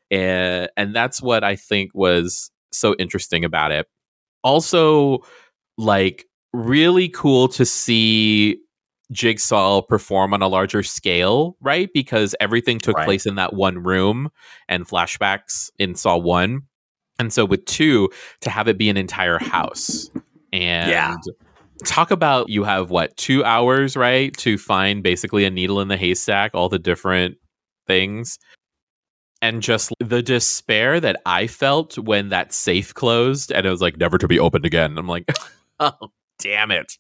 And, 0.09 0.69
and 0.77 0.95
that's 0.95 1.21
what 1.21 1.43
I 1.43 1.57
think 1.57 1.91
was 1.95 2.53
so 2.71 2.95
interesting 2.97 3.45
about 3.45 3.73
it. 3.73 3.89
Also, 4.45 5.25
like 5.77 6.27
really 6.53 7.09
cool 7.09 7.49
to 7.49 7.65
see 7.65 8.59
Jigsaw 9.13 9.83
perform 9.83 10.35
on 10.35 10.43
a 10.43 10.49
larger 10.49 10.83
scale, 10.83 11.57
right? 11.61 11.89
Because 11.93 12.35
everything 12.41 12.79
took 12.79 12.97
right. 12.97 13.05
place 13.05 13.27
in 13.27 13.37
that 13.37 13.55
one 13.55 13.83
room 13.83 14.31
and 14.69 14.87
flashbacks 14.87 15.71
in 15.79 15.95
Saw 15.95 16.17
1. 16.17 16.63
And 17.19 17.33
so 17.33 17.45
with 17.45 17.65
2 17.67 18.11
to 18.41 18.51
have 18.51 18.69
it 18.69 18.79
be 18.79 18.91
an 18.91 18.97
entire 18.97 19.39
house. 19.39 20.11
And 20.53 20.91
yeah. 20.91 21.17
talk 21.85 22.11
about 22.11 22.49
you 22.49 22.65
have 22.65 22.91
what, 22.91 23.17
2 23.17 23.45
hours, 23.45 23.97
right, 23.97 24.37
to 24.39 24.59
find 24.59 25.03
basically 25.03 25.45
a 25.45 25.51
needle 25.51 25.81
in 25.81 25.89
the 25.89 25.97
haystack, 25.97 26.53
all 26.55 26.69
the 26.69 26.79
different 26.79 27.37
things. 27.87 28.39
And 29.43 29.63
just 29.63 29.93
the 30.01 30.23
despair 30.23 30.99
that 30.99 31.21
I 31.27 31.47
felt 31.47 31.99
when 31.99 32.31
that 32.31 32.53
safe 32.53 32.93
closed 32.95 33.53
and 33.53 33.67
it 33.67 33.71
was 33.71 33.83
like 33.83 33.99
never 33.99 34.19
to 34.19 34.27
be 34.27 34.41
opened 34.41 34.65
again. 34.65 34.99
I'm 34.99 35.07
like 35.07 35.31
oh, 35.81 36.09
damn 36.39 36.71
it. 36.71 36.93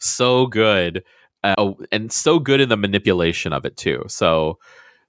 So 0.00 0.46
good. 0.46 1.04
Uh, 1.44 1.54
oh, 1.58 1.76
and 1.92 2.10
so 2.12 2.38
good 2.38 2.60
in 2.60 2.68
the 2.68 2.76
manipulation 2.76 3.52
of 3.52 3.64
it, 3.64 3.76
too. 3.76 4.04
So 4.08 4.58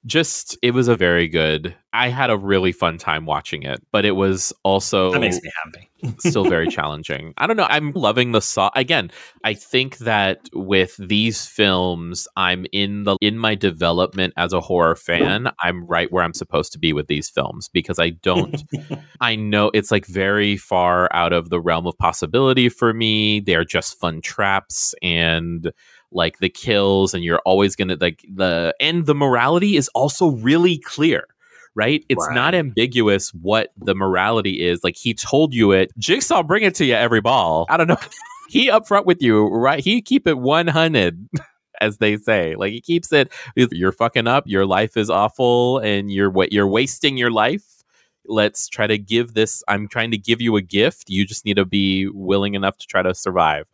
just, 0.08 0.58
it 0.62 0.72
was 0.72 0.88
a 0.88 0.96
very 0.96 1.28
good. 1.28 1.76
I 1.93 2.10
had 2.10 2.30
a 2.30 2.38
really 2.38 2.72
fun 2.72 2.98
time 2.98 3.26
watching 3.26 3.63
it, 3.63 3.84
but 3.91 4.06
it 4.06 4.12
was 4.12 4.54
also. 4.63 5.12
That 5.12 5.20
makes 5.20 5.41
me 5.41 5.52
happy 5.63 5.89
still 6.20 6.46
very 6.46 6.67
challenging. 6.67 7.34
I 7.38 7.48
don't 7.48 7.58
know. 7.58 7.67
I'm 7.70 7.91
loving 7.93 8.32
the 8.32 8.41
saw 8.41 8.70
again. 8.76 9.12
I 9.43 9.54
think 9.54 9.98
that 10.00 10.50
with 10.54 10.96
these 10.98 11.46
films, 11.46 12.28
I'm 12.36 12.65
in 12.72 13.04
the 13.04 13.17
in 13.22 13.38
my 13.38 13.56
development 13.56 14.34
as 14.38 14.54
a 14.54 14.62
horror 14.62 14.96
fan. 14.96 15.50
I'm 15.62 15.86
right 15.86 16.12
where 16.12 16.24
I'm 16.24 16.34
supposed 16.34 16.72
to 16.74 16.80
be 16.80 16.93
with 16.93 17.08
these 17.08 17.30
films 17.30 17.70
because 17.70 18.00
I 18.00 18.10
don't. 18.10 18.63
I 19.22 19.36
know 19.36 19.72
it's 19.74 19.91
like 19.91 20.06
very 20.06 20.58
far 20.58 21.10
out 21.13 21.34
of 21.34 21.50
the 21.50 21.60
realm 21.60 21.88
of 21.88 21.98
possibility 21.98 22.70
for 22.70 22.93
me. 22.93 23.39
They're 23.39 23.65
just 23.65 24.00
fun 24.00 24.22
traps 24.22 24.93
and 25.02 25.72
like 26.12 26.39
the 26.39 26.50
kills, 26.50 27.13
and 27.13 27.24
you're 27.24 27.41
always 27.46 27.76
gonna 27.76 27.98
like 28.00 28.26
the 28.34 28.74
and 28.80 29.06
the 29.06 29.15
morality 29.15 29.78
is 29.78 29.89
also 29.89 30.28
really 30.32 30.78
clear 30.78 31.28
right? 31.76 32.04
It's 32.10 32.28
not 32.32 32.56
ambiguous 32.56 33.32
what 33.36 33.72
the 33.78 33.93
morality 33.93 34.65
is. 34.67 34.84
Like 34.84 34.96
he 34.98 35.13
told 35.13 35.54
you 35.54 35.74
it. 35.74 35.91
Jigsaw 36.00 36.41
bring 36.41 36.63
it 36.63 36.74
to 36.76 36.86
you 36.86 36.96
every 36.96 37.21
ball. 37.21 37.67
I 37.69 37.77
don't 37.77 37.88
know. 37.88 38.00
he 38.50 38.67
upfront 38.69 39.06
with 39.06 39.21
you, 39.21 39.46
right? 39.46 39.84
He 39.84 40.02
keep 40.02 40.27
it 40.27 40.40
100 40.40 41.29
as 41.79 42.00
they 42.00 42.17
say. 42.17 42.56
Like 42.56 42.71
he 42.71 42.82
keeps 42.82 43.13
it 43.13 43.32
you're 43.56 43.92
fucking 43.92 44.25
up, 44.25 44.46
your 44.48 44.65
life 44.65 44.98
is 44.98 45.12
awful 45.12 45.77
and 45.77 46.12
you're 46.12 46.32
what 46.32 46.52
you're 46.52 46.67
wasting 46.67 47.15
your 47.15 47.29
life. 47.32 47.84
let's 48.25 48.67
try 48.67 48.86
to 48.88 48.98
give 48.98 49.34
this 49.34 49.63
i'm 49.67 49.88
trying 49.88 50.12
to 50.12 50.17
give 50.17 50.42
you 50.42 50.58
a 50.58 50.62
gift 50.62 51.10
you 51.10 51.25
just 51.25 51.46
need 51.46 51.56
to 51.56 51.65
be 51.65 52.08
willing 52.10 52.56
enough 52.56 52.77
to 52.77 52.86
try 52.86 53.02
to 53.02 53.15
survive 53.15 53.65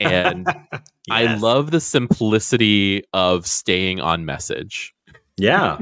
and 0.00 0.48
i 1.10 1.34
love 1.36 1.70
the 1.70 1.80
simplicity 1.80 3.04
of 3.12 3.46
staying 3.46 4.00
on 4.00 4.24
message 4.24 4.94
Yeah. 5.36 5.78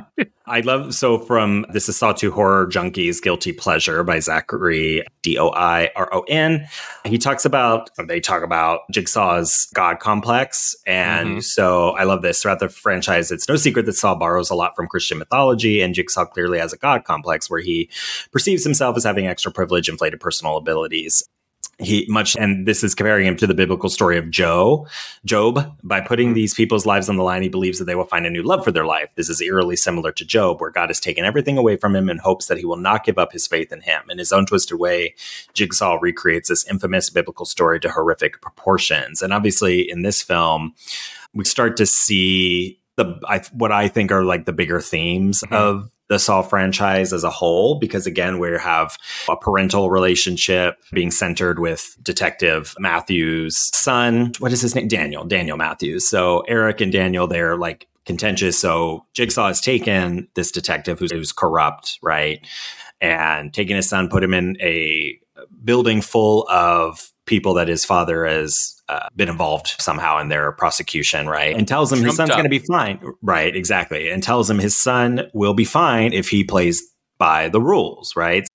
I 0.46 0.60
love 0.60 0.94
so 0.94 1.18
from 1.18 1.66
this 1.72 1.88
is 1.88 1.96
Sawtooth 1.96 2.32
Horror 2.32 2.68
Junkies 2.68 3.20
Guilty 3.20 3.52
Pleasure 3.52 4.04
by 4.04 4.20
Zachary 4.20 5.04
D 5.22 5.36
O 5.36 5.48
I 5.50 5.90
R 5.96 6.08
O 6.14 6.20
N. 6.28 6.66
He 7.04 7.18
talks 7.18 7.44
about 7.44 7.90
they 8.06 8.20
talk 8.20 8.44
about 8.44 8.80
Jigsaw's 8.92 9.66
God 9.74 9.98
complex. 9.98 10.76
And 10.86 11.38
Mhm. 11.38 11.42
so 11.44 11.90
I 11.98 12.04
love 12.04 12.22
this. 12.22 12.40
Throughout 12.40 12.60
the 12.60 12.68
franchise, 12.68 13.32
it's 13.32 13.48
no 13.48 13.56
secret 13.56 13.84
that 13.86 13.94
Saw 13.94 14.14
borrows 14.14 14.48
a 14.48 14.54
lot 14.54 14.76
from 14.76 14.86
Christian 14.86 15.18
mythology, 15.18 15.80
and 15.82 15.92
Jigsaw 15.92 16.26
clearly 16.26 16.58
has 16.60 16.72
a 16.72 16.78
God 16.78 17.02
complex 17.04 17.50
where 17.50 17.60
he 17.60 17.90
perceives 18.32 18.62
himself 18.64 18.96
as 18.96 19.02
having 19.04 19.26
extra 19.26 19.50
privilege, 19.50 19.88
inflated 19.88 20.20
personal 20.20 20.56
abilities. 20.56 21.22
He 21.80 22.06
much, 22.08 22.36
and 22.36 22.66
this 22.66 22.82
is 22.82 22.92
comparing 22.92 23.24
him 23.24 23.36
to 23.36 23.46
the 23.46 23.54
biblical 23.54 23.88
story 23.88 24.18
of 24.18 24.32
Job. 24.32 24.88
Job, 25.24 25.78
by 25.84 26.00
putting 26.00 26.34
these 26.34 26.52
people's 26.52 26.84
lives 26.84 27.08
on 27.08 27.16
the 27.16 27.22
line, 27.22 27.40
he 27.40 27.48
believes 27.48 27.78
that 27.78 27.84
they 27.84 27.94
will 27.94 28.04
find 28.04 28.26
a 28.26 28.30
new 28.30 28.42
love 28.42 28.64
for 28.64 28.72
their 28.72 28.84
life. 28.84 29.10
This 29.14 29.28
is 29.28 29.40
eerily 29.40 29.76
similar 29.76 30.10
to 30.10 30.24
Job, 30.24 30.60
where 30.60 30.72
God 30.72 30.88
has 30.88 30.98
taken 30.98 31.24
everything 31.24 31.56
away 31.56 31.76
from 31.76 31.94
him 31.94 32.10
in 32.10 32.18
hopes 32.18 32.46
that 32.46 32.58
he 32.58 32.64
will 32.64 32.78
not 32.78 33.04
give 33.04 33.16
up 33.16 33.32
his 33.32 33.46
faith 33.46 33.70
in 33.72 33.82
him. 33.82 34.02
In 34.10 34.18
his 34.18 34.32
own 34.32 34.44
twisted 34.44 34.76
way, 34.80 35.14
Jigsaw 35.54 35.98
recreates 36.02 36.48
this 36.48 36.66
infamous 36.68 37.10
biblical 37.10 37.46
story 37.46 37.78
to 37.78 37.90
horrific 37.90 38.42
proportions. 38.42 39.22
And 39.22 39.32
obviously, 39.32 39.88
in 39.88 40.02
this 40.02 40.20
film, 40.20 40.74
we 41.32 41.44
start 41.44 41.76
to 41.76 41.86
see 41.86 42.80
the 42.96 43.20
I, 43.28 43.42
what 43.52 43.70
I 43.70 43.86
think 43.86 44.10
are 44.10 44.24
like 44.24 44.46
the 44.46 44.52
bigger 44.52 44.80
themes 44.80 45.44
Mhm. 45.46 45.56
of 45.56 45.90
the 46.08 46.18
Saw 46.18 46.42
franchise 46.42 47.12
as 47.12 47.24
a 47.24 47.30
whole, 47.30 47.78
because 47.78 48.06
again, 48.06 48.38
we 48.38 48.50
have 48.52 48.98
a 49.28 49.36
parental 49.36 49.90
relationship 49.90 50.76
being 50.92 51.10
centered 51.10 51.58
with 51.58 51.96
Detective 52.02 52.74
Matthews' 52.78 53.56
son. 53.74 54.32
What 54.38 54.52
is 54.52 54.62
his 54.62 54.74
name? 54.74 54.88
Daniel. 54.88 55.24
Daniel 55.24 55.56
Matthews. 55.56 56.08
So 56.08 56.40
Eric 56.48 56.80
and 56.80 56.90
Daniel, 56.92 57.26
they're 57.26 57.56
like 57.56 57.86
contentious. 58.06 58.58
So 58.58 59.04
Jigsaw 59.12 59.48
has 59.48 59.60
taken 59.60 60.28
this 60.34 60.50
detective 60.50 60.98
who's, 60.98 61.12
who's 61.12 61.32
corrupt, 61.32 61.98
right? 62.02 62.44
And 63.00 63.52
taking 63.52 63.76
his 63.76 63.88
son, 63.88 64.08
put 64.08 64.24
him 64.24 64.34
in 64.34 64.56
a 64.60 65.18
building 65.62 66.00
full 66.00 66.48
of 66.48 67.12
people 67.26 67.54
that 67.54 67.68
his 67.68 67.84
father 67.84 68.24
has 68.24 68.77
uh, 68.88 69.08
been 69.16 69.28
involved 69.28 69.74
somehow 69.78 70.18
in 70.18 70.28
their 70.28 70.52
prosecution, 70.52 71.28
right? 71.28 71.56
And 71.56 71.68
tells 71.68 71.92
him 71.92 72.02
his 72.02 72.16
son's 72.16 72.30
going 72.30 72.44
to 72.44 72.48
be 72.48 72.60
fine, 72.60 73.00
right? 73.22 73.54
Exactly, 73.54 74.08
and 74.08 74.22
tells 74.22 74.48
him 74.48 74.58
his 74.58 74.76
son 74.76 75.30
will 75.34 75.54
be 75.54 75.64
fine 75.64 76.12
if 76.12 76.28
he 76.28 76.44
plays 76.44 76.82
by 77.18 77.48
the 77.48 77.60
rules, 77.60 78.14
right? 78.16 78.46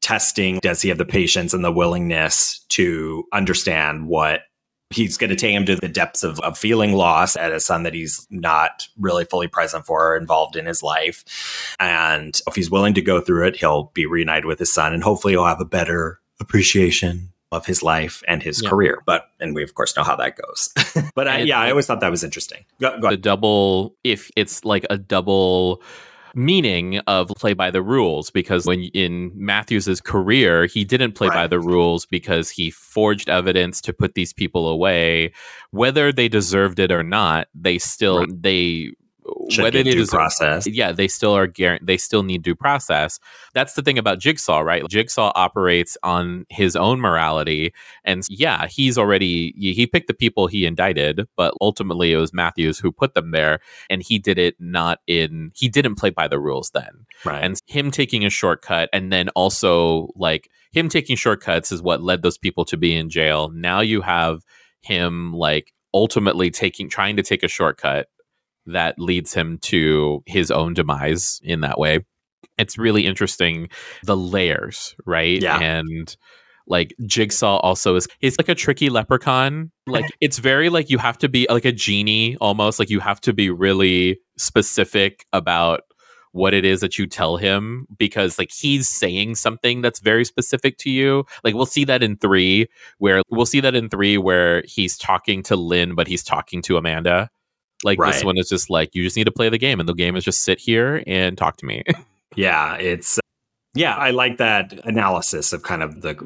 Testing 0.00 0.58
does 0.60 0.82
he 0.82 0.88
have 0.88 0.98
the 0.98 1.04
patience 1.04 1.52
and 1.52 1.64
the 1.64 1.72
willingness 1.72 2.64
to 2.70 3.24
understand 3.32 4.06
what 4.06 4.42
he's 4.90 5.16
going 5.16 5.30
to 5.30 5.36
take 5.36 5.54
him 5.54 5.64
to 5.66 5.76
the 5.76 5.88
depths 5.88 6.22
of, 6.22 6.40
of 6.40 6.58
feeling 6.58 6.92
loss 6.92 7.36
at 7.36 7.52
a 7.52 7.60
son 7.60 7.84
that 7.84 7.94
he's 7.94 8.26
not 8.30 8.88
really 8.98 9.24
fully 9.24 9.46
present 9.46 9.86
for 9.86 10.12
or 10.12 10.16
involved 10.16 10.56
in 10.56 10.66
his 10.66 10.82
life. 10.82 11.76
And 11.78 12.38
if 12.46 12.56
he's 12.56 12.70
willing 12.70 12.94
to 12.94 13.02
go 13.02 13.20
through 13.20 13.46
it, 13.46 13.56
he'll 13.56 13.92
be 13.94 14.06
reunited 14.06 14.46
with 14.46 14.58
his 14.58 14.72
son 14.72 14.92
and 14.92 15.02
hopefully 15.02 15.34
he'll 15.34 15.44
have 15.44 15.60
a 15.60 15.64
better 15.64 16.20
appreciation 16.40 17.29
of 17.52 17.66
his 17.66 17.82
life 17.82 18.22
and 18.28 18.42
his 18.42 18.62
Yeah. 18.62 18.70
career. 18.70 19.02
But, 19.06 19.28
and 19.40 19.54
we 19.54 19.62
of 19.62 19.74
course 19.74 19.96
know 19.96 20.04
how 20.04 20.16
that 20.16 20.36
goes. 20.36 20.68
but 21.14 21.26
uh, 21.26 21.30
I, 21.30 21.38
yeah, 21.38 21.58
I 21.58 21.70
always 21.70 21.86
thought 21.86 22.00
that 22.00 22.10
was 22.10 22.24
interesting. 22.24 22.64
Go, 22.80 22.98
go 23.00 23.10
the 23.10 23.16
double 23.16 23.94
if 24.04 24.30
it's 24.36 24.64
like 24.64 24.86
a 24.90 24.98
double 24.98 25.82
meaning 26.34 26.98
of 27.08 27.26
play 27.36 27.54
by 27.54 27.72
the 27.72 27.82
rules 27.82 28.30
because 28.30 28.64
when 28.64 28.82
in 28.94 29.32
Matthews's 29.34 30.00
career 30.00 30.66
he 30.66 30.84
didn't 30.84 31.12
play 31.16 31.28
by 31.28 31.48
the 31.48 31.58
rules 31.58 32.06
because 32.06 32.50
he 32.50 32.70
forged 32.70 33.28
evidence 33.28 33.80
to 33.80 33.92
put 33.92 34.14
these 34.14 34.32
people 34.32 34.68
away 34.68 35.32
whether 35.72 36.12
they 36.12 36.28
deserved 36.28 36.78
it 36.78 36.92
or 36.92 37.02
not 37.02 37.48
they 37.52 37.78
still 37.78 38.26
they 38.32 38.92
Should 39.50 39.64
whether 39.64 39.82
they 39.82 39.90
due 39.90 40.06
process. 40.06 40.66
yeah 40.66 40.92
they 40.92 41.08
still 41.08 41.36
are 41.36 41.46
guaranteed 41.46 41.86
they 41.86 41.96
still 41.96 42.22
need 42.22 42.42
due 42.42 42.54
process. 42.54 43.18
That's 43.54 43.74
the 43.74 43.82
thing 43.82 43.98
about 43.98 44.18
jigsaw 44.18 44.60
right? 44.60 44.86
Jigsaw 44.88 45.32
operates 45.34 45.96
on 46.02 46.46
his 46.48 46.76
own 46.76 47.00
morality 47.00 47.72
and 48.04 48.24
yeah 48.28 48.66
he's 48.66 48.96
already 48.98 49.52
he 49.56 49.74
he 49.74 49.86
picked 49.86 50.08
the 50.08 50.14
people 50.14 50.46
he 50.46 50.66
indicted 50.66 51.26
but 51.36 51.54
ultimately 51.60 52.12
it 52.12 52.16
was 52.16 52.32
matthews 52.32 52.78
who 52.78 52.92
put 52.92 53.14
them 53.14 53.30
there 53.30 53.60
and 53.88 54.02
he 54.02 54.18
did 54.18 54.38
it 54.38 54.54
not 54.58 55.00
in 55.06 55.50
he 55.54 55.68
didn't 55.68 55.96
play 55.96 56.10
by 56.10 56.28
the 56.28 56.38
rules 56.38 56.70
then. 56.70 57.06
Right. 57.24 57.42
and 57.44 57.58
him 57.66 57.90
taking 57.90 58.24
a 58.24 58.30
shortcut 58.30 58.88
and 58.92 59.12
then 59.12 59.28
also 59.30 60.08
like 60.16 60.48
him 60.72 60.88
taking 60.88 61.16
shortcuts 61.16 61.72
is 61.72 61.82
what 61.82 62.02
led 62.02 62.22
those 62.22 62.38
people 62.38 62.64
to 62.66 62.76
be 62.76 62.94
in 62.94 63.10
jail. 63.10 63.50
Now 63.50 63.80
you 63.80 64.00
have 64.00 64.44
him 64.82 65.32
like 65.32 65.72
ultimately 65.92 66.50
taking 66.50 66.88
trying 66.88 67.16
to 67.16 67.22
take 67.22 67.42
a 67.42 67.48
shortcut 67.48 68.08
that 68.66 68.98
leads 68.98 69.34
him 69.34 69.58
to 69.58 70.22
his 70.26 70.50
own 70.50 70.74
demise 70.74 71.40
in 71.42 71.60
that 71.60 71.78
way. 71.78 72.00
It's 72.58 72.78
really 72.78 73.06
interesting 73.06 73.68
the 74.04 74.16
layers 74.16 74.94
right? 75.06 75.40
Yeah. 75.40 75.58
and 75.58 76.14
like 76.66 76.94
jigsaw 77.04 77.56
also 77.58 77.96
is 77.96 78.06
it's 78.20 78.38
like 78.38 78.48
a 78.48 78.54
tricky 78.54 78.88
leprechaun. 78.88 79.70
Like 79.90 80.04
it's 80.20 80.38
very 80.38 80.68
like 80.68 80.88
you 80.88 80.98
have 80.98 81.18
to 81.18 81.28
be 81.28 81.48
like 81.50 81.64
a 81.64 81.72
genie 81.72 82.36
almost. 82.36 82.78
Like 82.78 82.90
you 82.90 83.00
have 83.00 83.20
to 83.22 83.32
be 83.32 83.50
really 83.50 84.20
specific 84.38 85.26
about 85.32 85.80
what 86.30 86.54
it 86.54 86.64
is 86.64 86.80
that 86.80 86.96
you 86.96 87.08
tell 87.08 87.36
him 87.38 87.88
because 87.98 88.38
like 88.38 88.52
he's 88.52 88.88
saying 88.88 89.34
something 89.34 89.82
that's 89.82 89.98
very 89.98 90.24
specific 90.24 90.78
to 90.78 90.90
you. 90.90 91.24
Like 91.42 91.56
we'll 91.56 91.66
see 91.66 91.84
that 91.86 92.04
in 92.04 92.18
3 92.18 92.68
where 92.98 93.22
we'll 93.30 93.46
see 93.46 93.58
that 93.58 93.74
in 93.74 93.88
3 93.88 94.18
where 94.18 94.62
he's 94.64 94.96
talking 94.96 95.42
to 95.44 95.56
Lynn 95.56 95.96
but 95.96 96.06
he's 96.06 96.22
talking 96.22 96.62
to 96.62 96.76
Amanda 96.76 97.30
like 97.84 97.98
this 97.98 98.24
one 98.24 98.36
is 98.38 98.48
just 98.48 98.70
like 98.70 98.94
you 98.94 99.02
just 99.02 99.16
need 99.16 99.24
to 99.24 99.30
play 99.32 99.48
the 99.48 99.58
game 99.58 99.80
and 99.80 99.88
the 99.88 99.94
game 99.94 100.16
is 100.16 100.24
just 100.24 100.42
sit 100.42 100.58
here 100.58 101.02
and 101.06 101.36
talk 101.38 101.56
to 101.56 101.66
me 101.66 101.82
Yeah, 102.36 102.76
it's 102.76 103.18
yeah, 103.74 103.94
I 103.96 104.10
like 104.10 104.36
that 104.38 104.72
analysis 104.84 105.52
of 105.52 105.62
kind 105.62 105.82
of 105.82 106.02
the 106.02 106.16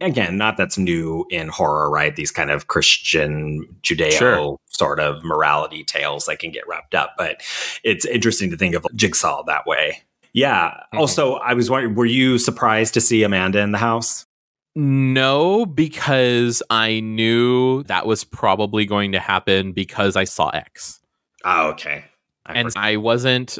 again, 0.00 0.36
not 0.36 0.56
that's 0.56 0.78
new 0.78 1.26
in 1.30 1.48
horror, 1.48 1.90
right? 1.90 2.14
These 2.14 2.30
kind 2.30 2.50
of 2.50 2.68
Christian 2.68 3.66
Judeo 3.82 4.12
Sure. 4.12 4.56
sort 4.66 5.00
of 5.00 5.24
morality 5.24 5.82
tales 5.82 6.26
that 6.26 6.38
can 6.38 6.52
get 6.52 6.66
wrapped 6.68 6.94
up, 6.94 7.14
but 7.18 7.40
it's 7.82 8.04
interesting 8.04 8.50
to 8.50 8.56
think 8.56 8.74
of 8.76 8.86
Jigsaw 8.94 9.42
that 9.44 9.66
way. 9.66 10.02
Yeah. 10.32 10.70
Mhm. 10.94 10.98
Also, 11.00 11.34
I 11.34 11.54
was 11.54 11.68
wondering, 11.70 11.94
were 11.96 12.04
you 12.06 12.38
surprised 12.38 12.94
to 12.94 13.00
see 13.00 13.24
Amanda 13.24 13.58
in 13.60 13.72
the 13.72 13.78
house? 13.78 14.24
No, 14.76 15.66
because 15.66 16.62
I 16.70 17.00
knew 17.00 17.82
that 17.84 18.06
was 18.06 18.22
probably 18.22 18.86
going 18.86 19.10
to 19.12 19.18
happen 19.18 19.72
because 19.72 20.14
I 20.14 20.22
saw 20.24 20.50
X. 20.50 20.97
Oh, 21.44 21.68
okay. 21.70 22.04
I 22.46 22.54
and 22.54 22.66
was- 22.66 22.76
I 22.76 22.96
wasn't 22.96 23.58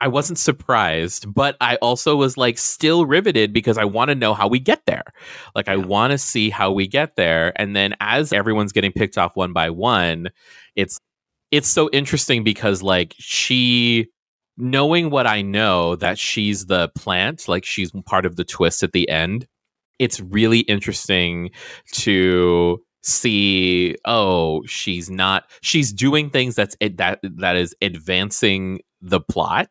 I 0.00 0.08
wasn't 0.08 0.38
surprised, 0.38 1.32
but 1.32 1.56
I 1.60 1.76
also 1.76 2.16
was 2.16 2.36
like 2.36 2.58
still 2.58 3.06
riveted 3.06 3.52
because 3.52 3.78
I 3.78 3.84
want 3.84 4.08
to 4.08 4.16
know 4.16 4.34
how 4.34 4.48
we 4.48 4.58
get 4.58 4.84
there. 4.84 5.04
Like 5.54 5.68
I 5.68 5.76
want 5.76 6.10
to 6.10 6.18
see 6.18 6.50
how 6.50 6.72
we 6.72 6.88
get 6.88 7.14
there 7.14 7.52
and 7.54 7.76
then 7.76 7.94
as 8.00 8.32
everyone's 8.32 8.72
getting 8.72 8.90
picked 8.90 9.16
off 9.16 9.36
one 9.36 9.52
by 9.52 9.70
one, 9.70 10.30
it's 10.74 10.98
it's 11.52 11.68
so 11.68 11.88
interesting 11.92 12.42
because 12.42 12.82
like 12.82 13.14
she 13.18 14.08
knowing 14.56 15.10
what 15.10 15.26
I 15.26 15.40
know 15.42 15.94
that 15.96 16.18
she's 16.18 16.66
the 16.66 16.88
plant, 16.96 17.46
like 17.48 17.64
she's 17.64 17.92
part 18.04 18.26
of 18.26 18.34
the 18.36 18.44
twist 18.44 18.82
at 18.82 18.92
the 18.92 19.08
end. 19.08 19.46
It's 20.00 20.20
really 20.20 20.60
interesting 20.60 21.50
to 21.92 22.82
see 23.02 23.96
oh 24.04 24.62
she's 24.66 25.10
not 25.10 25.44
she's 25.60 25.92
doing 25.92 26.30
things 26.30 26.54
that's 26.54 26.76
eh, 26.80 26.88
that 26.94 27.18
that 27.22 27.56
is 27.56 27.74
advancing 27.82 28.80
the 29.00 29.20
plot 29.20 29.68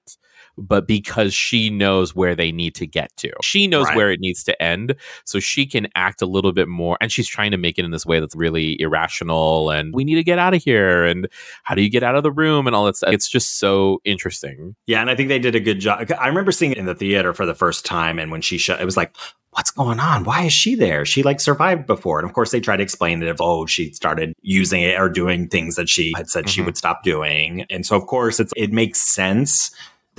but 0.67 0.87
because 0.87 1.33
she 1.33 1.69
knows 1.69 2.15
where 2.15 2.35
they 2.35 2.51
need 2.51 2.75
to 2.75 2.85
get 2.87 3.15
to 3.17 3.31
she 3.41 3.67
knows 3.67 3.87
Right. 3.87 3.95
where 3.97 4.11
it 4.11 4.19
needs 4.19 4.43
to 4.45 4.61
end 4.61 4.95
so 5.25 5.39
she 5.39 5.65
can 5.65 5.87
act 5.95 6.21
a 6.21 6.25
little 6.25 6.51
bit 6.51 6.67
more 6.67 6.97
and 7.01 7.11
she's 7.11 7.27
trying 7.27 7.51
to 7.51 7.57
make 7.57 7.77
it 7.79 7.85
in 7.85 7.91
this 7.91 8.05
way 8.05 8.19
that's 8.19 8.35
really 8.35 8.79
irrational 8.79 9.69
and 9.71 9.93
we 9.93 10.03
need 10.03 10.15
to 10.15 10.23
get 10.23 10.39
out 10.39 10.53
of 10.53 10.63
here 10.63 11.03
and 11.03 11.27
how 11.63 11.75
do 11.75 11.81
you 11.81 11.89
get 11.89 12.03
out 12.03 12.15
of 12.15 12.23
the 12.23 12.31
room 12.31 12.67
and 12.67 12.75
all 12.75 12.85
that 12.85 12.95
stuff 12.95 13.11
it's 13.13 13.27
just 13.29 13.59
so 13.59 13.99
interesting 14.05 14.75
Yeah, 14.87 15.01
and 15.01 15.09
I 15.09 15.15
think 15.15 15.29
they 15.29 15.39
did 15.39 15.55
a 15.55 15.59
good 15.59 15.79
job. 15.79 16.11
I 16.19 16.27
remember 16.27 16.51
seeing 16.51 16.71
it 16.71 16.77
in 16.77 16.85
the 16.85 16.95
theater 16.95 17.33
for 17.33 17.45
the 17.45 17.55
first 17.55 17.85
time, 17.85 18.19
and 18.19 18.31
when 18.31 18.41
she 18.41 18.57
shut, 18.57 18.81
it 18.81 18.85
was 18.85 18.97
like, 18.97 19.15
"What's 19.51 19.71
going 19.71 19.99
on? 19.99 20.23
Why 20.23 20.43
is 20.45 20.53
she 20.53 20.75
there? 20.75 21.05
She 21.05 21.23
like 21.23 21.39
survived 21.39 21.85
before." 21.87 22.19
And 22.19 22.27
of 22.27 22.33
course, 22.33 22.51
they 22.51 22.59
tried 22.59 22.77
to 22.77 22.83
explain 22.83 23.21
it. 23.23 23.29
Of 23.29 23.37
oh, 23.39 23.65
she 23.65 23.91
started 23.93 24.33
using 24.41 24.81
it 24.81 24.99
or 24.99 25.09
doing 25.09 25.47
things 25.47 25.75
that 25.75 25.89
she 25.89 26.13
had 26.15 26.29
said 26.29 26.49
she 26.49 26.61
Mhm. 26.61 26.65
would 26.65 26.77
stop 26.77 27.03
doing, 27.03 27.65
and 27.69 27.85
so 27.85 27.95
of 27.95 28.05
course, 28.07 28.39
it's 28.39 28.53
it 28.55 28.71
makes 28.71 29.01
sense 29.13 29.71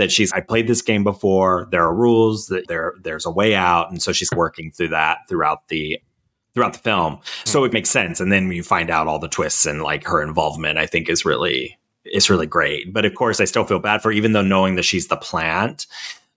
that 0.03 0.13
she's 0.13 0.33
I 0.33 0.41
played 0.41 0.67
this 0.67 0.83
game 0.83 1.05
before. 1.05 1.69
There 1.71 1.83
are 1.83 1.95
rules. 1.95 2.47
That 2.49 2.69
there 2.69 2.95
there's 3.01 3.25
a 3.25 3.31
way 3.31 3.55
out, 3.55 3.91
and 3.91 4.03
so 4.03 4.13
she's 4.13 4.31
mm-hmm. 4.31 4.39
working 4.39 4.73
through 4.73 4.89
that 4.89 5.19
throughout 5.29 5.69
the 5.69 6.01
throughout 6.55 6.73
the 6.73 6.81
film. 6.81 7.19
So 7.45 7.61
mm-hmm. 7.61 7.67
it 7.67 7.73
makes 7.73 7.91
sense, 7.91 8.21
and 8.21 8.33
then 8.33 8.51
you 8.51 8.63
find 8.63 8.91
out 8.91 9.07
all 9.07 9.19
the 9.19 9.29
twists 9.29 9.65
and 9.65 9.83
like 9.83 10.05
her 10.05 10.23
involvement. 10.23 10.79
I 10.79 10.87
think 10.87 11.09
is 11.09 11.25
really 11.25 11.79
is 12.05 12.29
really 12.29 12.47
great. 12.47 12.93
But 12.93 13.05
of 13.05 13.15
course, 13.15 13.41
I 13.41 13.45
still 13.45 13.65
feel 13.65 13.79
bad 13.79 14.03
for 14.03 14.11
even 14.13 14.33
though 14.33 14.43
knowing 14.43 14.75
that 14.75 14.85
she's 14.85 15.07
the 15.07 15.17
plant, 15.17 15.87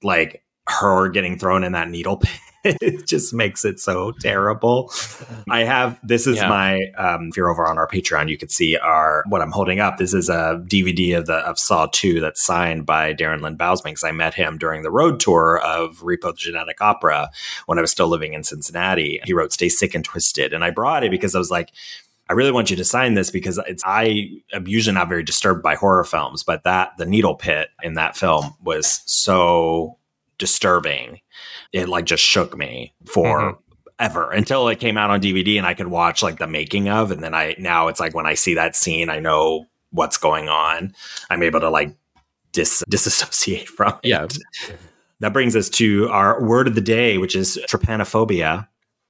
like 0.03 0.43
her 0.67 1.09
getting 1.09 1.37
thrown 1.37 1.63
in 1.63 1.71
that 1.73 1.89
needle 1.89 2.17
pit 2.17 2.39
it 2.81 3.07
just 3.07 3.33
makes 3.33 3.63
it 3.63 3.79
so 3.79 4.11
terrible. 4.19 4.91
I 5.49 5.63
have 5.63 5.99
this 6.03 6.27
is 6.27 6.37
Yeah. 6.37 6.49
my 6.49 6.81
um 6.97 7.29
if 7.29 7.37
you're 7.37 7.49
over 7.49 7.67
on 7.67 7.77
our 7.77 7.87
Patreon, 7.87 8.29
you 8.29 8.37
could 8.37 8.51
see 8.51 8.75
our 8.77 9.23
what 9.27 9.41
I'm 9.41 9.51
holding 9.51 9.79
up. 9.79 9.97
This 9.97 10.13
is 10.13 10.27
a 10.29 10.63
DVD 10.67 11.17
of 11.17 11.25
the 11.27 11.35
of 11.37 11.59
Saw 11.59 11.87
2 11.91 12.19
that's 12.19 12.43
signed 12.45 12.85
by 12.85 13.13
Darren 13.13 13.41
Lynn 13.41 13.57
Bousman 13.57 13.85
because 13.85 14.03
I 14.03 14.11
met 14.11 14.33
him 14.33 14.57
during 14.57 14.81
the 14.81 14.91
road 14.91 15.19
tour 15.19 15.59
of 15.63 15.99
Repo 15.99 16.31
the 16.31 16.37
Genetic 16.37 16.81
Opera 16.81 17.29
when 17.67 17.77
I 17.77 17.81
was 17.81 17.91
still 17.91 18.07
living 18.07 18.33
in 18.33 18.43
Cincinnati. 18.43 19.19
He 19.23 19.33
wrote 19.33 19.53
Stay 19.53 19.69
Sick 19.69 19.93
and 19.95 20.03
Twisted. 20.03 20.53
And 20.53 20.63
I 20.63 20.71
brought 20.71 21.03
it 21.03 21.11
because 21.11 21.35
I 21.35 21.39
was 21.39 21.51
like, 21.51 21.71
I 22.27 22.33
really 22.33 22.51
want 22.51 22.71
you 22.71 22.75
to 22.77 22.83
sign 22.83 23.13
this 23.13 23.29
because 23.29 23.59
it's 23.67 23.83
I 23.85 24.31
am 24.51 24.67
usually 24.67 24.95
not 24.95 25.07
very 25.09 25.21
disturbed 25.21 25.61
by 25.61 25.75
horror 25.75 26.03
films, 26.03 26.43
but 26.43 26.63
that 26.63 26.93
the 26.97 27.05
needle 27.05 27.35
pit 27.35 27.69
in 27.83 27.93
that 27.93 28.17
film 28.17 28.55
was 28.63 29.01
so 29.05 29.97
disturbing. 30.39 31.19
It 31.75 31.89
like 31.89 32.05
just 32.05 32.23
shook 32.23 32.57
me 32.57 32.93
for 33.05 33.41
Mhm. 33.41 33.57
ever 33.99 34.31
until 34.31 34.67
it 34.69 34.79
came 34.79 34.97
out 34.97 35.09
on 35.09 35.19
DVD 35.19 35.57
and 35.57 35.67
I 35.67 35.73
could 35.73 35.87
watch 35.87 36.23
like 36.23 36.37
the 36.39 36.47
making 36.47 36.87
of 36.89 37.11
and 37.11 37.21
then 37.21 37.33
I 37.33 37.55
now 37.59 37.87
it's 37.89 37.99
like 37.99 38.15
when 38.15 38.25
I 38.25 38.33
see 38.33 38.53
that 38.55 38.75
scene 38.75 39.09
I 39.09 39.19
know 39.19 39.65
what's 39.91 40.17
going 40.17 40.47
on. 40.49 40.93
I'm 41.29 41.43
able 41.43 41.59
to 41.59 41.69
like 41.69 41.93
dis- 42.53 42.83
disassociate 42.89 43.67
from 43.77 43.93
it. 44.03 44.07
Yeah. 44.09 44.27
That 45.19 45.33
brings 45.33 45.55
us 45.55 45.69
to 45.71 46.07
our 46.09 46.41
word 46.43 46.67
of 46.67 46.75
the 46.75 46.81
day, 46.81 47.17
which 47.17 47.35
is 47.35 47.57
trypanophobia, 47.69 48.67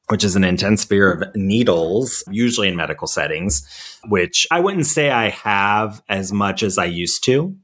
which 0.10 0.24
is 0.24 0.36
an 0.36 0.44
intense 0.44 0.84
fear 0.84 1.12
of 1.12 1.36
needles, 1.36 2.24
usually 2.30 2.68
in 2.68 2.76
medical 2.76 3.08
settings, 3.08 3.68
which 4.08 4.48
I 4.52 4.60
wouldn't 4.60 4.86
say 4.86 5.10
I 5.12 5.30
have 5.30 6.02
as 6.10 6.32
much 6.32 6.62
as 6.64 6.78
I 6.78 6.86
used 6.86 7.24
to. 7.26 7.56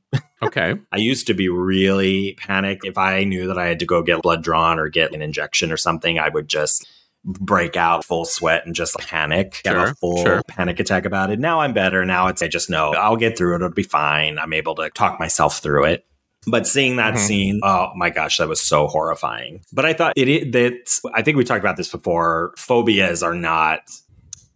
Okay. 0.41 0.75
I 0.91 0.97
used 0.97 1.27
to 1.27 1.33
be 1.33 1.49
really 1.49 2.33
panicked. 2.39 2.85
If 2.85 2.97
I 2.97 3.23
knew 3.23 3.47
that 3.47 3.57
I 3.57 3.67
had 3.67 3.79
to 3.79 3.85
go 3.85 4.01
get 4.01 4.21
blood 4.21 4.43
drawn 4.43 4.79
or 4.79 4.89
get 4.89 5.13
an 5.13 5.21
injection 5.21 5.71
or 5.71 5.77
something, 5.77 6.19
I 6.19 6.29
would 6.29 6.47
just 6.47 6.87
break 7.23 7.75
out 7.75 8.03
full 8.03 8.25
sweat 8.25 8.65
and 8.65 8.73
just 8.73 8.97
panic, 8.97 9.61
get 9.63 9.73
Sure, 9.73 9.87
a 9.89 9.95
full 9.95 10.23
sure. 10.23 10.41
panic 10.47 10.79
attack 10.79 11.05
about 11.05 11.29
it. 11.29 11.39
Now 11.39 11.59
I'm 11.61 11.71
better. 11.73 12.03
Now 12.03 12.27
it's 12.27 12.41
I 12.41 12.47
just 12.47 12.69
know 12.69 12.93
I'll 12.93 13.15
get 13.15 13.37
through 13.37 13.53
it. 13.53 13.55
It'll 13.57 13.69
be 13.69 13.83
fine. 13.83 14.39
I'm 14.39 14.53
able 14.53 14.73
to 14.75 14.89
talk 14.89 15.19
myself 15.19 15.59
through 15.59 15.85
it. 15.85 16.05
But 16.47 16.65
seeing 16.65 16.95
that 16.95 17.13
Mhm. 17.13 17.17
scene, 17.19 17.59
oh 17.61 17.91
my 17.95 18.09
gosh, 18.09 18.37
that 18.39 18.47
was 18.49 18.59
so 18.59 18.87
horrifying. 18.87 19.61
But 19.71 19.85
I 19.85 19.93
thought 19.93 20.13
it, 20.15 20.27
it 20.27 20.51
that 20.53 20.73
I 21.13 21.21
think 21.21 21.37
we 21.37 21.43
talked 21.43 21.59
about 21.59 21.77
this 21.77 21.89
before. 21.89 22.53
Phobias 22.57 23.21
are 23.21 23.35
not 23.35 23.81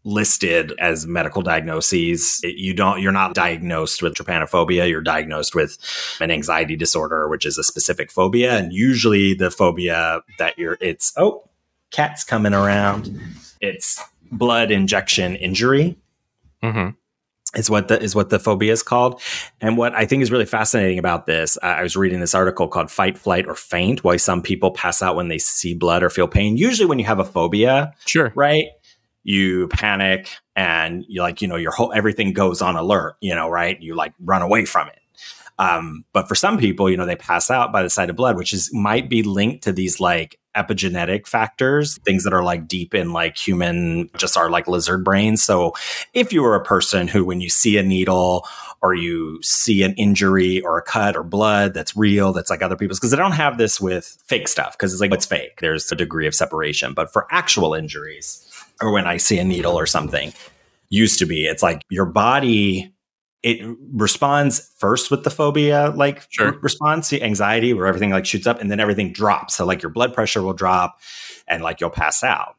listed 0.06 0.72
as 0.80 1.06
medical 1.08 1.42
diagnoses. 1.42 2.40
You 2.44 2.74
don't 2.74 3.02
you're 3.02 3.12
not 3.12 3.34
diagnosed 3.34 4.02
with 4.02 4.14
trypanophobia, 4.14 4.88
you're 4.88 5.02
diagnosed 5.02 5.56
with 5.56 5.78
an 6.22 6.32
anxiety 6.32 6.76
disorder 6.78 7.28
which 7.28 7.46
is 7.46 7.58
a 7.58 7.64
specific 7.64 8.12
phobia 8.12 8.56
and 8.58 8.72
usually 8.72 9.34
the 9.34 9.52
phobia 9.52 10.22
that 10.38 10.58
you're 10.58 10.78
it's 10.80 11.12
oh, 11.18 11.50
cats 11.92 12.24
coming 12.24 12.54
around. 12.54 13.20
It's 13.62 14.02
blood 14.32 14.72
injection 14.72 15.36
injury 15.36 15.98
hmm 16.62 16.90
is 17.56 17.70
what 17.70 17.88
the 17.88 18.02
is 18.02 18.14
what 18.14 18.30
the 18.30 18.40
phobia 18.40 18.74
is 18.74 18.84
called. 18.84 19.22
And 19.62 19.78
what 19.78 19.96
I 19.96 20.06
think 20.06 20.22
is 20.22 20.32
really 20.32 20.46
fascinating 20.46 21.00
about 21.00 21.26
this, 21.26 21.58
I 21.64 21.80
I 21.80 21.84
was 21.84 21.96
reading 21.96 22.20
this 22.20 22.36
article 22.36 22.68
called 22.68 22.92
"Fight, 22.92 23.18
Flight, 23.18 23.48
or 23.48 23.56
Faint: 23.56 24.04
Why 24.04 24.18
Some 24.18 24.42
People 24.42 24.72
Pass 24.72 25.02
Out 25.02 25.16
When 25.16 25.30
They 25.30 25.38
See 25.38 25.74
Blood 25.74 26.04
or 26.04 26.10
Feel 26.10 26.28
Pain." 26.28 26.58
Usually, 26.58 26.86
when 26.86 27.00
you 27.00 27.06
have 27.06 27.20
a 27.20 27.24
phobia, 27.24 27.94
Sure. 28.06 28.34
right, 28.36 28.66
you 29.26 29.68
panic 29.70 30.30
and 30.56 31.04
you 31.10 31.22
like 31.22 31.42
you 31.42 31.48
know 31.48 31.56
your 31.56 31.72
whole 31.72 31.92
everything 31.92 32.32
goes 32.32 32.62
on 32.62 32.78
alert, 32.78 33.18
you 33.20 33.36
know, 33.36 33.50
right? 33.50 33.82
You 33.82 33.96
like 33.96 34.14
run 34.20 34.42
away 34.42 34.66
from 34.66 34.88
it. 34.88 35.00
Um, 35.58 36.04
but 36.14 36.28
for 36.28 36.36
some 36.36 36.58
people, 36.58 36.90
you 36.90 36.98
know, 36.98 37.06
they 37.06 37.16
pass 37.16 37.50
out 37.50 37.72
by 37.72 37.82
the 37.82 37.90
sight 37.90 38.10
of 38.10 38.16
blood, 38.16 38.38
which 38.38 38.54
is 38.54 38.74
might 38.74 39.10
be 39.10 39.24
linked 39.24 39.64
to 39.64 39.72
these 39.72 40.00
like 40.00 40.38
epigenetic 40.56 41.28
factors, 41.28 41.98
things 42.06 42.24
that 42.24 42.34
are 42.34 42.44
like 42.44 42.68
deep 42.68 42.94
in 42.94 43.14
like 43.14 43.38
human, 43.38 44.10
just 44.18 44.38
our 44.38 44.50
like 44.50 44.68
lizard 44.68 45.04
brains. 45.04 45.44
So 45.44 45.74
if 46.14 46.32
you 46.32 46.44
are 46.46 46.56
a 46.56 46.64
person 46.64 47.08
who, 47.08 47.26
when 47.26 47.42
you 47.42 47.50
see 47.50 47.78
a 47.78 47.84
needle 47.84 48.46
or 48.82 48.94
you 48.94 49.40
see 49.42 49.84
an 49.84 49.94
injury 49.94 50.62
or 50.62 50.78
a 50.78 50.82
cut 50.82 51.16
or 51.16 51.24
blood 51.24 51.74
that's 51.74 51.96
real, 51.96 52.32
that's 52.32 52.50
like 52.50 52.62
other 52.62 52.78
people's, 52.78 53.00
because 53.00 53.14
I 53.14 53.18
don't 53.18 53.32
have 53.34 53.58
this 53.58 53.82
with 53.82 54.18
fake 54.26 54.48
stuff 54.48 54.74
because 54.74 54.94
it's 54.94 55.02
like 55.02 55.14
it's 55.14 55.26
fake. 55.26 55.60
There's 55.62 55.92
a 55.92 55.96
degree 55.96 56.28
of 56.28 56.36
separation. 56.36 56.94
But 56.94 57.12
for 57.12 57.28
actual 57.32 57.74
injuries, 57.74 58.45
or 58.82 58.92
when 58.92 59.06
I 59.06 59.18
see 59.18 59.38
a 59.40 59.44
needle 59.44 59.78
or 59.78 59.86
something, 59.86 60.34
used 60.90 61.20
to 61.20 61.26
be, 61.26 61.46
it's 61.46 61.64
like 61.64 61.82
your 61.90 62.06
body. 62.06 62.94
It 63.44 63.78
responds 63.94 64.72
first 64.80 65.12
with 65.12 65.24
the 65.24 65.30
phobia, 65.30 65.94
like 65.96 66.26
Sure. 66.30 66.58
response 66.62 67.10
to 67.10 67.22
anxiety, 67.22 67.74
where 67.74 67.86
everything 67.86 68.10
like 68.10 68.26
shoots 68.26 68.48
up 68.48 68.60
and 68.60 68.72
then 68.72 68.80
everything 68.80 69.12
drops. 69.12 69.56
So 69.56 69.66
like 69.66 69.84
your 69.84 69.92
blood 69.92 70.14
pressure 70.14 70.42
will 70.42 70.54
drop 70.54 71.00
and 71.48 71.62
like 71.62 71.80
you'll 71.80 71.92
pass 71.92 72.24
out. 72.24 72.56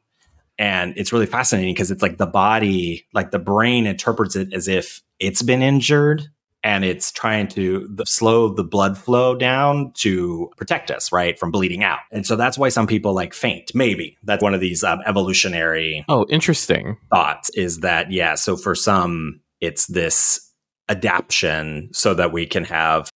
And 0.58 0.94
it's 0.96 1.12
really 1.12 1.26
fascinating 1.26 1.74
because 1.74 1.90
it's 1.90 2.02
like 2.02 2.18
the 2.18 2.26
body, 2.26 3.06
like 3.12 3.30
the 3.30 3.38
brain 3.38 3.86
interprets 3.86 4.36
it 4.36 4.54
as 4.54 4.68
if 4.68 5.02
it's 5.18 5.42
been 5.42 5.60
injured 5.60 6.28
and 6.66 6.84
it's 6.84 7.12
trying 7.12 7.46
to 7.46 7.86
the, 7.88 8.04
slow 8.04 8.48
the 8.52 8.64
blood 8.64 8.98
flow 8.98 9.36
down 9.36 9.92
to 9.94 10.50
protect 10.56 10.90
us, 10.90 11.12
right, 11.12 11.38
from 11.38 11.52
bleeding 11.52 11.84
out. 11.84 12.00
And 12.10 12.26
so 12.26 12.34
that's 12.34 12.58
why 12.58 12.70
some 12.70 12.88
people 12.88 13.14
like 13.14 13.34
faint. 13.34 13.70
Maybe 13.72 14.18
that's 14.24 14.42
one 14.42 14.52
of 14.52 14.60
these 14.60 14.82
um, 14.82 14.98
evolutionary 15.06 16.04
Oh, 16.08 16.26
interesting. 16.28 16.96
thoughts 17.08 17.50
is 17.50 17.80
that, 17.80 18.10
yeah, 18.10 18.34
so 18.34 18.56
for 18.56 18.74
some, 18.74 19.40
it's 19.60 19.86
this 19.86 20.40
adaption 20.88 21.88
so 21.92 22.14
that 22.14 22.32
we 22.32 22.46
can 22.46 22.64
have, 22.64 23.10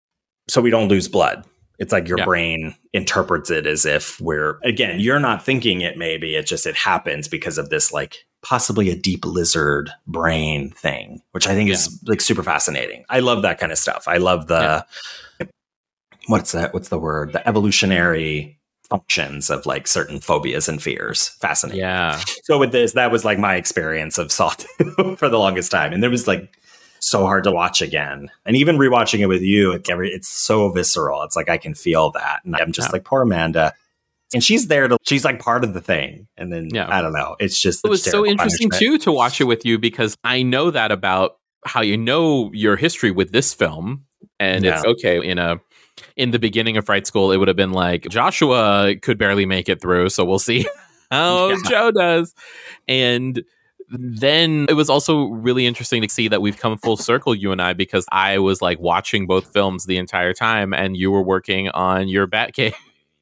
so 0.48 0.60
we 0.60 0.70
don't 0.70 0.88
lose 0.88 1.08
blood. 1.08 1.44
It's 1.80 1.92
like 1.92 2.06
your 2.06 2.18
Yeah. 2.18 2.26
brain 2.26 2.76
interprets 2.92 3.50
it 3.50 3.66
as 3.66 3.84
if 3.84 4.20
we're, 4.20 4.60
again, 4.62 5.00
you're 5.00 5.18
not 5.18 5.44
thinking 5.44 5.80
it 5.80 5.96
maybe, 5.98 6.36
it 6.36 6.46
just, 6.46 6.66
it 6.66 6.76
happens 6.76 7.26
because 7.26 7.58
of 7.58 7.68
this 7.68 7.92
like 7.92 8.26
possibly 8.42 8.90
a 8.90 8.96
deep 8.96 9.24
lizard 9.24 9.90
brain 10.06 10.70
thing, 10.70 11.20
which 11.32 11.46
I 11.46 11.54
think 11.54 11.70
is 11.70 12.00
like 12.06 12.20
super 12.20 12.42
fascinating. 12.42 13.04
I 13.10 13.20
love 13.20 13.42
that 13.42 13.58
kind 13.58 13.70
of 13.72 13.78
stuff. 13.78 14.04
I 14.08 14.16
love 14.16 14.46
the, 14.46 14.84
what's 16.26 16.52
that? 16.52 16.72
What's 16.72 16.88
the 16.88 16.98
word? 16.98 17.32
The 17.32 17.46
evolutionary 17.46 18.58
functions 18.88 19.50
of 19.50 19.66
like 19.66 19.86
certain 19.86 20.20
phobias 20.20 20.68
and 20.68 20.82
fears. 20.82 21.28
Fascinating. 21.40 21.80
Yeah. 21.80 22.20
So 22.44 22.58
with 22.58 22.72
this, 22.72 22.92
that 22.94 23.12
was 23.12 23.24
like 23.24 23.38
my 23.38 23.54
experience 23.56 24.18
of 24.18 24.32
Saw 24.32 24.50
for 25.16 25.28
the 25.28 25.38
longest 25.38 25.70
time. 25.70 25.92
And 25.92 26.02
it 26.02 26.08
was 26.08 26.26
like 26.26 26.56
so 26.98 27.24
hard 27.24 27.44
to 27.44 27.52
watch 27.52 27.80
again. 27.82 28.28
And 28.44 28.56
even 28.56 28.76
rewatching 28.78 29.20
it 29.20 29.26
with 29.26 29.42
you, 29.42 29.80
every 29.88 30.10
it's 30.10 30.28
so 30.28 30.70
visceral. 30.70 31.22
It's 31.22 31.36
like 31.36 31.48
I 31.48 31.56
can 31.58 31.74
feel 31.74 32.10
that. 32.12 32.40
And 32.44 32.56
I'm 32.56 32.72
just 32.72 32.88
Yeah. 32.88 32.92
like, 32.94 33.04
poor 33.04 33.22
Amanda. 33.22 33.74
And 34.32 34.44
she's 34.44 34.68
there 34.68 34.86
to 34.88 34.96
she's 35.02 35.24
like 35.24 35.40
part 35.40 35.64
of 35.64 35.74
the 35.74 35.80
thing. 35.80 36.26
And 36.36 36.52
then 36.52 36.68
Yeah. 36.72 36.86
I 36.88 37.02
don't 37.02 37.12
know. 37.12 37.36
It's 37.40 37.60
just 37.60 37.84
It 37.84 37.88
was 37.88 38.02
so 38.02 38.24
interesting 38.26 38.70
punishment. 38.70 39.00
too 39.00 39.04
to 39.04 39.12
watch 39.12 39.40
it 39.40 39.44
with 39.44 39.64
you 39.64 39.78
because 39.78 40.16
I 40.24 40.42
know 40.42 40.70
that 40.70 40.92
about 40.92 41.38
how 41.64 41.80
you 41.82 41.96
know 41.96 42.50
your 42.52 42.76
history 42.76 43.10
with 43.10 43.32
this 43.32 43.52
film, 43.52 44.04
and 44.38 44.64
it's 44.64 44.84
okay 44.84 45.24
in 45.26 45.38
a 45.38 45.60
in 46.16 46.30
the 46.30 46.38
beginning 46.38 46.76
of 46.78 46.86
Fright 46.86 47.06
School, 47.06 47.30
it 47.32 47.36
would 47.36 47.48
have 47.48 47.56
been 47.56 47.72
like 47.72 48.08
Joshua 48.08 48.94
could 49.02 49.18
barely 49.18 49.44
make 49.46 49.68
it 49.68 49.80
through, 49.82 50.08
so 50.10 50.24
we'll 50.24 50.38
see 50.38 50.66
how 51.10 51.48
Yeah. 51.50 51.56
Joe 51.68 51.90
does, 51.90 52.34
and 52.88 53.42
then 53.90 54.66
it 54.68 54.74
was 54.74 54.88
also 54.88 55.24
really 55.24 55.66
interesting 55.66 56.00
to 56.00 56.08
see 56.08 56.28
that 56.28 56.40
we've 56.40 56.56
come 56.56 56.78
full 56.78 56.96
circle, 56.96 57.34
you 57.34 57.50
and 57.52 57.60
I, 57.60 57.72
because 57.72 58.06
I 58.12 58.38
was 58.38 58.62
like 58.62 58.78
watching 58.78 59.26
both 59.26 59.52
films 59.52 59.84
the 59.86 59.98
entire 59.98 60.32
time, 60.32 60.72
and 60.72 60.96
you 60.96 61.10
were 61.10 61.22
working 61.22 61.68
on 61.70 62.08
your 62.08 62.26
Batcave. 62.26 62.72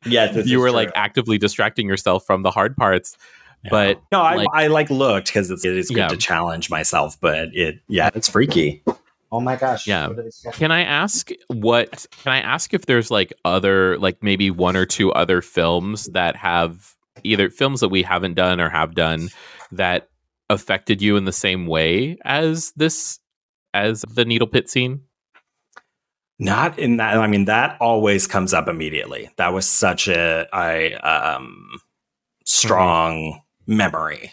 Yes, 0.06 0.34
this 0.34 0.46
you 0.46 0.58
is 0.58 0.62
were 0.62 0.68
true. 0.68 0.76
like 0.76 0.92
actively 0.94 1.38
distracting 1.38 1.88
yourself 1.88 2.24
from 2.26 2.42
the 2.42 2.50
hard 2.50 2.76
parts. 2.76 3.16
Yeah. 3.64 3.70
But 3.70 4.02
no, 4.12 4.20
I 4.20 4.34
like- 4.36 4.48
I 4.52 4.66
like 4.68 4.90
looked 4.90 5.26
because 5.26 5.50
it 5.50 5.64
is 5.64 5.88
good 5.88 5.96
Yeah. 5.96 6.08
to 6.08 6.16
challenge 6.16 6.70
myself, 6.70 7.20
but 7.20 7.48
it 7.54 7.80
yeah, 7.88 8.10
it's 8.14 8.28
freaky. 8.28 8.82
Oh 9.32 9.40
my 9.40 9.56
gosh. 9.56 9.86
Yeah. 9.86 10.06
What 10.08 10.18
are 10.20 10.22
these 10.22 10.40
guys- 10.42 10.54
Can 10.54 10.70
I 10.70 10.84
ask 10.84 11.30
what? 11.48 12.06
Can 12.22 12.32
I 12.32 12.40
ask 12.40 12.72
if 12.72 12.86
there's 12.86 13.10
like 13.10 13.32
other, 13.44 13.98
like 13.98 14.22
maybe 14.22 14.50
one 14.50 14.76
or 14.76 14.86
two 14.86 15.12
other 15.12 15.42
films 15.42 16.04
that 16.12 16.36
have 16.36 16.94
either 17.24 17.50
films 17.50 17.80
that 17.80 17.88
we 17.88 18.02
haven't 18.04 18.34
done 18.34 18.60
or 18.60 18.68
have 18.70 18.94
done 18.94 19.28
that 19.72 20.08
affected 20.48 21.02
you 21.02 21.16
in 21.16 21.24
the 21.24 21.32
same 21.32 21.66
way 21.66 22.16
as 22.24 22.72
this, 22.76 23.18
as 23.74 24.02
the 24.08 24.24
needle 24.24 24.46
pit 24.46 24.70
scene? 24.70 25.00
Not 26.38 26.78
in 26.78 26.98
that. 26.98 27.16
I 27.16 27.26
mean, 27.26 27.46
that 27.46 27.76
always 27.80 28.26
comes 28.26 28.54
up 28.54 28.68
immediately. 28.68 29.28
That 29.36 29.52
was 29.52 29.66
such 29.66 30.08
a 30.08 30.46
I 30.52 30.92
um 30.94 31.80
strong 32.44 33.42
memory. 33.66 34.32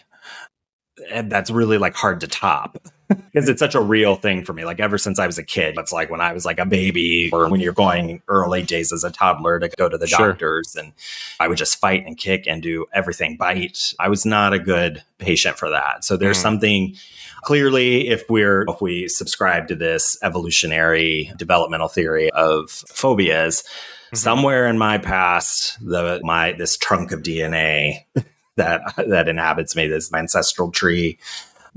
and 1.10 1.30
that's 1.30 1.50
really 1.50 1.78
like 1.78 1.94
hard 1.94 2.20
to 2.20 2.26
top 2.28 2.78
because 3.32 3.48
it's 3.48 3.60
such 3.60 3.74
a 3.74 3.80
real 3.80 4.16
thing 4.16 4.44
for 4.44 4.52
me. 4.52 4.64
Like 4.64 4.80
ever 4.80 4.98
since 4.98 5.18
I 5.18 5.26
was 5.26 5.38
a 5.38 5.42
kid, 5.42 5.74
it's 5.78 5.92
like 5.92 6.10
when 6.10 6.20
I 6.20 6.32
was 6.32 6.44
like 6.44 6.58
a 6.58 6.66
baby 6.66 7.30
or 7.32 7.48
when 7.48 7.60
you're 7.60 7.72
going 7.72 8.22
early 8.28 8.62
days 8.62 8.92
as 8.92 9.04
a 9.04 9.10
toddler 9.10 9.58
to 9.60 9.68
go 9.76 9.88
to 9.88 9.96
the 9.98 10.06
Sure. 10.06 10.28
doctors 10.28 10.74
and 10.76 10.92
I 11.38 11.48
would 11.48 11.58
just 11.58 11.76
fight 11.80 12.04
and 12.06 12.16
kick 12.18 12.46
and 12.46 12.62
do 12.62 12.86
everything 12.92 13.36
bite. 13.36 13.94
I 14.00 14.08
was 14.08 14.26
not 14.26 14.52
a 14.52 14.58
good 14.58 15.02
patient 15.18 15.58
for 15.58 15.70
that. 15.70 16.04
So 16.04 16.16
there's 16.16 16.38
Mm. 16.38 16.42
something 16.42 16.94
clearly 17.42 18.08
if 18.08 18.24
we're 18.28 18.64
if 18.68 18.80
we 18.80 19.06
subscribe 19.08 19.68
to 19.68 19.76
this 19.76 20.16
evolutionary 20.22 21.32
developmental 21.36 21.88
theory 21.88 22.30
of 22.30 22.70
phobias, 22.70 23.62
somewhere 24.14 24.66
in 24.66 24.78
my 24.78 24.98
past, 24.98 25.78
the 25.80 26.20
my 26.24 26.52
this 26.52 26.76
trunk 26.76 27.12
of 27.12 27.22
DNA 27.22 28.04
that 28.56 28.80
that 28.96 29.28
inhabits 29.28 29.76
me, 29.76 29.86
this 29.86 30.12
ancestral 30.12 30.70
tree. 30.72 31.18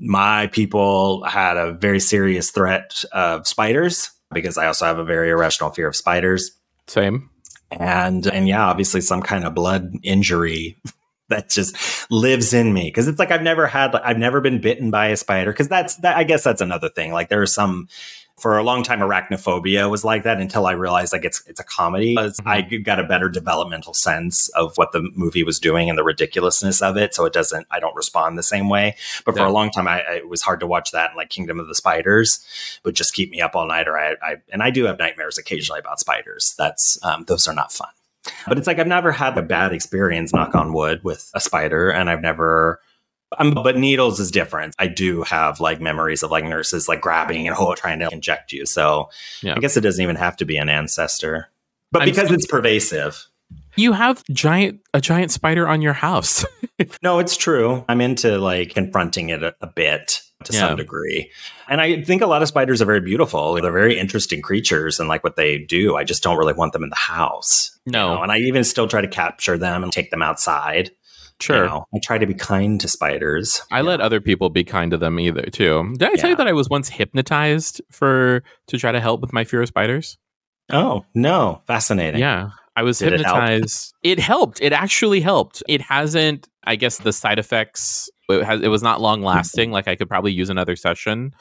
My 0.02 0.48
people 0.48 1.24
had 1.24 1.58
a 1.58 1.74
very 1.74 2.00
serious 2.00 2.52
threat 2.52 3.04
of 3.12 3.48
spiders 3.48 4.12
because 4.32 4.58
I 4.58 4.68
also 4.68 4.86
have 4.86 5.00
a 5.00 5.04
very 5.04 5.30
irrational 5.30 5.72
fear 5.72 5.88
of 5.88 5.96
spiders. 5.96 6.52
Same. 6.88 7.30
And 7.72 8.26
and 8.28 8.48
yeah, 8.48 8.66
obviously 8.66 9.02
some 9.02 9.22
kind 9.22 9.44
of 9.44 9.54
blood 9.54 9.94
injury 10.04 10.78
that 11.30 11.50
just 11.50 11.76
lives 12.12 12.54
in 12.54 12.74
me 12.74 12.86
because 12.86 13.08
it's 13.08 13.20
like 13.20 13.32
I've 13.32 13.44
never 13.44 13.68
had 13.68 13.94
like, 13.94 14.02
I've 14.04 14.18
never 14.18 14.42
been 14.42 14.60
bitten 14.60 14.90
by 14.90 15.08
a 15.08 15.18
spider 15.18 15.52
because 15.52 15.68
that's 15.68 15.96
that 15.98 16.18
I 16.18 16.24
guess 16.24 16.44
that's 16.44 16.62
another 16.62 16.90
thing. 16.90 17.12
Like 17.12 17.30
there 17.30 17.42
are 17.42 17.48
some 17.48 17.88
for 18.40 18.58
a 18.58 18.64
long 18.64 18.84
time 18.84 19.00
arachnophobia 19.00 19.90
was 19.90 20.04
like 20.04 20.24
that 20.24 20.40
until 20.40 20.66
I 20.66 20.72
realized 20.72 21.14
like 21.14 21.26
it's 21.26 21.44
it's 21.48 21.60
a 21.60 21.64
comedy. 21.64 22.18
I 22.46 22.62
got 22.62 23.00
a 23.00 23.04
better 23.04 23.30
developmental 23.30 23.94
sense 23.94 24.50
of 24.50 24.76
what 24.78 24.92
the 24.92 25.10
movie 25.16 25.44
was 25.44 25.60
doing 25.60 25.90
and 25.90 25.98
the 25.98 26.04
ridiculousness 26.04 26.82
of 26.82 26.98
it, 26.98 27.14
so 27.14 27.26
it 27.26 27.34
doesn't 27.34 27.68
I 27.72 27.80
don't 27.80 27.96
respond 27.96 28.38
the 28.38 28.44
same 28.44 28.70
way. 28.70 28.96
But 29.26 29.34
for 29.36 29.42
Yeah. 29.42 29.50
a 29.50 29.52
long 29.52 29.70
time, 29.72 29.88
I, 29.88 30.02
I 30.02 30.14
it 30.16 30.30
was 30.30 30.42
hard 30.42 30.60
to 30.62 30.68
watch 30.68 30.92
that 30.92 31.10
and 31.12 31.18
like 31.18 31.30
Kingdom 31.30 31.60
of 31.60 31.68
the 31.68 31.76
Spiders 31.76 32.40
would 32.84 32.96
just 32.96 33.14
keep 33.14 33.30
me 33.32 33.42
up 33.42 33.56
all 33.56 33.68
night. 33.68 33.88
Or 33.88 33.98
I, 33.98 34.16
I 34.22 34.36
and 34.52 34.64
I 34.64 34.70
do 34.70 34.86
have 34.86 35.00
nightmares 35.00 35.38
occasionally 35.38 35.80
about 35.80 36.00
spiders. 36.00 36.56
That's 36.58 36.98
um, 37.04 37.26
those 37.28 37.48
are 37.48 37.54
not 37.54 37.72
fun. 37.72 37.90
But 38.48 38.58
it's 38.58 38.68
like 38.68 38.80
I've 38.80 38.88
never 38.88 39.12
had 39.12 39.38
a 39.38 39.42
bad 39.42 39.72
experience, 39.74 40.34
knock 40.34 40.54
on 40.54 40.74
wood, 40.74 41.04
with 41.04 41.32
a 41.34 41.40
spider, 41.40 41.90
and 41.90 42.10
I've 42.10 42.22
never. 42.22 42.80
Um, 43.38 43.52
but 43.54 43.78
needles 43.78 44.20
is 44.20 44.32
different. 44.32 44.74
I 44.80 44.88
do 44.88 45.22
have 45.24 45.60
like 45.60 45.80
memories 45.80 46.24
of 46.24 46.32
like 46.32 46.44
nurses 46.46 46.88
like 46.88 47.02
grabbing 47.02 47.48
and 47.48 47.56
hold, 47.58 47.78
trying 47.78 48.00
to 48.00 48.10
inject 48.12 48.52
you. 48.52 48.66
So 48.66 49.10
Yeah. 49.44 49.54
I 49.56 49.60
guess 49.60 49.78
it 49.78 49.82
doesn't 49.82 50.02
even 50.02 50.16
have 50.16 50.36
to 50.38 50.46
be 50.46 50.58
an 50.58 50.70
ancestor, 50.70 51.50
but 51.92 52.02
I'm 52.02 52.10
because 52.10 52.32
it's 52.32 52.48
pervasive. 52.48 53.28
You 53.76 53.94
have 53.94 54.24
giant 54.32 54.82
a 54.94 55.00
giant 55.02 55.32
spider 55.32 55.68
on 55.68 55.82
your 55.82 55.94
house. 55.94 56.46
No, 57.04 57.20
it's 57.20 57.36
true. 57.36 57.84
I'm 57.90 58.00
into 58.00 58.38
like 58.38 58.74
confronting 58.74 59.28
it 59.30 59.44
a, 59.44 59.54
a 59.60 59.68
bit 59.68 60.22
to 60.46 60.54
Yeah. 60.54 60.60
some 60.70 60.78
degree. 60.78 61.30
And 61.68 61.82
I 61.82 62.02
think 62.04 62.22
a 62.22 62.26
lot 62.26 62.42
of 62.42 62.48
spiders 62.48 62.82
are 62.82 62.86
very 62.86 63.02
beautiful. 63.02 63.54
They're 63.56 63.70
very 63.70 64.00
interesting 64.00 64.42
creatures 64.42 64.98
and 64.98 65.10
like 65.10 65.22
what 65.22 65.36
they 65.36 65.58
do. 65.58 65.98
I 65.98 66.06
just 66.06 66.24
don't 66.24 66.38
really 66.38 66.54
want 66.54 66.72
them 66.72 66.84
in 66.84 66.90
the 66.90 66.96
house. 66.96 67.78
you 67.86 67.92
No. 67.92 68.16
know? 68.16 68.24
And 68.24 68.32
I 68.32 68.38
even 68.38 68.64
still 68.64 68.88
try 68.88 69.02
to 69.02 69.10
capture 69.10 69.58
them 69.58 69.84
and 69.84 69.92
take 69.92 70.10
them 70.10 70.22
outside. 70.22 70.92
You 71.42 71.46
Sure. 71.46 71.66
know? 71.66 71.86
I 71.94 72.00
try 72.04 72.18
to 72.18 72.26
be 72.26 72.34
kind 72.34 72.80
to 72.82 72.88
spiders. 72.88 73.62
I 73.72 73.82
let 73.82 74.02
other 74.02 74.20
people 74.22 74.50
be 74.50 74.64
kind 74.64 74.92
to 74.92 74.98
them 74.98 75.20
either 75.20 75.44
too. 75.44 75.94
Did 75.98 76.04
I 76.10 76.16
tell 76.16 76.30
Yeah. 76.30 76.32
you 76.32 76.36
that 76.38 76.48
I 76.48 76.54
was 76.54 76.70
once 76.70 76.90
hypnotized 76.90 77.82
for 77.92 78.44
to 78.68 78.78
try 78.78 78.92
to 78.92 79.00
help 79.00 79.22
with 79.22 79.34
my 79.34 79.44
fear 79.44 79.62
of 79.62 79.68
spiders? 79.68 80.18
Oh, 80.72 81.06
no. 81.16 81.62
Fascinating. 81.68 82.20
Yeah. 82.20 82.50
I 82.76 82.84
was 82.84 83.00
Did 83.00 83.14
it 83.14 83.22
help? 83.26 83.38
hypnotized. 83.42 83.94
It, 84.04 84.20
helped. 84.20 84.62
It 84.62 84.72
actually 84.72 85.20
helped. 85.22 85.64
It 85.68 85.82
hasn't, 85.82 86.48
I 86.64 86.76
guess 86.76 86.98
the 87.00 87.12
side 87.12 87.40
effects 87.40 88.10
it 88.30 88.44
has 88.44 88.62
it 88.62 88.68
was 88.68 88.84
not 88.84 89.02
long 89.02 89.24
lasting. 89.24 89.72
Like 89.72 89.88
I 89.88 89.96
could 89.96 90.08
probably 90.08 90.32
use 90.32 90.52
another 90.52 90.76
session, 90.76 91.32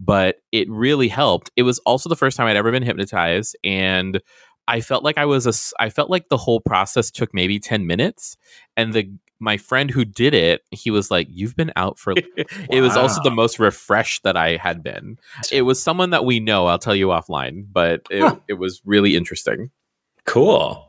but 0.00 0.36
it 0.50 0.68
really 0.68 1.06
helped. 1.06 1.50
It 1.56 1.62
was 1.62 1.78
also 1.86 2.08
the 2.08 2.16
first 2.16 2.36
time 2.36 2.48
I'd 2.48 2.56
ever 2.56 2.72
been 2.72 2.82
hypnotized 2.82 3.56
and 3.62 4.20
I 4.66 4.80
felt 4.80 5.04
like 5.04 5.18
I 5.18 5.24
was 5.24 5.46
a 5.46 5.52
I 5.82 5.88
felt 5.88 6.10
like 6.10 6.28
the 6.30 6.36
whole 6.36 6.60
process 6.60 7.10
took 7.12 7.32
maybe 7.32 7.60
10 7.60 7.86
minutes 7.86 8.36
and 8.76 8.92
the 8.92 9.08
my 9.42 9.56
friend 9.56 9.90
who 9.90 10.04
did 10.04 10.32
it, 10.32 10.62
he 10.70 10.90
was 10.90 11.10
like, 11.10 11.26
"You've 11.30 11.56
been 11.56 11.72
out 11.76 11.98
for." 11.98 12.14
It 12.70 12.80
was 12.80 12.96
also 12.96 13.20
the 13.22 13.30
most 13.30 13.58
refreshed 13.58 14.22
that 14.22 14.36
I 14.36 14.56
had 14.56 14.82
been. 14.82 15.18
It 15.50 15.62
was 15.62 15.82
someone 15.82 16.10
that 16.10 16.24
we 16.24 16.40
know. 16.40 16.66
I'll 16.68 16.78
tell 16.78 16.94
you 16.94 17.08
offline, 17.08 17.66
but 17.70 18.02
it, 18.10 18.22
Huh. 18.22 18.36
it 18.48 18.54
was 18.54 18.80
really 18.84 19.16
interesting. 19.16 19.70
Cool. 20.24 20.88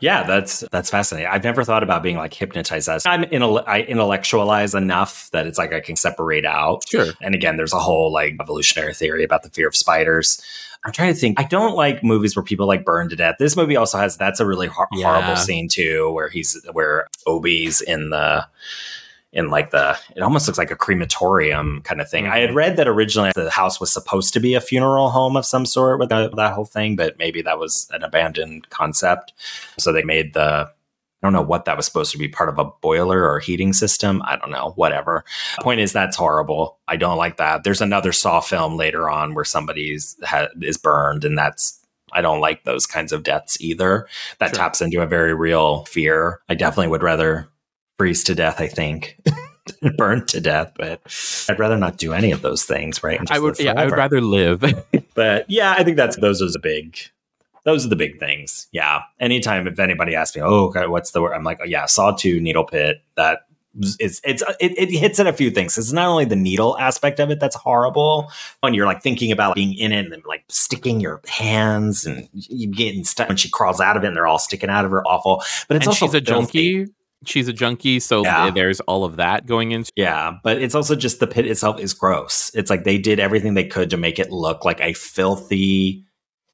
Yeah, 0.00 0.22
that's 0.24 0.60
that's 0.72 0.90
fascinating. 0.90 1.30
I've 1.30 1.44
never 1.44 1.64
thought 1.64 1.82
about 1.82 2.02
being 2.02 2.16
like 2.16 2.32
hypnotized. 2.34 2.88
As 2.88 3.04
I'm 3.06 3.24
intell- 3.24 3.66
I 3.66 3.80
intellectualize 3.82 4.74
enough 4.74 5.28
that 5.32 5.46
it's 5.46 5.58
like 5.58 5.72
I 5.72 5.80
can 5.80 5.96
separate 5.96 6.44
out. 6.44 6.88
Sure. 6.88 7.06
And 7.20 7.34
again, 7.34 7.56
there's 7.56 7.72
a 7.72 7.78
whole 7.78 8.12
like 8.12 8.36
evolutionary 8.40 8.94
theory 8.94 9.24
about 9.24 9.42
the 9.42 9.50
fear 9.50 9.66
of 9.68 9.76
spiders. 9.76 10.40
I'm 10.84 10.92
trying 10.92 11.12
to 11.14 11.18
think. 11.18 11.38
I 11.38 11.44
don't 11.44 11.76
like 11.76 12.02
movies 12.02 12.34
where 12.34 12.42
people 12.42 12.66
like 12.66 12.84
burn 12.84 13.08
to 13.10 13.16
death. 13.16 13.36
This 13.38 13.56
movie 13.56 13.76
also 13.76 13.98
has 13.98 14.16
that's 14.16 14.40
a 14.40 14.46
really 14.46 14.66
hor- 14.66 14.88
Yeah. 14.92 15.12
horrible 15.12 15.36
scene 15.36 15.68
too, 15.68 16.10
where 16.12 16.28
he's 16.28 16.60
where 16.72 17.06
Obi's 17.26 17.80
in 17.80 18.10
the 18.10 18.46
in 19.32 19.48
like 19.48 19.70
the 19.70 19.96
it 20.14 20.22
almost 20.22 20.46
looks 20.46 20.58
like 20.58 20.70
a 20.70 20.76
crematorium 20.76 21.82
kind 21.82 22.00
of 22.00 22.10
thing. 22.10 22.26
I 22.26 22.38
had 22.38 22.48
mm-hmm. 22.48 22.58
read 22.58 22.76
that 22.76 22.88
originally 22.88 23.30
the 23.34 23.50
house 23.50 23.80
was 23.80 23.92
supposed 23.92 24.34
to 24.34 24.40
be 24.40 24.54
a 24.54 24.60
funeral 24.60 25.10
home 25.10 25.36
of 25.36 25.46
some 25.46 25.64
sort 25.64 25.98
with 25.98 26.10
that, 26.10 26.34
that 26.36 26.52
whole 26.52 26.66
thing, 26.66 26.96
but 26.96 27.18
maybe 27.18 27.42
that 27.42 27.58
was 27.58 27.88
an 27.92 28.02
abandoned 28.02 28.68
concept. 28.70 29.32
So 29.78 29.92
they 29.92 30.02
made 30.02 30.34
the 30.34 30.70
I 31.22 31.26
don't 31.26 31.32
know 31.34 31.42
what 31.42 31.66
that 31.66 31.76
was 31.76 31.86
supposed 31.86 32.10
to 32.12 32.18
be 32.18 32.26
part 32.28 32.48
of 32.48 32.58
a 32.58 32.64
boiler 32.64 33.30
or 33.30 33.38
heating 33.38 33.72
system. 33.72 34.22
I 34.24 34.36
don't 34.36 34.50
know, 34.50 34.72
whatever. 34.74 35.24
Point 35.60 35.80
is, 35.80 35.92
that's 35.92 36.16
horrible. 36.16 36.78
I 36.88 36.96
don't 36.96 37.16
like 37.16 37.36
that. 37.36 37.62
There's 37.62 37.80
another 37.80 38.10
Saw 38.10 38.40
film 38.40 38.76
later 38.76 39.08
on 39.08 39.34
where 39.34 39.44
somebody's 39.44 40.16
ha- 40.24 40.48
is 40.60 40.76
burned, 40.76 41.24
and 41.24 41.38
that's 41.38 41.78
I 42.12 42.20
don't 42.22 42.40
like 42.40 42.64
those 42.64 42.84
kinds 42.86 43.12
of 43.12 43.22
deaths 43.22 43.56
either. 43.60 44.06
That 44.38 44.48
Sure. 44.50 44.56
taps 44.58 44.82
into 44.82 45.00
a 45.00 45.06
very 45.06 45.32
real 45.32 45.84
fear. 45.84 46.40
I 46.48 46.54
definitely 46.54 46.88
would 46.88 47.02
rather 47.04 47.48
freeze 47.98 48.24
to 48.24 48.34
death. 48.34 48.60
I 48.60 48.66
think. 48.66 49.16
Burn 49.96 50.26
to 50.26 50.40
death, 50.40 50.72
but 50.76 51.00
I'd 51.48 51.58
rather 51.60 51.76
not 51.78 51.96
do 51.96 52.12
any 52.12 52.32
of 52.32 52.42
those 52.42 52.64
things, 52.64 53.04
right? 53.04 53.20
I 53.30 53.38
would, 53.38 53.60
yeah, 53.60 53.74
I 53.76 53.84
would 53.84 53.96
rather 53.96 54.20
live. 54.20 54.64
But 55.14 55.44
yeah, 55.50 55.74
I 55.76 55.84
think 55.84 55.96
that's 55.98 56.16
those 56.16 56.40
are 56.42 56.50
the 56.50 56.58
big 56.58 56.96
those 57.64 57.86
are 57.86 57.88
the 57.88 57.96
big 57.96 58.18
things. 58.18 58.66
Yeah. 58.72 59.00
Anytime 59.20 59.66
if 59.66 59.78
anybody 59.78 60.14
asks 60.14 60.36
me, 60.36 60.42
oh, 60.42 60.64
okay, 60.66 60.86
what's 60.86 61.12
the 61.12 61.22
word? 61.22 61.32
I'm 61.34 61.44
like, 61.44 61.58
oh, 61.62 61.66
yeah, 61.66 61.86
Saw 61.86 62.12
Two, 62.12 62.40
Needle 62.40 62.64
Pit. 62.64 63.02
That 63.16 63.40
is 63.98 64.20
it's 64.22 64.42
uh, 64.42 64.52
it, 64.60 64.72
it 64.76 64.90
hits 64.90 65.18
at 65.18 65.26
a 65.26 65.32
few 65.32 65.50
things. 65.50 65.78
It's 65.78 65.92
not 65.92 66.06
only 66.08 66.26
the 66.26 66.36
needle 66.36 66.76
aspect 66.78 67.18
of 67.20 67.30
it 67.30 67.40
that's 67.40 67.56
horrible 67.56 68.30
when 68.60 68.74
you're 68.74 68.84
like 68.84 69.00
thinking 69.02 69.32
about 69.32 69.54
being 69.54 69.72
in 69.72 69.92
it 69.92 70.12
and 70.12 70.22
like 70.26 70.44
sticking 70.48 71.00
your 71.00 71.22
hands 71.26 72.04
and 72.04 72.28
you 72.34 72.68
getting 72.70 73.02
stuck 73.04 73.28
when 73.28 73.38
she 73.38 73.48
crawls 73.48 73.80
out 73.80 73.96
of 73.96 74.04
it 74.04 74.08
and 74.08 74.16
they're 74.16 74.26
all 74.26 74.38
sticking 74.38 74.68
out 74.68 74.84
of 74.84 74.90
her, 74.90 75.02
awful. 75.06 75.42
But 75.68 75.76
it's 75.78 75.86
and 75.86 75.88
also 75.88 76.06
she's 76.06 76.14
a 76.14 76.20
filthy. 76.20 76.74
junkie. 76.82 76.92
She's 77.24 77.46
a 77.48 77.52
junkie, 77.52 78.00
so 78.00 78.24
Yeah. 78.24 78.50
there's 78.50 78.80
all 78.80 79.04
of 79.04 79.16
that 79.16 79.46
going 79.46 79.70
into. 79.70 79.92
Yeah, 79.94 80.32
but 80.42 80.60
it's 80.60 80.74
also 80.74 80.96
just 80.96 81.20
the 81.20 81.28
pit 81.28 81.46
itself 81.46 81.78
is 81.80 81.94
gross. 81.94 82.50
It's 82.52 82.68
like 82.68 82.82
they 82.84 82.98
did 82.98 83.20
everything 83.20 83.54
they 83.54 83.64
could 83.64 83.90
to 83.90 83.96
make 83.96 84.18
it 84.18 84.32
look 84.32 84.64
like 84.64 84.80
a 84.80 84.92
filthy, 84.92 86.04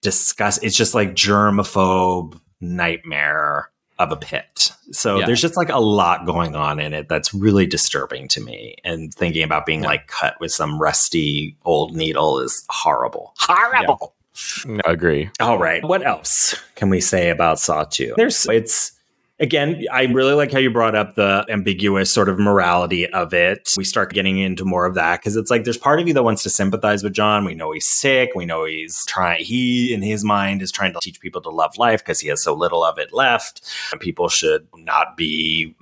disgust. 0.03 0.63
It's 0.63 0.77
just 0.77 0.95
like 0.95 1.15
germaphobe 1.15 2.41
nightmare 2.61 3.71
of 3.99 4.13
a 4.13 4.17
pit. 4.17 4.73
So 4.93 5.19
Yeah. 5.19 5.27
there's 5.27 5.41
just 5.41 5.57
like 5.57 5.71
a 5.71 5.81
lot 5.81 6.25
going 6.25 6.55
on 6.55 6.79
in 6.79 6.95
it 6.95 7.09
that's 7.09 7.35
really 7.35 7.67
disturbing 7.67 8.29
to 8.29 8.41
me. 8.41 8.77
And 8.85 9.13
thinking 9.13 9.43
about 9.43 9.67
being 9.67 9.83
Yeah. 9.83 9.89
like 9.89 10.07
cut 10.07 10.37
with 10.41 10.53
some 10.53 10.81
rusty 10.81 11.57
old 11.65 11.97
needle 11.97 12.39
is 12.39 12.65
horrible. 12.71 13.35
Horrible. 13.39 14.15
Agree. 14.85 15.31
All 15.41 15.59
right. 15.59 15.83
What 15.85 16.07
else 16.07 16.55
can 16.77 16.91
we 16.91 17.01
say 17.01 17.31
about 17.31 17.59
Saw 17.59 17.83
2? 17.85 18.15
There's 18.17 18.47
it's 18.47 18.93
again, 19.41 19.85
I 19.93 20.05
really 20.05 20.35
like 20.35 20.53
how 20.53 20.59
you 20.59 20.71
brought 20.71 20.95
up 20.95 21.15
the 21.15 21.45
ambiguous 21.49 22.13
sort 22.13 22.29
of 22.29 22.39
morality 22.39 23.07
of 23.09 23.33
it. 23.33 23.71
We 23.77 23.85
start 23.85 24.13
getting 24.13 24.39
into 24.39 24.65
more 24.65 24.87
of 24.87 24.95
that 24.95 25.21
because 25.21 25.37
it's 25.37 25.51
like 25.51 25.65
there's 25.65 25.79
part 25.79 26.01
of 26.01 26.09
you 26.09 26.15
that 26.15 26.23
wants 26.23 26.43
to 26.45 26.51
sympathize 26.51 27.03
with 27.03 27.13
John. 27.13 27.45
We 27.45 27.55
know 27.55 27.73
he's 27.73 27.87
sick. 27.87 28.31
We 28.35 28.47
know 28.47 28.65
he's 28.65 29.05
trying 29.07 29.45
he 29.45 29.93
in 29.93 30.03
his 30.03 30.25
mind 30.25 30.63
is 30.63 30.73
trying 30.73 30.93
to 30.93 31.01
teach 31.01 31.21
people 31.21 31.41
to 31.43 31.51
love 31.51 31.77
life 31.79 32.01
because 32.01 32.21
he 32.21 32.29
has 32.29 32.43
so 32.43 32.55
little 32.55 32.85
of 32.85 32.99
it 32.99 33.13
left. 33.13 33.63
And 33.93 34.01
people 34.01 34.29
should 34.29 34.67
not 34.77 35.17
be 35.17 35.75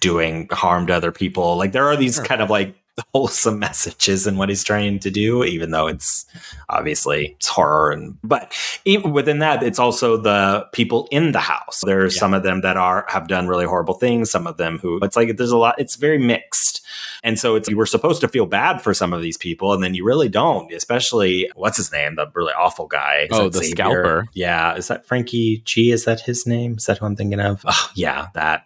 doing 0.00 0.48
harm 0.50 0.86
to 0.86 0.92
other 0.92 1.12
people. 1.12 1.56
Like 1.56 1.72
there 1.72 1.86
are 1.86 1.96
these 1.96 2.20
kind 2.20 2.40
of 2.40 2.50
like 2.50 2.74
wholesome 3.14 3.58
messages 3.68 4.26
in 4.26 4.36
what 4.36 4.48
he's 4.48 4.64
trying 4.64 4.98
to 5.00 5.10
do, 5.10 5.44
even 5.44 5.70
though 5.70 5.86
it's 5.86 6.26
obviously 6.68 7.34
it's 7.38 7.48
horror 7.48 7.90
and 7.90 8.16
but 8.22 8.52
even 8.84 9.12
within 9.12 9.38
that, 9.40 9.62
it's 9.62 9.78
also 9.78 10.16
the 10.16 10.66
people 10.72 11.08
in 11.10 11.32
the 11.32 11.40
house. 11.40 11.80
There's 11.84 12.14
Yeah. 12.16 12.20
some 12.20 12.34
of 12.34 12.42
them 12.42 12.60
that 12.62 12.76
are 12.76 13.06
have 13.08 13.28
done 13.28 13.48
really 13.48 13.64
horrible 13.66 13.94
things, 13.94 14.30
some 14.30 14.46
of 14.46 14.56
them 14.56 14.78
who 14.78 14.98
it's 15.02 15.16
like 15.16 15.36
there's 15.36 15.50
a 15.50 15.56
lot, 15.58 15.76
it's 15.78 15.96
very 15.96 16.18
mixed. 16.18 16.82
And 17.22 17.38
so 17.38 17.54
it's 17.54 17.68
you 17.68 17.76
were 17.76 17.86
supposed 17.86 18.20
to 18.22 18.28
feel 18.28 18.46
bad 18.46 18.80
for 18.80 18.94
some 18.94 19.12
of 19.12 19.20
these 19.20 19.36
people, 19.36 19.72
and 19.74 19.82
then 19.84 19.94
you 19.94 20.04
really 20.04 20.28
don't, 20.28 20.72
especially 20.72 21.50
what's 21.54 21.76
his 21.76 21.92
name, 21.92 22.16
the 22.16 22.26
really 22.34 22.52
awful 22.54 22.86
guy. 22.86 23.26
Is 23.30 23.38
Oh, 23.38 23.48
the 23.50 23.58
Xavier? 23.58 23.70
scalper. 23.70 24.26
Yeah. 24.32 24.74
Is 24.74 24.88
that 24.88 25.06
Franky 25.06 25.58
G? 25.66 25.90
Is 25.92 26.06
that 26.06 26.20
his 26.22 26.46
name? 26.46 26.76
Is 26.78 26.86
that 26.86 26.98
who 26.98 27.06
I'm 27.06 27.16
thinking 27.16 27.40
of? 27.40 27.62
Oh, 27.66 27.90
yeah, 27.94 28.28
that 28.34 28.64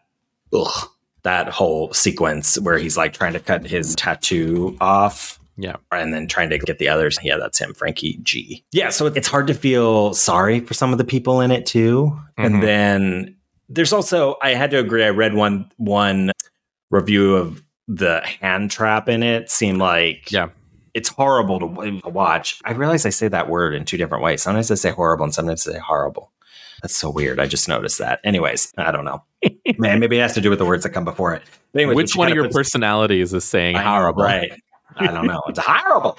ugh. 0.52 0.88
That 1.24 1.48
whole 1.48 1.92
sequence 1.92 2.58
where 2.60 2.78
he's 2.78 2.96
like 2.96 3.12
trying 3.12 3.32
to 3.32 3.40
cut 3.40 3.66
his 3.66 3.94
tattoo 3.96 4.76
off. 4.80 5.38
Yeah. 5.56 5.76
And 5.92 6.12
then 6.12 6.26
trying 6.26 6.50
to 6.50 6.58
get 6.58 6.78
the 6.78 6.88
others. 6.88 7.18
Yeah, 7.22 7.36
that's 7.38 7.58
him, 7.58 7.74
Franky 7.74 8.18
G. 8.22 8.64
Yeah. 8.72 8.90
So 8.90 9.06
it's 9.06 9.28
hard 9.28 9.46
to 9.46 9.54
feel 9.54 10.12
sorry 10.14 10.60
for 10.60 10.74
some 10.74 10.92
of 10.92 10.98
the 10.98 11.04
people 11.04 11.40
in 11.40 11.50
it 11.50 11.64
too. 11.64 12.18
Mhm. 12.38 12.44
And 12.46 12.62
then 12.62 13.36
there's 13.68 13.92
also, 13.92 14.36
I 14.42 14.50
had 14.54 14.70
to 14.72 14.78
agree. 14.78 15.04
I 15.04 15.10
read 15.10 15.34
one, 15.34 15.70
one 15.76 16.32
review 16.90 17.36
of 17.36 17.62
the 17.88 18.20
hand 18.40 18.70
trap 18.70 19.08
in 19.08 19.22
it 19.22 19.50
seemed 19.50 19.78
like 19.78 20.30
Yeah. 20.32 20.48
it's 20.92 21.08
horrible 21.08 21.60
to 21.60 22.00
to 22.02 22.08
watch. 22.08 22.58
I 22.64 22.72
realize 22.72 23.06
I 23.06 23.10
say 23.10 23.28
that 23.28 23.48
word 23.48 23.74
in 23.74 23.84
two 23.84 23.96
different 23.96 24.24
ways. 24.24 24.42
Sometimes 24.42 24.70
I 24.70 24.74
say 24.74 24.90
horrible 24.90 25.24
and 25.24 25.34
sometimes 25.34 25.66
I 25.68 25.72
say 25.74 25.78
horrible. 25.78 26.32
That's 26.82 26.96
so 26.96 27.08
weird. 27.10 27.40
I 27.40 27.46
just 27.46 27.68
noticed 27.68 27.98
that. 27.98 28.20
Anyways, 28.24 28.72
I 28.76 28.90
don't 28.90 29.04
know. 29.04 29.22
Man, 29.78 29.98
maybe 30.00 30.18
it 30.18 30.22
has 30.22 30.34
to 30.34 30.40
do 30.40 30.50
with 30.50 30.58
the 30.58 30.66
words 30.66 30.82
that 30.82 30.90
come 30.90 31.04
before 31.04 31.34
it. 31.34 31.42
Anyways, 31.74 31.96
Which 31.96 32.16
one 32.16 32.28
of 32.28 32.34
your 32.34 32.44
puts- 32.44 32.56
personalities 32.56 33.32
is 33.32 33.44
saying 33.44 33.76
I 33.76 33.82
know, 33.84 33.90
horrible? 33.90 34.22
right? 34.24 34.52
I 34.96 35.06
don't 35.08 35.26
know. 35.26 35.42
It's 35.48 35.58
horrible. 35.58 36.18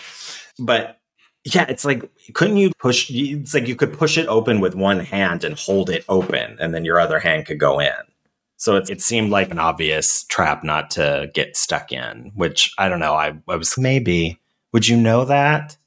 But 0.59 0.99
yeah, 1.43 1.65
it's 1.69 1.85
like 1.85 2.09
couldn't 2.33 2.57
you 2.57 2.71
push? 2.79 3.09
It's 3.11 3.53
like 3.53 3.67
you 3.67 3.75
could 3.75 3.93
push 3.97 4.17
it 4.17 4.27
open 4.27 4.59
with 4.61 4.73
one 4.75 4.99
hand 4.99 5.43
and 5.43 5.57
hold 5.57 5.89
it 5.89 6.03
open, 6.09 6.57
and 6.59 6.73
then 6.73 6.83
your 6.85 6.99
other 6.99 7.19
hand 7.19 7.45
could 7.45 7.59
go 7.59 7.79
in. 7.79 7.91
So 8.57 8.77
it, 8.77 8.89
it 8.89 9.01
seemed 9.01 9.29
like 9.31 9.51
an 9.51 9.59
obvious 9.59 10.23
trap 10.23 10.63
not 10.63 10.89
to 10.91 11.29
get 11.33 11.55
stuck 11.55 11.91
in, 11.91 12.31
which 12.35 12.73
I 12.77 12.89
don't 12.89 12.99
know. 12.99 13.13
I, 13.13 13.37
I 13.47 13.55
was 13.57 13.77
maybe. 13.77 14.39
Would 14.73 14.87
you 14.87 14.97
know 14.97 15.23
that? 15.25 15.77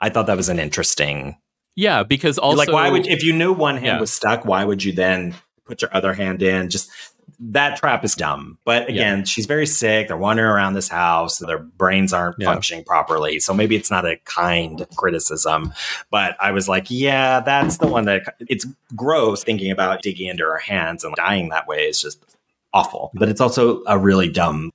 I 0.00 0.10
thought 0.10 0.26
that 0.26 0.36
was 0.36 0.48
an 0.50 0.58
interesting. 0.58 1.36
Yeah, 1.76 2.02
because 2.02 2.36
also 2.38 2.58
like, 2.58 2.68
why 2.72 2.90
would 2.90 3.06
if 3.06 3.22
you 3.24 3.32
knew 3.32 3.52
one 3.52 3.74
hand 3.76 3.86
Yeah. 3.86 4.00
was 4.00 4.12
stuck, 4.12 4.44
why 4.44 4.64
would 4.64 4.84
you 4.84 4.92
then 4.92 5.34
put 5.66 5.82
your 5.82 5.94
other 5.94 6.12
hand 6.14 6.42
in? 6.42 6.70
Just 6.70 6.90
that 7.38 7.76
trap 7.76 8.04
is 8.04 8.14
dumb. 8.14 8.58
But 8.64 8.88
again, 8.88 9.24
she's 9.24 9.46
very 9.46 9.66
sick. 9.66 10.08
They're 10.08 10.16
wandering 10.16 10.48
around 10.48 10.74
this 10.74 10.88
house. 10.88 11.38
Their 11.38 11.58
brains 11.58 12.12
aren't 12.12 12.36
Yeah. 12.38 12.46
functioning 12.46 12.84
properly. 12.84 13.40
So 13.40 13.52
maybe 13.52 13.76
it's 13.76 13.90
not 13.90 14.06
a 14.06 14.16
kind 14.24 14.86
criticism. 14.96 15.72
But 16.10 16.36
I 16.40 16.52
was 16.52 16.68
like, 16.68 16.86
yeah, 16.88 17.40
that's 17.40 17.78
the 17.78 17.88
one 17.88 18.06
that 18.06 18.22
it's 18.48 18.66
gross 18.94 19.44
thinking 19.44 19.70
about 19.70 20.02
digging 20.02 20.28
into 20.28 20.44
her 20.44 20.58
hands 20.58 21.04
and 21.04 21.14
dying 21.16 21.50
that 21.50 21.66
way 21.66 21.84
is 21.84 22.00
just 22.00 22.24
awful. 22.72 23.10
But 23.14 23.28
it's 23.28 23.40
also 23.40 23.82
a 23.86 23.98
really 23.98 24.30
dumb. 24.30 24.70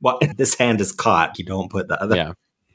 Well, 0.00 0.18
this 0.36 0.54
hand 0.54 0.80
is 0.80 0.92
caught. 0.92 1.38
You 1.38 1.44
don't 1.44 1.70
put 1.70 1.88
the 1.88 2.02
other. 2.02 2.16
Yeah. 2.16 2.32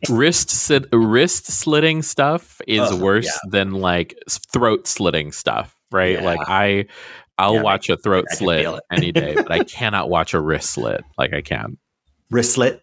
wrist 0.09 0.49
sit, 0.49 0.85
wrist 0.91 1.47
slitting 1.47 2.01
stuff 2.01 2.59
is 2.67 2.93
worse 2.93 3.25
yeah. 3.25 3.49
than 3.51 3.71
like 3.71 4.15
throat 4.29 4.87
slitting 4.87 5.31
stuff, 5.31 5.75
right? 5.91 6.13
Yeah. 6.13 6.25
Like 6.25 6.39
I 6.47 6.85
I'll 7.37 7.55
Yeah, 7.55 7.61
watch 7.61 7.89
a 7.89 7.97
throat 7.97 8.25
I 8.31 8.35
slit 8.35 8.67
any 8.91 9.11
day, 9.11 9.35
but 9.35 9.51
I 9.51 9.59
cannot 9.63 10.09
watch 10.09 10.33
a 10.33 10.39
wrist 10.41 10.71
slit 10.71 11.03
like 11.17 11.33
I 11.33 11.41
can. 11.41 11.77
Wrist 12.29 12.53
slit? 12.53 12.81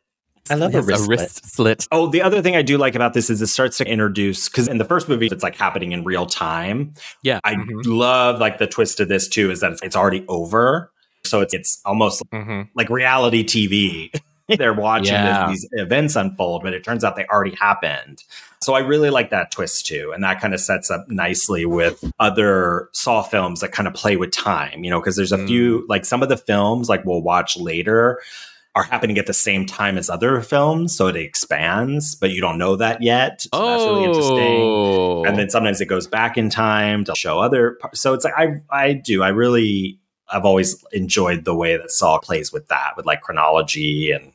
I 0.51 0.55
love 0.57 0.75
Yes, 0.75 0.85
a 0.85 0.87
wristlet. 0.87 1.09
wrist 1.09 1.47
slit. 1.55 1.87
Oh, 1.91 2.07
the 2.09 2.21
other 2.23 2.43
thing 2.43 2.55
I 2.57 2.63
do 2.63 2.77
like 2.77 2.95
about 2.95 3.15
this 3.15 3.31
is 3.31 3.41
it 3.41 3.47
starts 3.47 3.79
to 3.79 3.87
introduce 3.87 4.49
because 4.49 4.69
in 4.69 4.79
the 4.79 4.85
first 4.85 5.09
movie 5.09 5.27
it's 5.27 5.43
like 5.43 5.57
happening 5.57 5.93
in 5.93 6.05
real 6.05 6.27
time. 6.27 6.93
Yeah. 7.23 7.41
I 7.45 7.55
mhm, 7.55 7.83
love 7.87 8.41
like 8.41 8.59
the 8.59 8.67
twist 8.67 9.01
of 9.01 9.09
this 9.09 9.27
too 9.29 9.51
is 9.51 9.61
that 9.61 9.73
it's, 9.73 9.83
it's 9.83 9.97
already 9.97 10.25
over, 10.29 10.91
so 11.25 11.41
it's 11.41 11.55
it's 11.55 11.81
almost 11.87 12.23
mhm. 12.31 12.69
like 12.75 12.91
reality 12.91 13.43
TV. 13.43 14.11
They're 14.59 14.75
watching 14.75 15.15
Yeah. 15.15 15.49
these 15.49 15.67
events 15.73 16.17
unfold, 16.17 16.63
but 16.63 16.75
it 16.75 16.85
turns 16.85 17.03
out 17.05 17.17
they 17.17 17.27
already 17.27 17.55
happened. 17.57 18.23
So 18.61 18.75
I 18.75 18.81
really 18.81 19.11
like 19.11 19.31
that 19.31 19.51
twist 19.51 19.85
too, 19.87 20.13
and 20.15 20.25
that 20.25 20.41
kind 20.41 20.55
of 20.55 20.61
sets 20.61 20.91
up 20.91 21.07
nicely 21.09 21.67
with 21.67 22.03
other 22.19 22.89
Saw 22.93 23.23
films 23.23 23.61
that 23.61 23.73
kind 23.73 23.87
of 23.87 23.93
play 23.95 24.17
with 24.17 24.31
time. 24.33 24.85
You 24.85 24.91
know, 24.91 25.01
because 25.01 25.17
there's 25.17 25.33
a 25.33 25.39
Mm. 25.39 25.47
few 25.47 25.87
like 25.89 26.05
some 26.05 26.23
of 26.23 26.29
the 26.29 26.37
films 26.37 26.89
like 26.89 27.05
we'll 27.05 27.23
watch 27.23 27.57
later 27.59 28.21
are 28.77 28.83
happening 28.83 29.19
at 29.19 29.27
the 29.27 29.33
same 29.35 29.67
time 29.67 29.97
as 29.97 30.11
other 30.11 30.41
films, 30.41 30.97
so 30.97 31.07
it 31.07 31.15
expands, 31.15 32.17
but 32.17 32.31
you 32.31 32.41
don't 32.41 32.59
know 32.59 32.75
that 32.75 33.01
yet. 33.03 33.43
So 33.43 33.65
that's 33.67 33.85
really 33.85 34.05
interesting 34.05 34.63
Oh. 34.63 35.25
and 35.25 35.39
then 35.39 35.49
sometimes 35.49 35.81
it 35.81 35.87
goes 35.87 36.07
back 36.09 36.37
in 36.37 36.51
time 36.51 37.05
to 37.05 37.15
show 37.17 37.39
other 37.39 37.79
so 37.95 38.15
it's 38.15 38.25
like 38.25 38.35
i 38.37 38.61
i 38.71 38.93
do 38.93 39.23
i 39.23 39.29
really 39.29 39.99
i've 40.33 40.45
always 40.45 40.83
enjoyed 40.93 41.45
the 41.45 41.55
way 41.55 41.77
that 41.77 41.91
saw 41.93 42.19
plays 42.19 42.53
with 42.53 42.67
that 42.69 42.95
with 42.97 43.07
like 43.07 43.21
chronology 43.21 44.11
and 44.11 44.33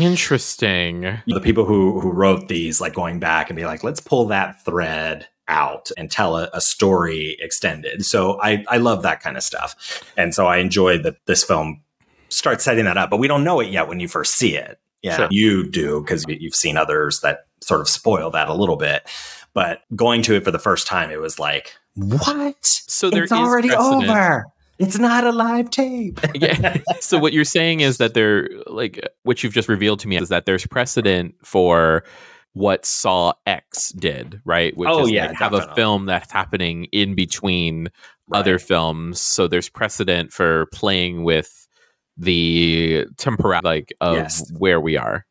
interesting. 0.00 1.02
the 1.26 1.40
people 1.40 1.64
who 1.64 2.00
who 2.00 2.10
wrote 2.10 2.48
these 2.48 2.80
like 2.80 2.94
going 2.94 3.18
back 3.18 3.50
and 3.50 3.56
be 3.56 3.64
like 3.64 3.82
let's 3.84 4.00
pull 4.00 4.26
that 4.26 4.64
thread 4.64 5.26
out 5.48 5.90
and 5.96 6.10
tell 6.10 6.36
a, 6.36 6.48
a 6.52 6.60
story 6.60 7.36
extended 7.40 8.04
so 8.04 8.40
i 8.42 8.64
i 8.68 8.78
love 8.78 9.02
that 9.02 9.20
kind 9.20 9.36
of 9.36 9.42
stuff 9.44 10.02
and 10.16 10.34
so 10.34 10.46
i 10.46 10.56
enjoy 10.56 10.98
that 10.98 11.14
this 11.26 11.44
film 11.44 11.80
starts 12.30 12.64
setting 12.64 12.84
that 12.84 12.96
up 12.96 13.10
but 13.10 13.18
we 13.18 13.28
don't 13.28 13.44
know 13.44 13.60
it 13.60 13.68
yet 13.70 13.86
when 13.86 14.00
you 14.00 14.08
first 14.08 14.34
see 14.34 14.56
it 14.56 14.80
yeah 15.02 15.16
Sure. 15.16 15.28
you 15.30 15.68
do 15.70 16.00
because 16.00 16.24
you've 16.28 16.56
seen 16.56 16.76
others 16.76 17.20
that 17.20 17.46
sort 17.62 17.80
of 17.80 17.88
spoil 17.88 18.28
that 18.30 18.48
a 18.48 18.54
little 18.54 18.74
bit 18.76 19.08
but 19.54 19.82
going 19.94 20.20
to 20.22 20.34
it 20.34 20.42
for 20.44 20.50
the 20.50 20.58
first 20.58 20.86
time 20.88 21.10
it 21.12 21.20
was 21.20 21.38
like 21.38 21.72
what 21.94 22.66
So 22.66 23.08
there 23.08 23.22
it's 23.22 23.30
already 23.32 23.68
precedent. 23.68 24.10
over 24.10 24.44
it's 24.78 24.98
not 24.98 25.24
a 25.24 25.32
live 25.32 25.70
tape 25.70 26.20
yeah. 26.34 26.76
So 27.00 27.18
what 27.18 27.32
you're 27.32 27.44
saying 27.44 27.80
is 27.80 27.98
that 27.98 28.14
there, 28.14 28.48
like, 28.66 29.00
what 29.22 29.42
you've 29.42 29.52
just 29.54 29.68
revealed 29.68 30.00
to 30.00 30.08
me 30.08 30.16
is 30.16 30.28
that 30.28 30.44
there's 30.46 30.66
precedent 30.66 31.34
for 31.42 32.04
what 32.52 32.86
Saw 32.86 33.32
X 33.46 33.90
did, 33.92 34.40
right? 34.44 34.76
Which 34.76 34.88
Oh, 34.90 35.04
is 35.04 35.12
yeah, 35.12 35.26
like, 35.28 35.36
have 35.38 35.52
a 35.52 35.74
film 35.74 36.06
that's 36.06 36.32
happening 36.32 36.84
in 36.92 37.14
between 37.14 37.88
other 38.32 38.58
films. 38.58 39.20
So 39.20 39.46
there's 39.46 39.68
precedent 39.68 40.32
for 40.32 40.66
playing 40.72 41.22
with 41.24 41.68
the 42.16 43.06
temporal, 43.18 43.60
like, 43.62 43.92
of 44.00 44.16
Yes. 44.16 44.50
where 44.58 44.80
we 44.80 44.96
are. 44.96 45.26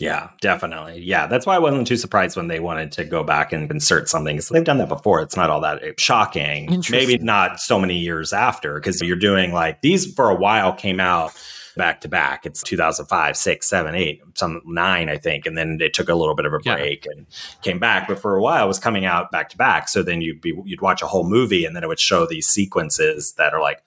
Yeah, 0.00 0.30
definitely. 0.40 1.02
Yeah, 1.02 1.28
that's 1.28 1.46
why 1.46 1.54
I 1.54 1.60
wasn't 1.60 1.86
too 1.86 1.96
surprised 1.96 2.36
when 2.36 2.48
they 2.48 2.58
wanted 2.58 2.90
to 2.92 3.04
go 3.04 3.22
back 3.22 3.52
and 3.52 3.70
insert 3.70 4.08
something. 4.08 4.40
So 4.40 4.52
they've 4.52 4.64
done 4.64 4.78
that 4.78 4.88
before. 4.88 5.20
It's 5.20 5.36
not 5.36 5.50
all 5.50 5.60
that 5.60 5.84
eh, 5.84 5.92
shocking. 5.98 6.82
Maybe 6.90 7.16
not 7.18 7.60
so 7.60 7.78
many 7.78 7.98
years 7.98 8.32
after 8.32 8.74
because 8.74 9.00
you're 9.00 9.14
doing 9.16 9.52
like 9.52 9.82
these 9.82 10.12
for 10.12 10.30
a 10.30 10.34
while 10.34 10.72
came 10.72 10.98
out 10.98 11.32
back 11.76 12.00
to 12.00 12.08
back. 12.08 12.44
It's 12.44 12.60
2005, 12.64 13.36
6, 13.36 13.68
7, 13.68 13.94
8, 13.94 14.22
some 14.34 14.62
9, 14.64 15.08
I 15.08 15.16
think. 15.16 15.46
And 15.46 15.56
then 15.56 15.78
it 15.80 15.94
took 15.94 16.08
a 16.08 16.14
little 16.16 16.34
bit 16.34 16.46
of 16.46 16.52
a 16.54 16.58
Yeah. 16.64 16.74
break 16.76 17.06
and 17.06 17.26
came 17.62 17.78
back. 17.78 18.08
But 18.08 18.18
for 18.20 18.34
a 18.34 18.42
while, 18.42 18.64
it 18.64 18.68
was 18.68 18.80
coming 18.80 19.04
out 19.04 19.30
back 19.30 19.48
to 19.50 19.56
back. 19.56 19.88
So 19.88 20.02
then 20.02 20.20
you'd, 20.22 20.40
be, 20.40 20.54
you'd 20.64 20.80
watch 20.80 21.02
a 21.02 21.06
whole 21.06 21.28
movie 21.28 21.64
and 21.64 21.74
then 21.74 21.84
it 21.84 21.88
would 21.88 22.00
show 22.00 22.26
these 22.26 22.46
sequences 22.46 23.34
that 23.38 23.54
are 23.54 23.60
like, 23.60 23.82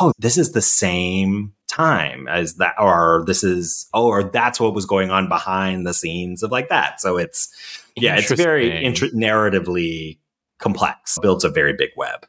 oh, 0.00 0.12
this 0.18 0.36
is 0.36 0.52
the 0.52 0.62
same 0.62 1.54
time 1.68 2.26
as 2.28 2.54
that, 2.54 2.74
or 2.78 3.24
this 3.26 3.44
is, 3.44 3.88
oh, 3.94 4.08
or 4.08 4.24
that's 4.24 4.58
what 4.58 4.74
was 4.74 4.86
going 4.86 5.10
on 5.10 5.28
behind 5.28 5.86
the 5.86 5.94
scenes 5.94 6.42
of 6.42 6.50
like 6.50 6.68
that. 6.68 7.00
So 7.00 7.16
it's, 7.16 7.48
yeah, 7.96 8.16
it's 8.16 8.30
very 8.32 8.70
intr- 8.70 9.12
narratively 9.12 10.18
complex, 10.58 11.18
builds 11.20 11.44
a 11.44 11.48
very 11.48 11.72
big 11.74 11.90
web. 11.96 12.26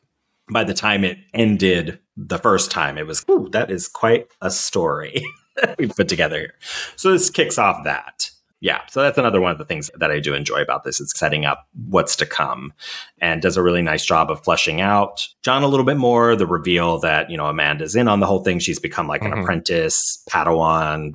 By 0.51 0.63
the 0.63 0.73
time 0.73 1.03
it 1.03 1.17
ended 1.33 1.99
the 2.17 2.37
first 2.37 2.71
time, 2.71 2.97
it 2.97 3.07
was, 3.07 3.25
ooh, 3.29 3.49
that 3.51 3.71
is 3.71 3.87
quite 3.87 4.27
a 4.41 4.51
story 4.51 5.23
we 5.77 5.87
put 5.87 6.09
together 6.09 6.39
here. 6.39 6.53
So 6.95 7.11
this 7.11 7.29
kicks 7.29 7.57
off 7.57 7.83
that. 7.83 8.29
Yeah. 8.61 8.81
So 8.89 9.01
that's 9.01 9.17
another 9.17 9.39
one 9.39 9.51
of 9.53 9.57
the 9.57 9.63
things 9.65 9.89
that 9.95 10.11
I 10.11 10.19
do 10.19 10.33
enjoy 10.33 10.61
about 10.61 10.83
this 10.83 10.99
is 10.99 11.13
setting 11.15 11.45
up 11.45 11.65
what's 11.87 12.15
to 12.17 12.25
come 12.25 12.73
and 13.19 13.41
does 13.41 13.55
a 13.55 13.63
really 13.63 13.81
nice 13.81 14.05
job 14.05 14.29
of 14.29 14.43
fleshing 14.43 14.81
out 14.81 15.25
John 15.43 15.63
a 15.63 15.67
little 15.67 15.85
bit 15.85 15.95
more. 15.97 16.35
The 16.35 16.45
reveal 16.45 16.99
that, 16.99 17.29
you 17.29 17.37
know, 17.37 17.45
Amanda's 17.45 17.95
in 17.95 18.07
on 18.09 18.19
the 18.19 18.25
whole 18.25 18.43
thing. 18.43 18.59
She's 18.59 18.77
become 18.79 19.07
like 19.07 19.23
an 19.23 19.31
Mhm. 19.31 19.41
apprentice, 19.43 20.21
Padawan, 20.29 21.13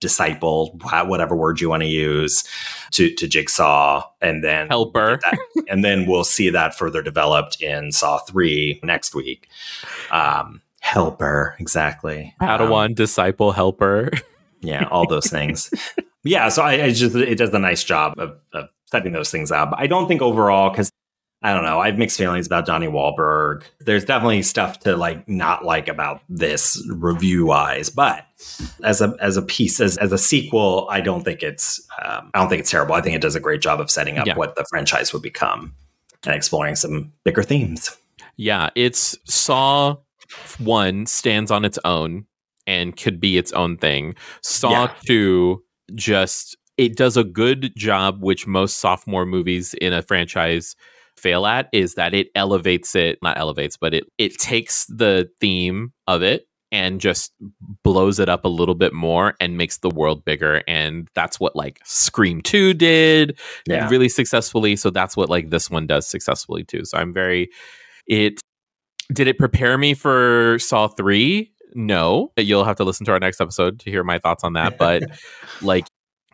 disciple, 0.00 0.76
whatever 1.06 1.36
word 1.36 1.60
you 1.60 1.68
want 1.68 1.82
to 1.82 1.88
use 1.88 2.42
to, 2.92 3.14
to 3.14 3.28
Jigsaw. 3.28 4.02
And 4.20 4.42
then 4.42 4.66
Helper. 4.68 5.20
that, 5.22 5.38
and 5.68 5.84
then 5.84 6.06
we'll 6.06 6.24
see 6.24 6.50
that 6.50 6.74
further 6.76 7.02
developed 7.02 7.60
in 7.62 7.92
Saw 7.92 8.18
3 8.18 8.80
next 8.82 9.14
week. 9.14 9.46
Um, 10.10 10.60
helper, 10.80 11.54
exactly. 11.60 12.34
Um, 12.40 12.48
Padawan, 12.48 12.94
disciple, 12.94 13.52
helper. 13.52 14.10
yeah, 14.60 14.88
all 14.90 15.06
those 15.06 15.28
things. 15.28 15.70
yeah, 16.24 16.48
so 16.48 16.62
I, 16.62 16.84
I 16.84 16.90
just 16.92 17.14
it 17.14 17.36
does 17.36 17.50
a 17.54 17.58
nice 17.58 17.82
job 17.84 18.14
of, 18.18 18.36
of 18.52 18.68
setting 18.86 19.12
those 19.12 19.30
things 19.30 19.50
up. 19.50 19.72
I 19.76 19.86
don't 19.86 20.08
think 20.08 20.22
overall 20.22 20.70
because 20.70 20.90
I 21.42 21.54
don't 21.54 21.64
know. 21.64 21.80
I 21.80 21.86
have 21.86 21.96
mixed 21.98 22.18
feelings 22.18 22.46
about 22.46 22.66
Johnny 22.66 22.86
Wahlberg. 22.86 23.62
There's 23.80 24.04
definitely 24.04 24.42
stuff 24.42 24.80
to 24.80 24.94
like 24.96 25.26
not 25.26 25.64
like 25.64 25.88
about 25.88 26.20
this 26.28 26.86
review 26.90 27.46
wise, 27.46 27.88
but 27.88 28.26
as 28.84 29.00
a 29.00 29.16
as 29.20 29.36
a 29.38 29.42
piece 29.42 29.80
as 29.80 29.96
as 29.96 30.12
a 30.12 30.18
sequel, 30.18 30.86
I 30.90 31.00
don't 31.00 31.24
think 31.24 31.42
it's 31.42 31.80
um, 32.04 32.30
I 32.34 32.40
don't 32.40 32.48
think 32.50 32.60
it's 32.60 32.70
terrible. 32.70 32.94
I 32.94 33.00
think 33.00 33.16
it 33.16 33.22
does 33.22 33.36
a 33.36 33.40
great 33.40 33.62
job 33.62 33.80
of 33.80 33.90
setting 33.90 34.18
up 34.18 34.26
Yeah. 34.26 34.36
what 34.36 34.54
the 34.56 34.66
franchise 34.68 35.12
would 35.14 35.22
become 35.22 35.74
and 36.26 36.34
exploring 36.34 36.76
some 36.76 37.10
bigger 37.24 37.42
themes. 37.42 37.96
Yeah, 38.36 38.68
it's 38.74 39.16
Saw 39.24 39.96
one 40.58 41.06
stands 41.06 41.50
on 41.50 41.64
its 41.64 41.78
own 41.84 42.26
and 42.66 42.94
could 42.96 43.18
be 43.20 43.38
its 43.38 43.52
own 43.52 43.78
thing. 43.78 44.14
Saw 44.42 44.70
Yeah. 44.70 44.92
two 45.06 45.62
just 45.94 46.56
it 46.76 46.96
does 46.96 47.16
a 47.16 47.24
good 47.24 47.72
job, 47.76 48.22
which 48.22 48.46
most 48.46 48.78
sophomore 48.78 49.26
movies 49.26 49.74
in 49.74 49.92
a 49.92 50.02
franchise 50.02 50.74
fail 51.16 51.44
at, 51.46 51.68
is 51.72 51.94
that 51.94 52.14
it 52.14 52.28
elevates 52.34 52.94
it, 52.94 53.18
not 53.22 53.38
elevates, 53.38 53.76
but 53.76 53.94
it 53.94 54.04
it 54.18 54.38
takes 54.38 54.86
the 54.86 55.28
theme 55.40 55.92
of 56.06 56.22
it 56.22 56.46
and 56.72 57.00
just 57.00 57.32
blows 57.82 58.20
it 58.20 58.28
up 58.28 58.44
a 58.44 58.48
little 58.48 58.76
bit 58.76 58.92
more 58.92 59.34
and 59.40 59.56
makes 59.58 59.78
the 59.78 59.90
world 59.90 60.24
bigger. 60.24 60.62
And 60.68 61.08
that's 61.14 61.40
what 61.40 61.56
like 61.56 61.80
Scream 61.84 62.40
2 62.42 62.74
did 62.74 63.38
Yeah. 63.66 63.88
really 63.88 64.08
successfully. 64.08 64.76
So 64.76 64.90
that's 64.90 65.16
what 65.16 65.28
like 65.28 65.50
this 65.50 65.68
one 65.68 65.88
does 65.88 66.06
successfully 66.06 66.62
too. 66.62 66.84
So 66.84 66.96
I'm 66.96 67.12
very, 67.12 67.50
it, 68.06 68.40
did 69.12 69.26
it 69.26 69.36
prepare 69.36 69.76
me 69.78 69.94
for 69.94 70.58
Saw 70.60 70.86
3? 70.86 71.52
No. 71.74 72.32
You'll 72.36 72.64
have 72.64 72.76
to 72.76 72.84
listen 72.84 73.04
to 73.06 73.12
our 73.12 73.20
next 73.20 73.40
episode 73.40 73.80
to 73.80 73.90
hear 73.90 74.04
my 74.04 74.18
thoughts 74.18 74.44
on 74.44 74.54
that. 74.54 74.78
But 74.78 75.02
like, 75.62 75.86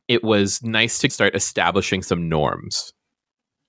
it 0.08 0.22
was 0.22 0.62
nice 0.62 0.98
to 1.00 1.10
start 1.10 1.34
establishing 1.34 2.02
some 2.02 2.28
norms. 2.28 2.92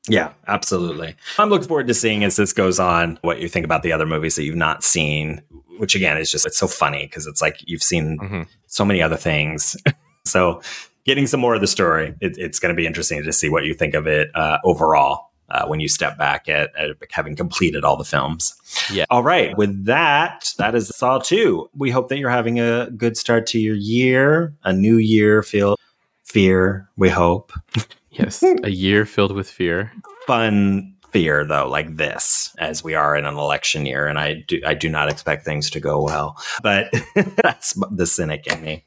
Yeah, 0.10 0.32
absolutely. 0.48 1.16
I'm 1.38 1.50
looking 1.50 1.68
forward 1.68 1.88
to 1.88 1.94
seeing 1.94 2.24
as 2.24 2.38
this 2.38 2.54
goes 2.54 2.80
on 2.80 3.20
what 3.24 3.42
you 3.42 3.50
think 3.50 3.66
about 3.66 3.84
the 3.84 3.92
other 3.92 4.06
movies 4.06 4.36
that 4.36 4.44
you've 4.44 4.56
not 4.56 4.84
seen, 4.84 5.42
which 5.80 5.96
again 5.96 6.18
is 6.18 6.32
just 6.32 6.46
it's 6.46 6.58
so 6.58 6.68
funny 6.68 7.08
because 7.08 7.28
it's 7.28 7.42
like 7.42 7.58
you've 7.68 7.84
seen 7.84 8.18
Mhm. 8.20 8.48
so 8.68 8.86
many 8.86 9.02
other 9.02 9.18
things. 9.18 9.76
so 10.26 10.62
getting 11.06 11.28
some 11.28 11.40
more 11.42 11.56
of 11.56 11.62
the 11.62 11.68
story, 11.68 12.14
it, 12.22 12.38
it's 12.38 12.58
going 12.60 12.74
to 12.74 12.78
be 12.78 12.86
interesting 12.88 13.22
to 13.22 13.34
see 13.34 13.50
what 13.50 13.66
you 13.66 13.74
think 13.74 13.96
of 13.96 14.08
it 14.08 14.30
uh, 14.34 14.60
overall. 14.64 15.26
Uh, 15.50 15.66
when 15.66 15.80
you 15.80 15.88
step 15.88 16.18
back 16.18 16.50
at, 16.50 16.76
at 16.76 16.98
having 17.10 17.34
completed 17.34 17.86
all 17.86 17.96
the 17.96 18.04
films. 18.04 18.54
Yeah. 18.92 19.06
All 19.10 19.24
right. 19.24 19.56
With 19.58 19.86
that, 19.86 20.52
that 20.58 20.76
is 20.76 20.90
Saw 20.90 21.20
2. 21.20 21.70
We 21.74 21.90
hope 21.90 22.10
that 22.10 22.18
you're 22.18 22.30
having 22.30 22.60
a 22.60 22.92
good 22.98 23.16
start 23.16 23.48
to 23.48 23.60
your 23.60 23.76
year, 23.76 24.54
a 24.66 24.74
new 24.74 24.98
year 24.98 25.42
feel 25.42 25.78
fear, 26.26 26.90
we 26.98 27.08
hope. 27.08 27.54
Yes. 28.12 28.44
a 28.44 28.72
year 28.72 29.06
filled 29.06 29.32
with 29.32 29.50
fear. 29.50 29.92
fun 30.26 30.97
fear 31.12 31.46
though 31.46 31.68
like 31.70 31.96
this 31.98 32.54
as 32.60 32.84
we 32.84 32.94
are 32.94 33.16
in 33.16 33.26
an 33.26 33.36
election 33.36 33.86
year 33.86 34.08
and 34.08 34.20
i 34.20 34.34
do 34.48 34.62
i 34.66 34.74
do 34.74 34.90
not 34.90 35.10
expect 35.10 35.46
things 35.46 35.70
to 35.70 35.80
go 35.80 36.02
well 36.04 36.36
but 36.62 36.92
that's 37.44 37.74
the 37.92 38.06
cynic 38.06 38.46
in 38.48 38.62
me 38.62 38.84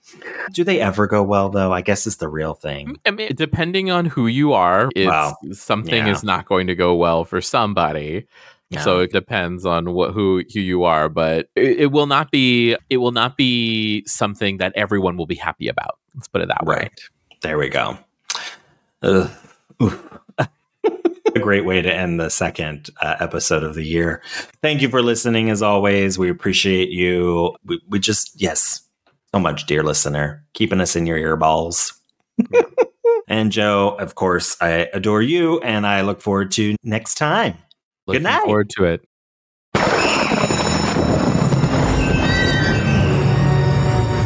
do 0.53 0.63
they 0.63 0.81
ever 0.81 1.07
go 1.07 1.23
well 1.23 1.49
though 1.49 1.73
i 1.73 1.81
guess 1.81 2.07
is 2.07 2.19
the 2.19 2.29
real 2.29 2.55
thing 2.55 2.97
I 3.07 3.11
mean, 3.11 3.33
depending 3.35 3.91
on 3.91 4.05
who 4.07 4.27
you 4.27 4.53
are, 4.53 4.91
it's, 4.95 5.09
Wow. 5.09 5.37
something 5.53 5.95
Yeah. 6.07 6.13
is 6.13 6.23
not 6.23 6.47
going 6.47 6.67
to 6.67 6.75
go 6.75 6.95
well 6.95 7.25
for 7.25 7.41
somebody. 7.41 8.27
Yeah. 8.69 8.83
So 8.83 9.01
it 9.01 9.11
depends 9.11 9.65
on 9.67 9.95
what 9.95 10.13
who 10.13 10.45
who 10.53 10.61
you 10.61 10.85
are, 10.85 11.09
but 11.09 11.49
it, 11.57 11.81
it 11.81 11.87
will 11.93 12.07
not 12.07 12.31
be 12.31 12.77
it 12.91 12.99
will 12.99 13.11
not 13.13 13.37
be 13.37 14.05
something 14.07 14.59
that 14.59 14.73
everyone 14.77 15.17
will 15.17 15.27
be 15.27 15.35
happy 15.35 15.67
about. 15.69 15.99
Let's 16.15 16.29
put 16.29 16.43
it 16.43 16.49
that 16.49 16.65
way. 16.67 16.77
right 16.77 17.01
there 17.41 17.57
we 17.59 17.69
go 17.69 17.99
Ugh. 19.03 19.31
Oof. 19.83 20.19
Great 21.41 21.65
way 21.65 21.83
to 21.83 21.93
end 21.93 22.21
the 22.21 22.31
second 22.31 22.91
uh, 23.01 23.17
episode 23.21 23.63
of 23.63 23.75
the 23.75 23.85
year. 23.85 24.23
Thank 24.63 24.83
you 24.83 24.89
for 24.89 25.03
listening 25.03 25.51
as 25.51 25.63
always. 25.63 26.19
We 26.19 26.31
appreciate 26.31 26.91
you. 26.91 27.57
We, 27.65 27.81
we 27.89 27.99
just 27.99 28.41
yes 28.41 28.83
so 29.33 29.41
much 29.41 29.67
dear 29.67 29.83
listener 29.83 30.45
keeping 30.55 30.81
us 30.81 30.97
in 30.97 31.07
your 31.07 31.17
earballs 31.17 31.95
and 33.29 33.53
joe 33.53 33.97
of 34.01 34.17
course 34.17 34.57
i 34.61 34.89
adore 34.93 35.23
you 35.23 35.61
and 35.61 35.87
i 35.87 36.01
look 36.01 36.21
forward 36.21 36.51
to 36.51 36.75
next 36.83 37.15
time. 37.15 37.57
Looking 38.07 38.25
night. 38.25 38.43
forward 38.43 38.71
to 38.71 38.85
it. 38.85 39.07